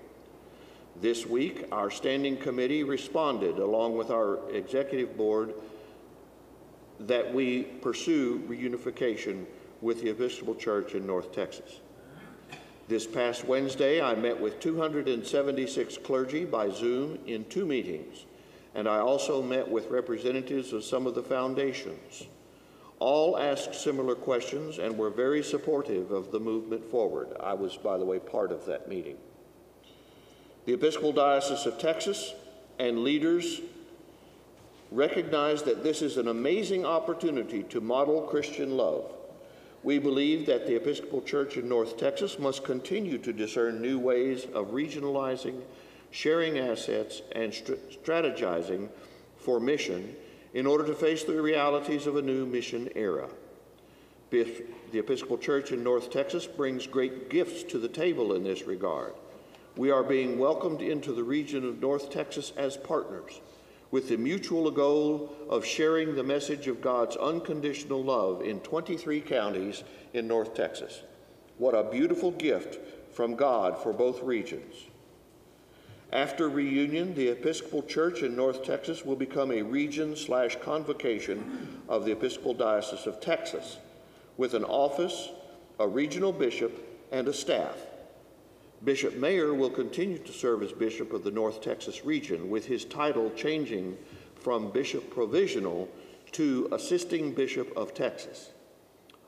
This 0.99 1.25
week, 1.25 1.65
our 1.71 1.89
standing 1.89 2.35
committee 2.37 2.83
responded, 2.83 3.59
along 3.59 3.95
with 3.95 4.11
our 4.11 4.39
executive 4.51 5.15
board, 5.15 5.53
that 6.99 7.33
we 7.33 7.63
pursue 7.63 8.39
reunification 8.47 9.45
with 9.81 10.01
the 10.01 10.09
Episcopal 10.09 10.55
Church 10.55 10.93
in 10.93 11.07
North 11.07 11.33
Texas. 11.33 11.79
This 12.87 13.07
past 13.07 13.45
Wednesday, 13.45 14.01
I 14.01 14.15
met 14.15 14.39
with 14.39 14.59
276 14.59 15.97
clergy 15.99 16.43
by 16.43 16.69
Zoom 16.69 17.17
in 17.25 17.45
two 17.45 17.65
meetings, 17.65 18.25
and 18.75 18.87
I 18.87 18.99
also 18.99 19.41
met 19.41 19.67
with 19.67 19.89
representatives 19.89 20.73
of 20.73 20.83
some 20.83 21.07
of 21.07 21.15
the 21.15 21.23
foundations. 21.23 22.27
All 23.01 23.35
asked 23.35 23.73
similar 23.73 24.13
questions 24.13 24.77
and 24.77 24.95
were 24.95 25.09
very 25.09 25.41
supportive 25.41 26.11
of 26.11 26.31
the 26.31 26.39
movement 26.39 26.85
forward. 26.85 27.29
I 27.39 27.55
was, 27.55 27.75
by 27.75 27.97
the 27.97 28.05
way, 28.05 28.19
part 28.19 28.51
of 28.51 28.67
that 28.67 28.87
meeting. 28.87 29.17
The 30.65 30.73
Episcopal 30.73 31.11
Diocese 31.11 31.65
of 31.65 31.79
Texas 31.79 32.35
and 32.77 33.03
leaders 33.03 33.61
recognize 34.91 35.63
that 35.63 35.83
this 35.83 36.03
is 36.03 36.17
an 36.17 36.27
amazing 36.27 36.85
opportunity 36.85 37.63
to 37.63 37.81
model 37.81 38.21
Christian 38.21 38.77
love. 38.77 39.11
We 39.81 39.97
believe 39.97 40.45
that 40.45 40.67
the 40.67 40.75
Episcopal 40.75 41.23
Church 41.23 41.57
in 41.57 41.67
North 41.67 41.97
Texas 41.97 42.37
must 42.37 42.63
continue 42.63 43.17
to 43.17 43.33
discern 43.33 43.81
new 43.81 43.97
ways 43.97 44.45
of 44.53 44.73
regionalizing, 44.73 45.61
sharing 46.11 46.59
assets, 46.59 47.23
and 47.31 47.51
strategizing 47.51 48.89
for 49.37 49.59
mission 49.59 50.15
in 50.53 50.65
order 50.65 50.85
to 50.85 50.93
face 50.93 51.23
the 51.23 51.41
realities 51.41 52.07
of 52.07 52.17
a 52.17 52.21
new 52.21 52.45
mission 52.45 52.89
era. 52.95 53.29
The 54.29 54.63
Episcopal 54.93 55.37
Church 55.37 55.71
in 55.71 55.83
North 55.83 56.09
Texas 56.09 56.45
brings 56.45 56.87
great 56.87 57.29
gifts 57.29 57.63
to 57.63 57.77
the 57.77 57.89
table 57.89 58.33
in 58.33 58.43
this 58.43 58.63
regard. 58.63 59.13
We 59.75 59.91
are 59.91 60.03
being 60.03 60.37
welcomed 60.39 60.81
into 60.81 61.13
the 61.13 61.23
region 61.23 61.65
of 61.65 61.81
North 61.81 62.09
Texas 62.09 62.53
as 62.57 62.77
partners. 62.77 63.41
with 63.91 64.07
the 64.07 64.17
mutual 64.17 64.71
goal 64.71 65.29
of 65.49 65.65
sharing 65.65 66.15
the 66.15 66.23
message 66.23 66.67
of 66.67 66.81
God's 66.81 67.17
unconditional 67.17 68.01
love 68.01 68.41
in 68.41 68.61
23 68.61 69.19
counties 69.21 69.83
in 70.13 70.27
North 70.27 70.53
Texas. 70.53 71.01
What 71.57 71.75
a 71.75 71.83
beautiful 71.83 72.31
gift 72.31 72.79
from 73.13 73.35
God 73.35 73.77
for 73.77 73.91
both 73.91 74.23
regions. 74.23 74.73
After 76.13 76.49
reunion, 76.49 77.15
the 77.15 77.29
Episcopal 77.29 77.83
Church 77.83 78.21
in 78.21 78.35
North 78.35 78.65
Texas 78.65 79.05
will 79.05 79.15
become 79.15 79.49
a 79.49 79.61
region 79.61 80.17
slash 80.17 80.57
convocation 80.57 81.83
of 81.87 82.03
the 82.03 82.11
Episcopal 82.11 82.53
Diocese 82.53 83.07
of 83.07 83.21
Texas, 83.21 83.77
with 84.35 84.53
an 84.53 84.65
office, 84.65 85.29
a 85.79 85.87
regional 85.87 86.33
bishop, 86.33 86.85
and 87.13 87.29
a 87.29 87.33
staff. 87.33 87.77
Bishop 88.83 89.15
Mayer 89.15 89.53
will 89.53 89.69
continue 89.69 90.17
to 90.17 90.33
serve 90.33 90.63
as 90.63 90.73
Bishop 90.73 91.13
of 91.13 91.23
the 91.23 91.31
North 91.31 91.61
Texas 91.61 92.03
region, 92.03 92.49
with 92.49 92.65
his 92.65 92.83
title 92.83 93.31
changing 93.35 93.97
from 94.35 94.69
Bishop 94.71 95.09
Provisional 95.11 95.87
to 96.33 96.67
Assisting 96.73 97.33
Bishop 97.33 97.71
of 97.77 97.93
Texas. 97.93 98.49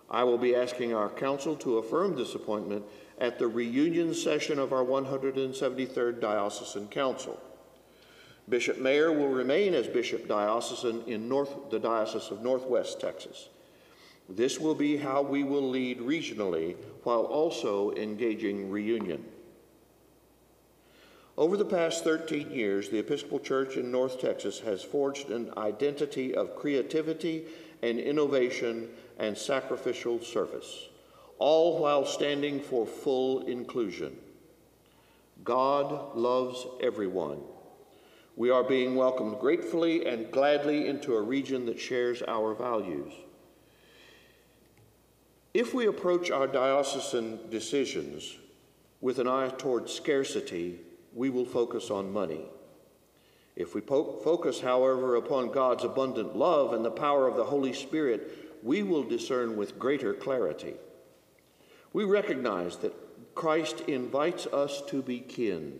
I 0.09 0.25
will 0.25 0.37
be 0.37 0.55
asking 0.55 0.93
our 0.93 1.09
council 1.09 1.55
to 1.57 1.77
affirm 1.77 2.15
this 2.15 2.35
appointment 2.35 2.83
at 3.19 3.39
the 3.39 3.47
reunion 3.47 4.13
session 4.13 4.59
of 4.59 4.73
our 4.73 4.83
173rd 4.83 6.19
Diocesan 6.19 6.87
Council. 6.87 7.39
Bishop 8.49 8.79
Mayer 8.79 9.11
will 9.11 9.29
remain 9.29 9.73
as 9.73 9.87
Bishop 9.87 10.27
Diocesan 10.27 11.03
in 11.07 11.29
North, 11.29 11.69
the 11.69 11.79
Diocese 11.79 12.29
of 12.29 12.41
Northwest 12.41 12.99
Texas. 12.99 13.49
This 14.27 14.59
will 14.59 14.75
be 14.75 14.97
how 14.97 15.21
we 15.21 15.43
will 15.43 15.69
lead 15.69 15.99
regionally 15.99 16.75
while 17.03 17.23
also 17.23 17.91
engaging 17.93 18.69
reunion. 18.69 19.23
Over 21.37 21.57
the 21.57 21.65
past 21.65 22.03
13 22.03 22.51
years, 22.51 22.89
the 22.89 22.99
Episcopal 22.99 23.39
Church 23.39 23.75
in 23.75 23.91
North 23.91 24.19
Texas 24.19 24.59
has 24.59 24.83
forged 24.83 25.29
an 25.29 25.51
identity 25.57 26.35
of 26.35 26.55
creativity 26.55 27.45
and 27.81 27.99
innovation 27.99 28.89
and 29.17 29.37
sacrificial 29.37 30.21
service, 30.21 30.89
all 31.43 31.77
while 31.77 32.05
standing 32.05 32.57
for 32.57 32.85
full 32.85 33.41
inclusion. 33.47 34.15
God 35.43 36.15
loves 36.15 36.65
everyone. 36.81 37.41
We 38.37 38.49
are 38.49 38.63
being 38.63 38.95
welcomed 38.95 39.41
gratefully 39.41 40.05
and 40.05 40.31
gladly 40.31 40.87
into 40.87 41.15
a 41.15 41.21
region 41.21 41.65
that 41.65 41.77
shares 41.77 42.23
our 42.29 42.55
values. 42.55 43.11
If 45.53 45.73
we 45.73 45.87
approach 45.87 46.31
our 46.31 46.47
diocesan 46.47 47.49
decisions 47.49 48.37
with 49.01 49.19
an 49.19 49.27
eye 49.27 49.51
toward 49.57 49.89
scarcity, 49.89 50.79
we 51.13 51.29
will 51.29 51.45
focus 51.45 51.91
on 51.91 52.13
money. 52.13 52.45
If 53.57 53.75
we 53.75 53.81
focus, 53.81 54.61
however, 54.61 55.17
upon 55.17 55.51
God's 55.51 55.83
abundant 55.83 56.37
love 56.37 56.71
and 56.71 56.85
the 56.85 56.89
power 56.89 57.27
of 57.27 57.35
the 57.35 57.43
Holy 57.43 57.73
Spirit, 57.73 58.63
we 58.63 58.81
will 58.81 59.03
discern 59.03 59.57
with 59.57 59.77
greater 59.77 60.13
clarity. 60.13 60.75
We 61.93 62.03
recognize 62.03 62.77
that 62.77 62.93
Christ 63.35 63.81
invites 63.81 64.47
us 64.47 64.81
to 64.87 65.01
be 65.01 65.19
kin. 65.19 65.79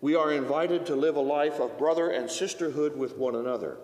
We 0.00 0.14
are 0.14 0.32
invited 0.32 0.86
to 0.86 0.96
live 0.96 1.16
a 1.16 1.20
life 1.20 1.60
of 1.60 1.78
brother 1.78 2.10
and 2.10 2.30
sisterhood 2.30 2.96
with 2.96 3.16
one 3.16 3.34
another. 3.34 3.76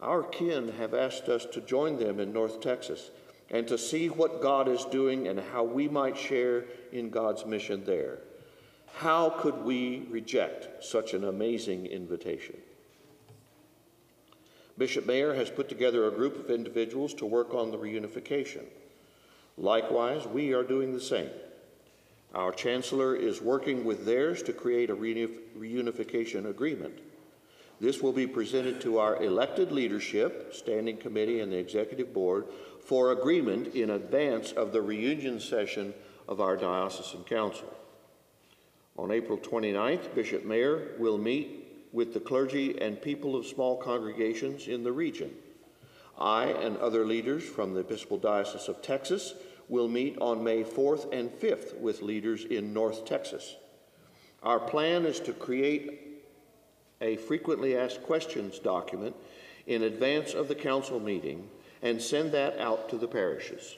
Our 0.00 0.22
kin 0.22 0.72
have 0.78 0.94
asked 0.94 1.28
us 1.28 1.44
to 1.46 1.60
join 1.60 1.98
them 1.98 2.20
in 2.20 2.32
North 2.32 2.60
Texas 2.60 3.10
and 3.50 3.66
to 3.68 3.78
see 3.78 4.08
what 4.08 4.42
God 4.42 4.68
is 4.68 4.84
doing 4.84 5.26
and 5.28 5.40
how 5.40 5.64
we 5.64 5.88
might 5.88 6.16
share 6.16 6.64
in 6.92 7.10
God's 7.10 7.46
mission 7.46 7.84
there. 7.84 8.18
How 8.94 9.30
could 9.30 9.64
we 9.64 10.06
reject 10.10 10.84
such 10.84 11.14
an 11.14 11.24
amazing 11.24 11.86
invitation? 11.86 12.56
Bishop 14.76 15.06
Mayer 15.06 15.34
has 15.34 15.50
put 15.50 15.68
together 15.68 16.06
a 16.06 16.12
group 16.12 16.38
of 16.38 16.50
individuals 16.50 17.14
to 17.14 17.26
work 17.26 17.54
on 17.54 17.70
the 17.70 17.78
reunification. 17.78 18.64
Likewise, 19.58 20.24
we 20.26 20.54
are 20.54 20.62
doing 20.62 20.92
the 20.92 21.00
same. 21.00 21.30
Our 22.32 22.52
chancellor 22.52 23.16
is 23.16 23.42
working 23.42 23.84
with 23.84 24.06
theirs 24.06 24.42
to 24.44 24.52
create 24.52 24.88
a 24.88 24.96
reunification 24.96 26.48
agreement. 26.48 27.00
This 27.80 28.00
will 28.00 28.12
be 28.12 28.26
presented 28.26 28.80
to 28.82 28.98
our 28.98 29.22
elected 29.22 29.72
leadership, 29.72 30.54
standing 30.54 30.96
committee, 30.96 31.40
and 31.40 31.50
the 31.50 31.58
executive 31.58 32.12
board 32.12 32.46
for 32.84 33.12
agreement 33.12 33.74
in 33.74 33.90
advance 33.90 34.52
of 34.52 34.72
the 34.72 34.82
reunion 34.82 35.40
session 35.40 35.92
of 36.28 36.40
our 36.40 36.56
diocesan 36.56 37.24
council. 37.24 37.72
On 38.96 39.10
April 39.10 39.38
29th, 39.38 40.14
Bishop 40.14 40.44
Mayer 40.44 40.92
will 40.98 41.18
meet 41.18 41.88
with 41.92 42.14
the 42.14 42.20
clergy 42.20 42.80
and 42.80 43.00
people 43.00 43.34
of 43.34 43.46
small 43.46 43.76
congregations 43.76 44.68
in 44.68 44.84
the 44.84 44.92
region. 44.92 45.32
I 46.18 46.46
and 46.46 46.76
other 46.78 47.06
leaders 47.06 47.44
from 47.44 47.74
the 47.74 47.80
Episcopal 47.80 48.18
Diocese 48.18 48.68
of 48.68 48.82
Texas 48.82 49.34
will 49.68 49.88
meet 49.88 50.16
on 50.20 50.42
May 50.42 50.64
4th 50.64 51.12
and 51.12 51.30
5th 51.30 51.78
with 51.78 52.02
leaders 52.02 52.44
in 52.44 52.72
North 52.72 53.04
Texas. 53.04 53.56
Our 54.42 54.60
plan 54.60 55.04
is 55.04 55.20
to 55.20 55.32
create 55.32 56.22
a 57.00 57.16
frequently 57.16 57.76
asked 57.76 58.02
questions 58.02 58.58
document 58.58 59.14
in 59.66 59.82
advance 59.82 60.34
of 60.34 60.48
the 60.48 60.54
council 60.54 60.98
meeting 60.98 61.48
and 61.82 62.00
send 62.00 62.32
that 62.32 62.58
out 62.58 62.88
to 62.88 62.96
the 62.96 63.08
parishes. 63.08 63.76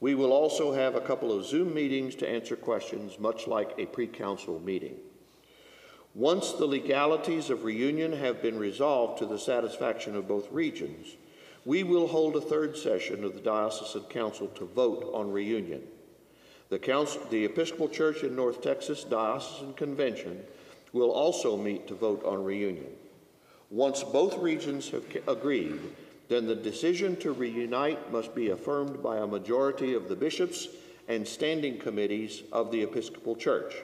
We 0.00 0.14
will 0.14 0.32
also 0.32 0.72
have 0.72 0.94
a 0.94 1.00
couple 1.00 1.32
of 1.32 1.46
Zoom 1.46 1.72
meetings 1.72 2.14
to 2.16 2.28
answer 2.28 2.56
questions, 2.56 3.18
much 3.18 3.46
like 3.46 3.72
a 3.78 3.86
pre 3.86 4.06
council 4.06 4.60
meeting. 4.60 4.96
Once 6.14 6.52
the 6.52 6.66
legalities 6.66 7.50
of 7.50 7.64
reunion 7.64 8.12
have 8.12 8.42
been 8.42 8.58
resolved 8.58 9.18
to 9.18 9.26
the 9.26 9.38
satisfaction 9.38 10.16
of 10.16 10.28
both 10.28 10.50
regions, 10.50 11.16
we 11.66 11.82
will 11.82 12.06
hold 12.06 12.36
a 12.36 12.40
third 12.40 12.76
session 12.76 13.24
of 13.24 13.34
the 13.34 13.40
Diocesan 13.40 14.04
Council 14.04 14.46
to 14.54 14.64
vote 14.64 15.10
on 15.12 15.32
reunion. 15.32 15.82
The, 16.68 16.78
council, 16.78 17.20
the 17.28 17.44
Episcopal 17.44 17.88
Church 17.88 18.22
in 18.22 18.36
North 18.36 18.62
Texas 18.62 19.02
Diocesan 19.02 19.74
Convention 19.74 20.40
will 20.92 21.10
also 21.10 21.56
meet 21.56 21.88
to 21.88 21.94
vote 21.94 22.24
on 22.24 22.44
reunion. 22.44 22.86
Once 23.68 24.04
both 24.04 24.38
regions 24.38 24.90
have 24.90 25.04
agreed, 25.26 25.80
then 26.28 26.46
the 26.46 26.54
decision 26.54 27.16
to 27.16 27.32
reunite 27.32 28.12
must 28.12 28.32
be 28.32 28.50
affirmed 28.50 29.02
by 29.02 29.18
a 29.18 29.26
majority 29.26 29.92
of 29.94 30.08
the 30.08 30.16
bishops 30.16 30.68
and 31.08 31.26
standing 31.26 31.78
committees 31.78 32.44
of 32.52 32.70
the 32.70 32.82
Episcopal 32.82 33.34
Church. 33.34 33.74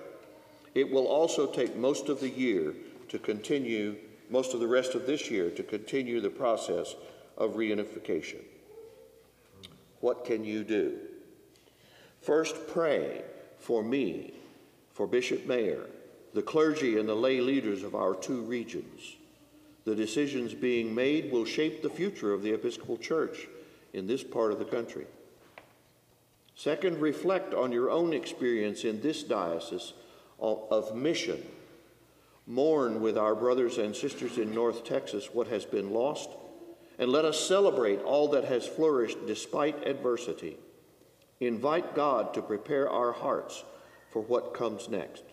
It 0.77 0.89
will 0.89 1.07
also 1.07 1.47
take 1.47 1.77
most 1.77 2.09
of 2.09 2.21
the 2.21 2.31
year 2.31 2.75
to 3.09 3.19
continue, 3.19 3.97
most 4.31 4.55
of 4.55 4.61
the 4.61 4.69
rest 4.69 4.95
of 4.95 5.05
this 5.05 5.31
year 5.33 5.51
to 5.51 5.63
continue 5.65 6.21
the 6.21 6.31
process 6.31 6.95
of 7.37 7.53
reunification. 7.53 8.41
What 10.01 10.25
can 10.25 10.45
you 10.45 10.65
do? 10.65 10.99
First, 12.21 12.69
pray 12.69 13.23
for 13.59 13.83
me, 13.83 14.35
for 14.93 15.07
Bishop 15.07 15.47
Mayer, 15.47 15.87
the 16.35 16.43
clergy, 16.43 16.99
and 16.99 17.09
the 17.09 17.15
lay 17.15 17.41
leaders 17.41 17.83
of 17.83 17.95
our 17.95 18.15
two 18.15 18.43
regions. 18.43 19.17
The 19.85 19.95
decisions 19.95 20.55
being 20.55 20.95
made 20.95 21.33
will 21.33 21.45
shape 21.45 21.83
the 21.83 21.91
future 21.91 22.33
of 22.33 22.43
the 22.43 22.55
Episcopal 22.55 22.99
Church 22.99 23.49
in 23.93 24.07
this 24.07 24.23
part 24.23 24.53
of 24.53 24.59
the 24.59 24.65
country. 24.65 25.07
Second, 26.55 27.01
reflect 27.01 27.55
on 27.55 27.73
your 27.73 27.91
own 27.91 28.13
experience 28.13 28.85
in 28.85 29.01
this 29.01 29.23
diocese 29.23 29.93
of 30.39 30.95
mission. 30.95 31.45
Mourn 32.47 33.01
with 33.01 33.17
our 33.17 33.35
brothers 33.35 33.79
and 33.79 33.95
sisters 33.95 34.39
in 34.39 34.55
North 34.55 34.85
Texas 34.85 35.31
what 35.33 35.49
has 35.49 35.65
been 35.65 35.91
lost, 35.91 36.31
and 36.99 37.11
let 37.11 37.25
us 37.25 37.41
celebrate 37.41 38.01
all 38.03 38.29
that 38.29 38.45
has 38.45 38.67
flourished 38.67 39.27
despite 39.27 39.87
adversity. 39.87 40.57
Invite 41.41 41.95
God 41.95 42.35
to 42.35 42.43
prepare 42.43 42.89
our 42.89 43.13
hearts 43.13 43.65
for 44.11 44.23
what 44.23 44.55
comes 44.55 44.89
next. 44.89 45.25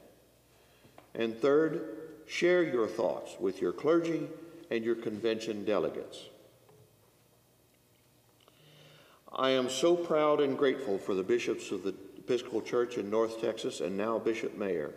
And 1.14 1.38
third, 1.38 1.98
share 2.28 2.64
your 2.64 2.88
thoughts 2.88 3.36
with 3.40 3.62
your 3.62 3.74
clergy 3.74 4.28
and 4.72 4.84
your 4.84 4.96
convention 4.96 5.66
delegates. 5.66 6.30
I 9.32 9.52
am 9.52 9.70
so 9.70 9.96
proud 9.96 10.42
and 10.42 10.58
grateful 10.58 10.98
for 10.98 11.14
the 11.14 11.24
bishops 11.24 11.72
of 11.72 11.84
the 11.84 11.94
Episcopal 12.18 12.62
Church 12.62 12.98
in 12.98 13.10
North 13.10 13.42
Texas 13.42 13.80
and 13.80 13.96
now 13.96 14.18
Bishop 14.18 14.58
Mayer. 14.58 14.92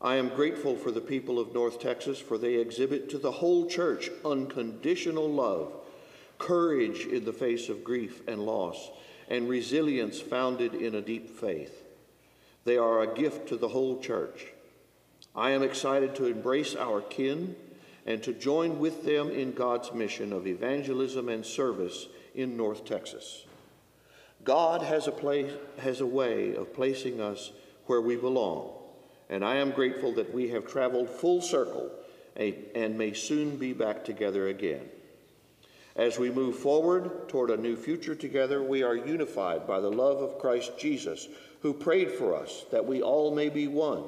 I 0.00 0.16
am 0.16 0.28
grateful 0.28 0.76
for 0.76 0.90
the 0.90 1.00
people 1.00 1.38
of 1.38 1.54
North 1.54 1.80
Texas, 1.80 2.18
for 2.18 2.36
they 2.36 2.54
exhibit 2.54 3.08
to 3.10 3.18
the 3.18 3.32
whole 3.32 3.66
church 3.66 4.10
unconditional 4.24 5.28
love, 5.28 5.72
courage 6.38 7.06
in 7.06 7.24
the 7.24 7.32
face 7.32 7.68
of 7.68 7.82
grief 7.82 8.20
and 8.28 8.44
loss, 8.44 8.90
and 9.28 9.48
resilience 9.48 10.20
founded 10.20 10.74
in 10.74 10.94
a 10.94 11.00
deep 11.00 11.30
faith. 11.30 11.82
They 12.64 12.76
are 12.76 13.00
a 13.00 13.14
gift 13.14 13.48
to 13.48 13.56
the 13.56 13.68
whole 13.68 14.00
church. 14.00 14.46
I 15.34 15.50
am 15.50 15.62
excited 15.62 16.14
to 16.16 16.26
embrace 16.26 16.74
our 16.74 17.00
kin 17.00 17.56
and 18.06 18.22
to 18.22 18.32
join 18.32 18.78
with 18.78 19.04
them 19.04 19.30
in 19.30 19.52
God's 19.52 19.92
mission 19.92 20.32
of 20.32 20.46
evangelism 20.46 21.28
and 21.28 21.44
service 21.44 22.06
in 22.34 22.56
North 22.56 22.84
Texas. 22.84 23.44
God 24.44 24.82
has 24.82 25.08
a, 25.08 25.12
place, 25.12 25.52
has 25.78 26.00
a 26.00 26.06
way 26.06 26.54
of 26.54 26.72
placing 26.72 27.20
us 27.20 27.50
where 27.86 28.00
we 28.00 28.16
belong, 28.16 28.70
and 29.28 29.44
I 29.44 29.56
am 29.56 29.70
grateful 29.70 30.12
that 30.14 30.32
we 30.32 30.48
have 30.50 30.66
traveled 30.66 31.10
full 31.10 31.40
circle 31.40 31.90
eh, 32.36 32.52
and 32.74 32.96
may 32.96 33.12
soon 33.12 33.56
be 33.56 33.72
back 33.72 34.04
together 34.04 34.48
again. 34.48 34.88
As 35.96 36.18
we 36.18 36.30
move 36.30 36.56
forward 36.56 37.28
toward 37.28 37.50
a 37.50 37.56
new 37.56 37.74
future 37.74 38.14
together, 38.14 38.62
we 38.62 38.82
are 38.82 38.96
unified 38.96 39.66
by 39.66 39.80
the 39.80 39.90
love 39.90 40.18
of 40.18 40.38
Christ 40.38 40.72
Jesus, 40.78 41.26
who 41.60 41.72
prayed 41.72 42.10
for 42.10 42.34
us 42.34 42.66
that 42.70 42.84
we 42.84 43.00
all 43.02 43.34
may 43.34 43.48
be 43.48 43.66
one, 43.66 44.04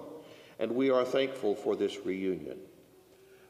and 0.59 0.70
we 0.73 0.90
are 0.90 1.05
thankful 1.05 1.55
for 1.55 1.77
this 1.77 2.05
reunion. 2.05 2.59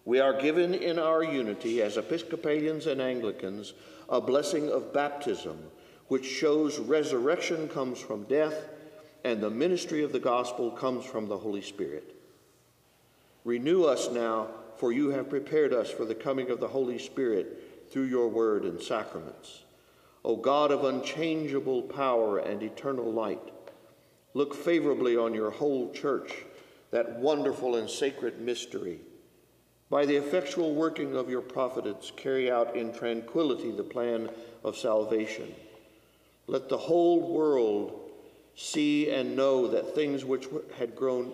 We 0.05 0.20
are 0.20 0.40
given 0.40 0.73
in 0.73 0.99
our 0.99 1.23
unity 1.23 1.82
as 1.82 1.97
Episcopalians 1.97 2.86
and 2.86 3.03
Anglicans 3.03 3.74
a 4.09 4.20
blessing 4.20 4.70
of 4.70 4.93
baptism, 4.93 5.59
which 6.07 6.24
shows 6.24 6.78
resurrection 6.78 7.69
comes 7.69 7.99
from 7.99 8.23
death 8.24 8.69
and 9.24 9.40
the 9.40 9.51
ministry 9.51 10.03
of 10.03 10.12
the 10.12 10.20
gospel 10.20 10.70
comes 10.70 11.05
from 11.05 11.28
the 11.28 11.39
Holy 11.39 11.62
Spirit. 11.62 12.15
Renew 13.45 13.85
us 13.85 14.11
now, 14.11 14.49
for 14.77 14.93
you 14.93 15.11
have 15.11 15.31
prepared 15.31 15.73
us 15.73 15.90
for 15.90 16.05
the 16.05 16.15
coming 16.15 16.51
of 16.51 16.61
the 16.61 16.69
Holy 16.69 16.99
Spirit 16.99 17.89
through 17.90 18.05
your 18.05 18.28
word 18.28 18.65
and 18.65 18.81
sacraments. 18.81 19.65
O 20.24 20.36
God 20.36 20.70
of 20.70 20.85
unchangeable 20.85 21.82
power 21.82 22.39
and 22.39 22.62
eternal 22.62 23.11
light, 23.11 23.53
look 24.35 24.55
favorably 24.55 25.16
on 25.16 25.35
your 25.35 25.51
whole 25.51 25.93
church, 25.93 26.45
that 26.90 27.19
wonderful 27.19 27.77
and 27.77 27.89
sacred 27.89 28.40
mystery. 28.40 29.01
By 29.90 30.05
the 30.05 30.16
effectual 30.16 30.74
working 30.74 31.16
of 31.16 31.31
your 31.31 31.40
providence, 31.40 32.12
carry 32.15 32.51
out 32.51 32.77
in 32.77 32.93
tranquility 32.93 33.70
the 33.70 33.82
plan 33.82 34.28
of 34.62 34.77
salvation. 34.77 35.55
Let 36.47 36.69
the 36.69 36.77
whole 36.77 37.32
world 37.32 38.07
see 38.59 39.09
and 39.09 39.36
know 39.36 39.68
that 39.68 39.94
things 39.94 40.24
which 40.24 40.48
had 40.76 40.97
grown, 40.97 41.32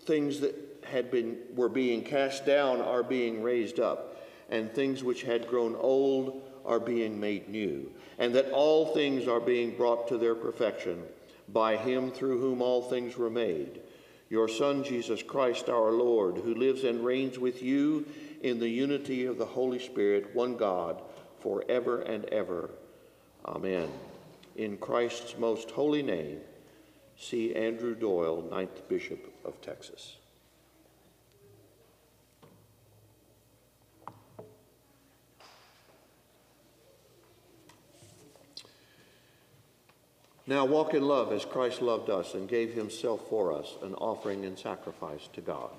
things 0.00 0.40
that 0.40 0.54
had 0.84 1.12
been, 1.12 1.38
were 1.54 1.68
being 1.68 2.02
cast 2.02 2.44
down 2.44 2.80
are 2.80 3.04
being 3.04 3.40
raised 3.40 3.78
up 3.78 4.16
and 4.50 4.72
things 4.72 5.04
which 5.04 5.22
had 5.22 5.46
grown 5.46 5.76
old 5.76 6.42
are 6.64 6.80
being 6.80 7.20
made 7.20 7.48
new, 7.48 7.88
and 8.18 8.34
that 8.34 8.50
all 8.50 8.86
things 8.94 9.28
are 9.28 9.40
being 9.40 9.76
brought 9.76 10.08
to 10.08 10.18
their 10.18 10.34
perfection 10.34 11.02
by 11.48 11.76
him 11.76 12.10
through 12.10 12.40
whom 12.40 12.60
all 12.60 12.82
things 12.82 13.16
were 13.16 13.30
made, 13.30 13.80
your 14.28 14.48
Son, 14.48 14.82
Jesus 14.82 15.22
Christ 15.22 15.68
our 15.68 15.92
Lord, 15.92 16.38
who 16.38 16.54
lives 16.54 16.82
and 16.82 17.04
reigns 17.04 17.38
with 17.38 17.62
you 17.62 18.04
in 18.42 18.58
the 18.58 18.68
unity 18.68 19.24
of 19.26 19.38
the 19.38 19.46
Holy 19.46 19.78
Spirit, 19.78 20.34
one 20.34 20.56
God, 20.56 21.00
forever 21.38 22.02
and 22.02 22.24
ever. 22.26 22.70
Amen. 23.44 23.88
In 24.56 24.78
Christ's 24.78 25.36
most 25.36 25.70
holy 25.70 26.02
name, 26.02 26.40
see 27.18 27.54
Andrew 27.54 27.94
Doyle, 27.94 28.42
Ninth 28.50 28.88
Bishop 28.88 29.32
of 29.44 29.60
Texas. 29.60 30.16
Now 40.46 40.64
walk 40.64 40.94
in 40.94 41.02
love 41.02 41.32
as 41.32 41.44
Christ 41.44 41.82
loved 41.82 42.08
us 42.08 42.32
and 42.34 42.48
gave 42.48 42.72
himself 42.72 43.28
for 43.28 43.52
us, 43.52 43.74
an 43.82 43.94
offering 43.94 44.46
and 44.46 44.58
sacrifice 44.58 45.28
to 45.34 45.40
God. 45.42 45.70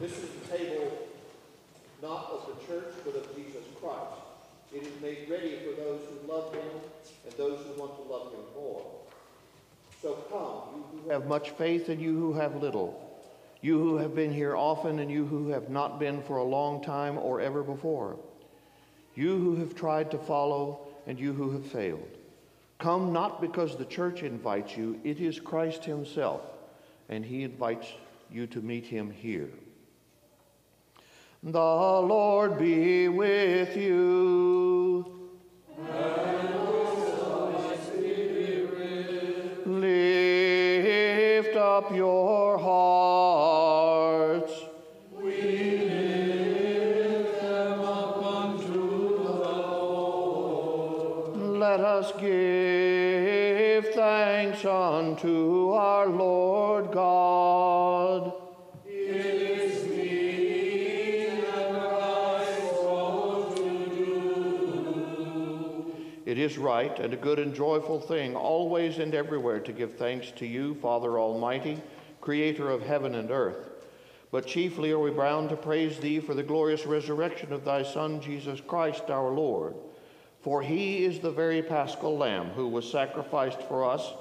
This 0.00 0.12
is 0.12 0.30
the 0.30 0.56
table 0.56 0.90
not 2.02 2.30
of 2.30 2.46
the 2.46 2.66
church, 2.66 2.94
but 3.04 3.14
of 3.16 3.36
Jesus 3.36 3.62
Christ. 3.78 4.22
It 4.74 4.82
is 4.82 5.02
made 5.02 5.28
ready 5.28 5.58
for 5.58 5.78
those 5.78 6.00
who 6.08 6.32
love 6.32 6.54
him 6.54 6.62
and 7.26 7.34
those 7.36 7.66
who 7.66 7.78
want 7.78 7.96
to 7.96 8.10
love 8.10 8.32
him 8.32 8.40
more. 8.54 8.82
So 10.00 10.14
come, 10.30 10.82
you 10.94 11.02
who 11.02 11.10
have 11.10 11.26
much 11.26 11.50
faith 11.50 11.90
and 11.90 12.00
you 12.00 12.18
who 12.18 12.32
have 12.32 12.62
little, 12.62 12.98
you 13.60 13.78
who 13.78 13.98
have 13.98 14.14
been 14.14 14.32
here 14.32 14.56
often 14.56 15.00
and 15.00 15.10
you 15.10 15.26
who 15.26 15.48
have 15.50 15.68
not 15.68 16.00
been 16.00 16.22
for 16.22 16.38
a 16.38 16.44
long 16.44 16.82
time 16.82 17.18
or 17.18 17.42
ever 17.42 17.62
before, 17.62 18.16
you 19.14 19.36
who 19.36 19.56
have 19.56 19.74
tried 19.74 20.10
to 20.12 20.18
follow 20.18 20.80
and 21.06 21.20
you 21.20 21.34
who 21.34 21.50
have 21.50 21.66
failed. 21.66 22.08
Come 22.78 23.12
not 23.12 23.42
because 23.42 23.76
the 23.76 23.84
church 23.84 24.22
invites 24.22 24.78
you, 24.78 24.98
it 25.04 25.20
is 25.20 25.38
Christ 25.38 25.84
himself, 25.84 26.40
and 27.10 27.22
he 27.22 27.42
invites 27.42 27.88
you 28.30 28.46
to 28.46 28.62
meet 28.62 28.86
him 28.86 29.10
here. 29.10 29.50
The 31.42 31.58
Lord 31.58 32.58
be 32.58 33.08
with 33.08 33.74
you. 33.74 35.06
Lift 39.64 41.56
up 41.56 41.94
your 41.94 42.58
hearts. 42.58 42.69
Right 66.80 66.98
and 66.98 67.12
a 67.12 67.16
good 67.16 67.38
and 67.38 67.54
joyful 67.54 68.00
thing 68.00 68.34
always 68.34 69.00
and 69.00 69.14
everywhere 69.14 69.60
to 69.60 69.70
give 69.70 69.98
thanks 69.98 70.30
to 70.30 70.46
you, 70.46 70.74
Father 70.76 71.18
Almighty, 71.18 71.78
creator 72.22 72.70
of 72.70 72.80
heaven 72.80 73.16
and 73.16 73.30
earth. 73.30 73.68
But 74.30 74.46
chiefly 74.46 74.90
are 74.92 74.98
we 74.98 75.10
bound 75.10 75.50
to 75.50 75.56
praise 75.56 75.98
thee 75.98 76.20
for 76.20 76.32
the 76.32 76.42
glorious 76.42 76.86
resurrection 76.86 77.52
of 77.52 77.66
thy 77.66 77.82
Son, 77.82 78.22
Jesus 78.22 78.62
Christ 78.66 79.10
our 79.10 79.30
Lord. 79.30 79.74
For 80.40 80.62
he 80.62 81.04
is 81.04 81.18
the 81.18 81.30
very 81.30 81.60
paschal 81.60 82.16
lamb 82.16 82.48
who 82.52 82.66
was 82.66 82.90
sacrificed 82.90 83.60
for 83.64 83.84
us 83.84 84.14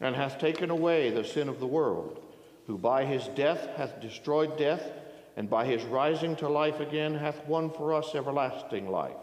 and 0.00 0.16
hath 0.16 0.40
taken 0.40 0.70
away 0.70 1.10
the 1.10 1.22
sin 1.22 1.48
of 1.48 1.60
the 1.60 1.68
world, 1.68 2.20
who 2.66 2.78
by 2.78 3.04
his 3.04 3.28
death 3.36 3.68
hath 3.76 4.00
destroyed 4.00 4.58
death, 4.58 4.90
and 5.36 5.48
by 5.48 5.66
his 5.66 5.84
rising 5.84 6.34
to 6.34 6.48
life 6.48 6.80
again 6.80 7.14
hath 7.14 7.46
won 7.46 7.70
for 7.70 7.94
us 7.94 8.16
everlasting 8.16 8.90
life. 8.90 9.22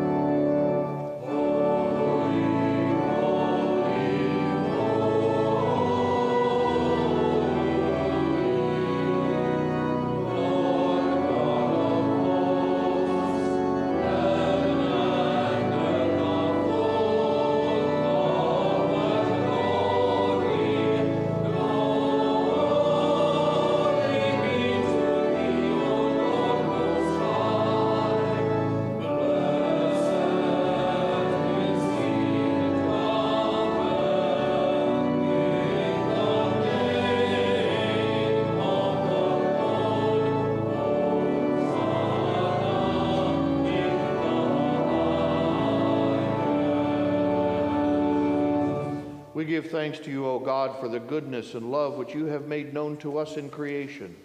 Thanks 49.71 49.99
to 49.99 50.11
you, 50.11 50.25
O 50.27 50.37
God, 50.37 50.79
for 50.79 50.89
the 50.89 50.99
goodness 50.99 51.53
and 51.53 51.71
love 51.71 51.95
which 51.95 52.13
you 52.13 52.25
have 52.25 52.45
made 52.47 52.73
known 52.73 52.97
to 52.97 53.17
us 53.17 53.37
in 53.37 53.49
creation, 53.49 54.15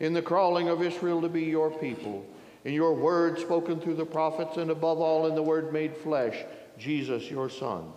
in 0.00 0.14
the 0.14 0.22
calling 0.22 0.68
of 0.68 0.82
Israel 0.82 1.20
to 1.20 1.28
be 1.28 1.42
your 1.42 1.70
people, 1.70 2.26
in 2.64 2.72
your 2.72 2.94
word 2.94 3.38
spoken 3.38 3.78
through 3.78 3.94
the 3.96 4.06
prophets, 4.06 4.56
and 4.56 4.70
above 4.70 4.98
all 4.98 5.26
in 5.26 5.34
the 5.34 5.42
word 5.42 5.72
made 5.72 5.94
flesh, 5.96 6.42
Jesus 6.78 7.30
your 7.30 7.50
Son. 7.50 7.92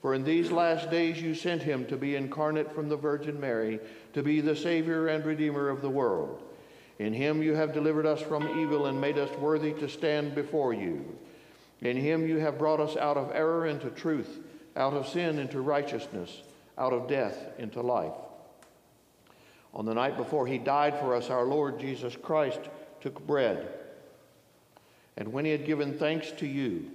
For 0.00 0.14
in 0.14 0.22
these 0.22 0.52
last 0.52 0.90
days 0.90 1.20
you 1.20 1.34
sent 1.34 1.62
him 1.62 1.84
to 1.86 1.96
be 1.96 2.14
incarnate 2.14 2.72
from 2.72 2.88
the 2.88 2.96
Virgin 2.96 3.40
Mary, 3.40 3.80
to 4.12 4.22
be 4.22 4.40
the 4.40 4.56
Savior 4.56 5.08
and 5.08 5.24
Redeemer 5.24 5.68
of 5.68 5.82
the 5.82 5.90
world. 5.90 6.42
In 7.00 7.12
him 7.12 7.42
you 7.42 7.54
have 7.54 7.74
delivered 7.74 8.06
us 8.06 8.22
from 8.22 8.58
evil 8.58 8.86
and 8.86 9.00
made 9.00 9.18
us 9.18 9.36
worthy 9.38 9.72
to 9.74 9.88
stand 9.88 10.34
before 10.34 10.72
you. 10.72 11.04
In 11.80 11.96
him 11.96 12.26
you 12.26 12.38
have 12.38 12.56
brought 12.56 12.80
us 12.80 12.96
out 12.96 13.16
of 13.16 13.32
error 13.34 13.66
into 13.66 13.90
truth 13.90 14.40
out 14.76 14.92
of 14.92 15.08
sin 15.08 15.38
into 15.38 15.60
righteousness, 15.60 16.42
out 16.78 16.92
of 16.92 17.08
death 17.08 17.36
into 17.58 17.80
life. 17.80 18.12
On 19.74 19.84
the 19.84 19.94
night 19.94 20.16
before 20.16 20.46
he 20.46 20.58
died 20.58 20.98
for 20.98 21.14
us, 21.14 21.30
our 21.30 21.44
Lord 21.44 21.78
Jesus 21.80 22.16
Christ 22.16 22.60
took 23.00 23.26
bread. 23.26 23.68
And 25.16 25.32
when 25.32 25.44
he 25.44 25.50
had 25.50 25.66
given 25.66 25.98
thanks 25.98 26.30
to 26.32 26.46
you, 26.46 26.90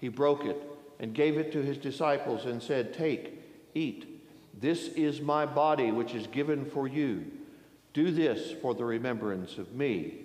he 0.00 0.08
broke 0.08 0.44
it 0.44 0.60
and 1.00 1.14
gave 1.14 1.38
it 1.38 1.52
to 1.52 1.62
his 1.62 1.78
disciples 1.78 2.44
and 2.44 2.62
said, 2.62 2.94
Take, 2.94 3.40
eat. 3.74 4.22
This 4.60 4.88
is 4.88 5.20
my 5.20 5.46
body, 5.46 5.90
which 5.90 6.14
is 6.14 6.26
given 6.28 6.64
for 6.64 6.86
you. 6.86 7.24
Do 7.92 8.10
this 8.10 8.52
for 8.60 8.74
the 8.74 8.84
remembrance 8.84 9.58
of 9.58 9.72
me. 9.72 10.23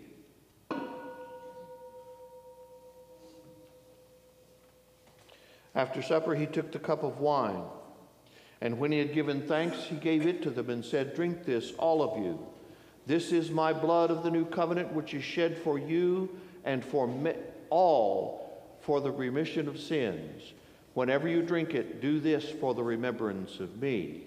After 5.75 6.01
supper, 6.01 6.35
he 6.35 6.45
took 6.45 6.71
the 6.71 6.79
cup 6.79 7.03
of 7.03 7.19
wine. 7.19 7.63
And 8.61 8.79
when 8.79 8.91
he 8.91 8.99
had 8.99 9.13
given 9.13 9.41
thanks, 9.41 9.83
he 9.83 9.95
gave 9.95 10.25
it 10.25 10.41
to 10.43 10.49
them 10.49 10.69
and 10.69 10.83
said, 10.83 11.15
Drink 11.15 11.45
this, 11.45 11.71
all 11.77 12.01
of 12.01 12.21
you. 12.21 12.39
This 13.05 13.31
is 13.31 13.49
my 13.49 13.73
blood 13.73 14.11
of 14.11 14.23
the 14.23 14.31
new 14.31 14.45
covenant, 14.45 14.93
which 14.93 15.13
is 15.13 15.23
shed 15.23 15.57
for 15.57 15.79
you 15.79 16.29
and 16.65 16.83
for 16.83 17.07
me- 17.07 17.33
all 17.69 18.67
for 18.81 18.99
the 18.99 19.11
remission 19.11 19.67
of 19.67 19.79
sins. 19.79 20.53
Whenever 20.93 21.27
you 21.27 21.41
drink 21.41 21.73
it, 21.73 22.01
do 22.01 22.19
this 22.19 22.49
for 22.49 22.73
the 22.73 22.83
remembrance 22.83 23.59
of 23.59 23.81
me. 23.81 24.23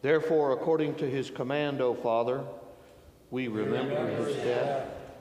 Therefore, 0.00 0.52
according 0.52 0.96
to 0.96 1.08
his 1.08 1.30
command, 1.30 1.80
O 1.80 1.94
Father, 1.94 2.42
we 3.30 3.46
remember 3.46 4.08
his 4.08 4.34
death 4.36 4.88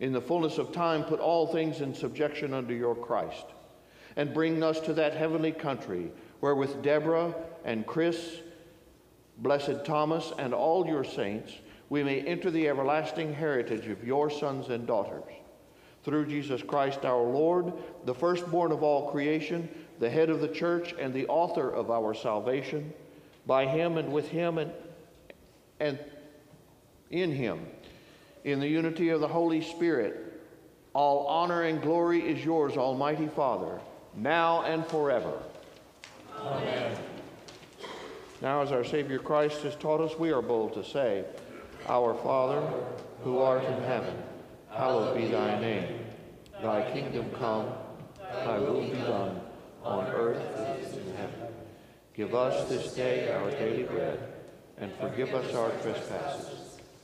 in 0.00 0.12
the 0.12 0.20
fullness 0.20 0.58
of 0.58 0.72
time, 0.72 1.04
put 1.04 1.20
all 1.20 1.46
things 1.46 1.80
in 1.80 1.94
subjection 1.94 2.52
under 2.52 2.74
your 2.74 2.94
Christ, 2.94 3.46
and 4.16 4.34
bring 4.34 4.62
us 4.62 4.80
to 4.80 4.94
that 4.94 5.14
heavenly 5.14 5.52
country 5.52 6.10
where 6.40 6.54
with 6.54 6.82
Deborah 6.82 7.34
and 7.64 7.86
Chris, 7.86 8.40
blessed 9.38 9.84
Thomas, 9.84 10.32
and 10.38 10.52
all 10.52 10.86
your 10.86 11.04
saints, 11.04 11.52
we 11.88 12.02
may 12.02 12.20
enter 12.20 12.50
the 12.50 12.68
everlasting 12.68 13.34
heritage 13.34 13.88
of 13.88 14.04
your 14.04 14.30
sons 14.30 14.68
and 14.68 14.86
daughters. 14.86 15.24
Through 16.02 16.26
Jesus 16.26 16.62
Christ 16.62 17.04
our 17.04 17.22
Lord, 17.22 17.72
the 18.04 18.14
firstborn 18.14 18.72
of 18.72 18.82
all 18.82 19.10
creation, 19.10 19.68
the 20.00 20.10
head 20.10 20.28
of 20.28 20.40
the 20.40 20.48
church, 20.48 20.94
and 20.98 21.14
the 21.14 21.26
author 21.28 21.70
of 21.70 21.90
our 21.90 22.14
salvation, 22.14 22.92
by 23.46 23.66
him 23.66 23.96
and 23.96 24.12
with 24.12 24.28
him 24.28 24.58
and, 24.58 24.72
and 25.80 25.98
in 27.10 27.32
him 27.32 27.66
in 28.44 28.60
the 28.60 28.68
unity 28.68 29.08
of 29.08 29.20
the 29.20 29.28
Holy 29.28 29.60
Spirit, 29.60 30.42
all 30.92 31.26
honor 31.26 31.62
and 31.62 31.82
glory 31.82 32.20
is 32.20 32.44
yours, 32.44 32.76
Almighty 32.76 33.26
Father, 33.26 33.80
now 34.14 34.62
and 34.62 34.86
forever. 34.86 35.32
Amen. 36.38 36.96
Now, 38.42 38.60
as 38.60 38.70
our 38.72 38.84
Savior 38.84 39.18
Christ 39.18 39.62
has 39.62 39.74
taught 39.76 40.00
us, 40.00 40.18
we 40.18 40.30
are 40.30 40.42
bold 40.42 40.74
to 40.74 40.84
say, 40.84 41.24
Our 41.88 42.14
Father, 42.14 42.60
who 43.22 43.38
art 43.38 43.64
in 43.64 43.82
heaven, 43.84 44.14
hallowed 44.70 45.16
be 45.16 45.26
thy 45.28 45.58
name. 45.60 46.00
Thy 46.62 46.90
kingdom 46.92 47.30
come, 47.38 47.68
thy 48.18 48.58
will 48.58 48.82
be 48.82 48.92
done, 48.92 49.40
on 49.82 50.06
earth 50.08 50.42
as 50.56 50.92
in 50.92 51.16
heaven. 51.16 51.48
Give 52.14 52.34
us 52.34 52.68
this 52.68 52.94
day 52.94 53.32
our 53.32 53.50
daily 53.50 53.84
bread, 53.84 54.18
and 54.78 54.92
forgive 55.00 55.34
us 55.34 55.54
our 55.54 55.70
trespasses, 55.82 56.53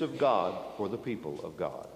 Of 0.00 0.18
God 0.18 0.76
for 0.76 0.88
the 0.88 0.98
people 0.98 1.44
of 1.44 1.56
God. 1.56 1.88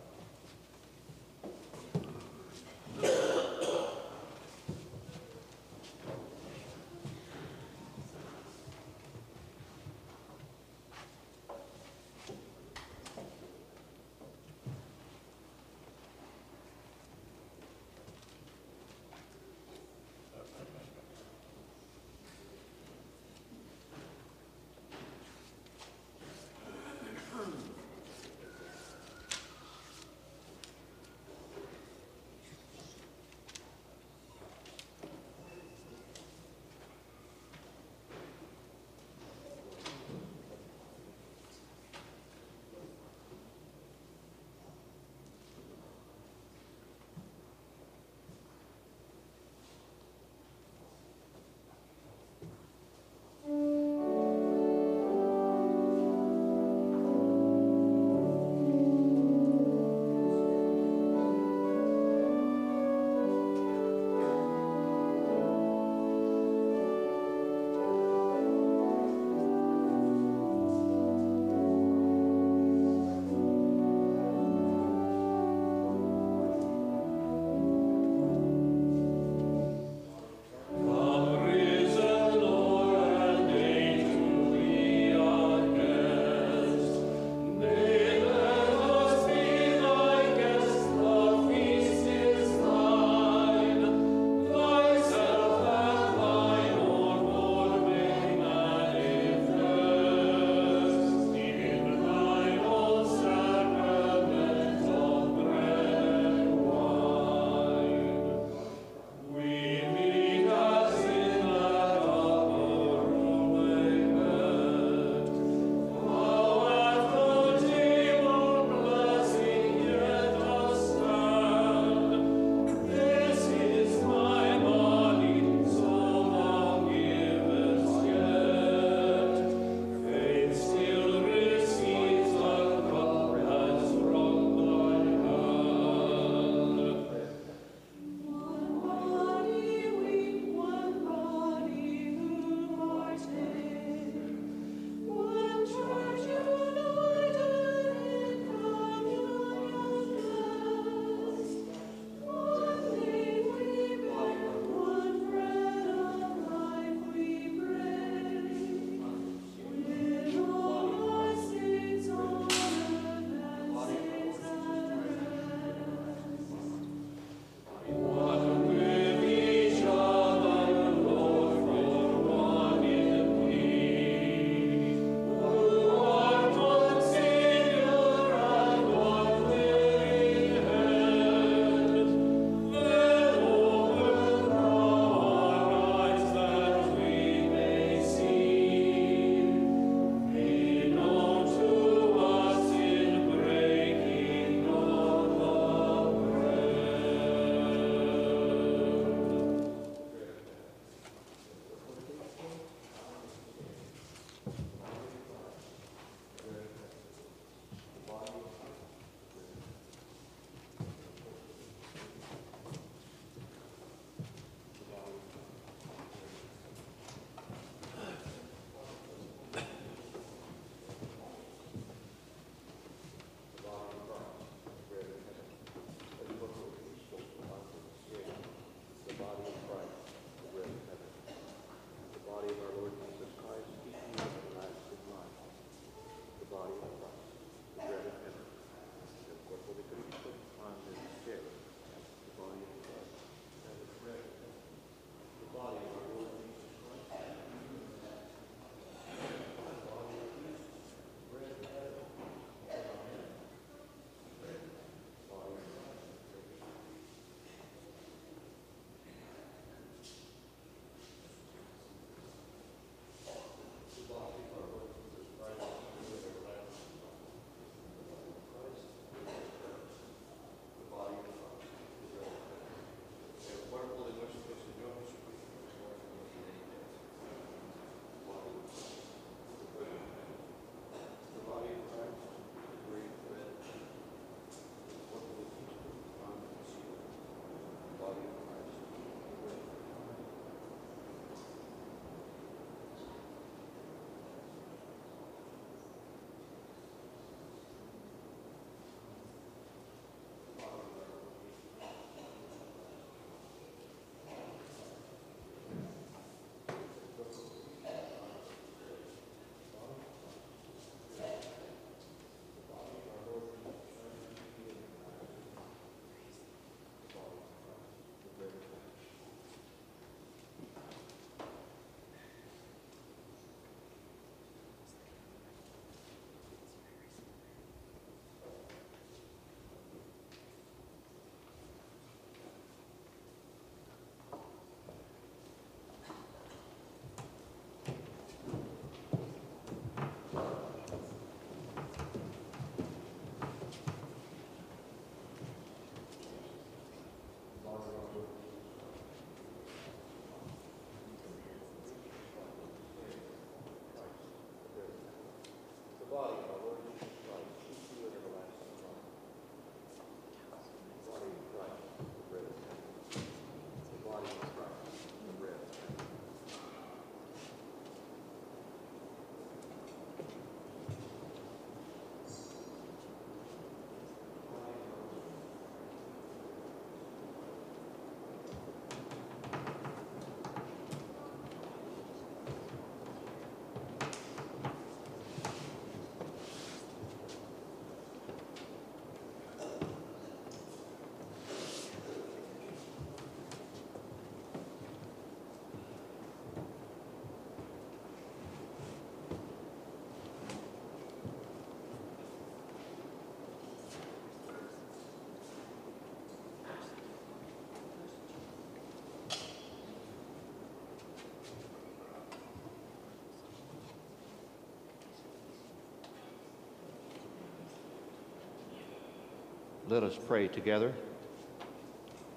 Let 419.88 420.02
us 420.02 420.18
pray 420.26 420.48
together. 420.48 420.92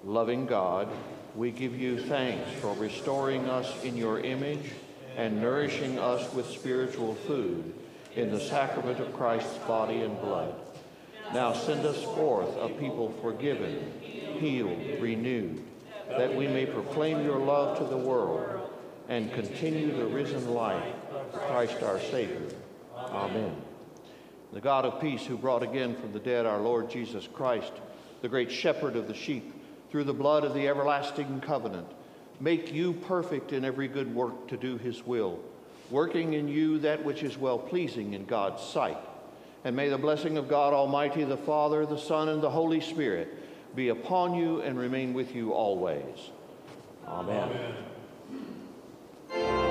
Loving 0.04 0.44
God, 0.44 0.88
we 1.34 1.50
give 1.50 1.78
you 1.78 1.98
thanks 1.98 2.50
for 2.60 2.74
restoring 2.74 3.46
us 3.46 3.72
in 3.82 3.96
your 3.96 4.20
image 4.20 4.72
and 5.16 5.40
nourishing 5.40 5.98
us 5.98 6.32
with 6.34 6.46
spiritual 6.46 7.14
food 7.14 7.72
in 8.16 8.30
the 8.30 8.40
sacrament 8.40 9.00
of 9.00 9.14
Christ's 9.14 9.56
body 9.66 10.02
and 10.02 10.20
blood. 10.20 10.54
Now 11.32 11.54
send 11.54 11.86
us 11.86 12.02
forth 12.02 12.54
a 12.58 12.68
people 12.68 13.14
forgiven, 13.22 13.92
healed, 14.00 15.00
renewed, 15.00 15.62
that 16.08 16.34
we 16.34 16.46
may 16.48 16.66
proclaim 16.66 17.24
your 17.24 17.38
love 17.38 17.78
to 17.78 17.84
the 17.84 17.96
world 17.96 18.70
and 19.08 19.32
continue 19.32 19.96
the 19.96 20.06
risen 20.06 20.52
life 20.52 20.94
of 21.14 21.32
Christ 21.32 21.82
our 21.82 21.98
Savior. 21.98 22.50
Amen. 22.94 23.67
The 24.52 24.60
God 24.60 24.84
of 24.84 25.00
peace, 25.00 25.24
who 25.24 25.36
brought 25.36 25.62
again 25.62 25.94
from 25.96 26.12
the 26.12 26.18
dead 26.18 26.46
our 26.46 26.60
Lord 26.60 26.90
Jesus 26.90 27.28
Christ, 27.32 27.72
the 28.22 28.28
great 28.28 28.50
shepherd 28.50 28.96
of 28.96 29.06
the 29.06 29.14
sheep, 29.14 29.54
through 29.90 30.04
the 30.04 30.14
blood 30.14 30.44
of 30.44 30.54
the 30.54 30.68
everlasting 30.68 31.40
covenant, 31.40 31.86
make 32.40 32.72
you 32.72 32.92
perfect 32.92 33.52
in 33.52 33.64
every 33.64 33.88
good 33.88 34.14
work 34.14 34.48
to 34.48 34.56
do 34.56 34.78
his 34.78 35.06
will, 35.06 35.38
working 35.90 36.34
in 36.34 36.48
you 36.48 36.78
that 36.78 37.04
which 37.04 37.22
is 37.22 37.36
well 37.36 37.58
pleasing 37.58 38.14
in 38.14 38.24
God's 38.24 38.62
sight. 38.62 38.98
And 39.64 39.74
may 39.74 39.88
the 39.88 39.98
blessing 39.98 40.38
of 40.38 40.48
God 40.48 40.72
Almighty, 40.72 41.24
the 41.24 41.36
Father, 41.36 41.84
the 41.84 41.98
Son, 41.98 42.28
and 42.28 42.42
the 42.42 42.50
Holy 42.50 42.80
Spirit 42.80 43.28
be 43.74 43.88
upon 43.88 44.34
you 44.34 44.60
and 44.62 44.78
remain 44.78 45.14
with 45.14 45.34
you 45.34 45.52
always. 45.52 46.30
Amen. 47.06 47.50
Amen. 49.34 49.67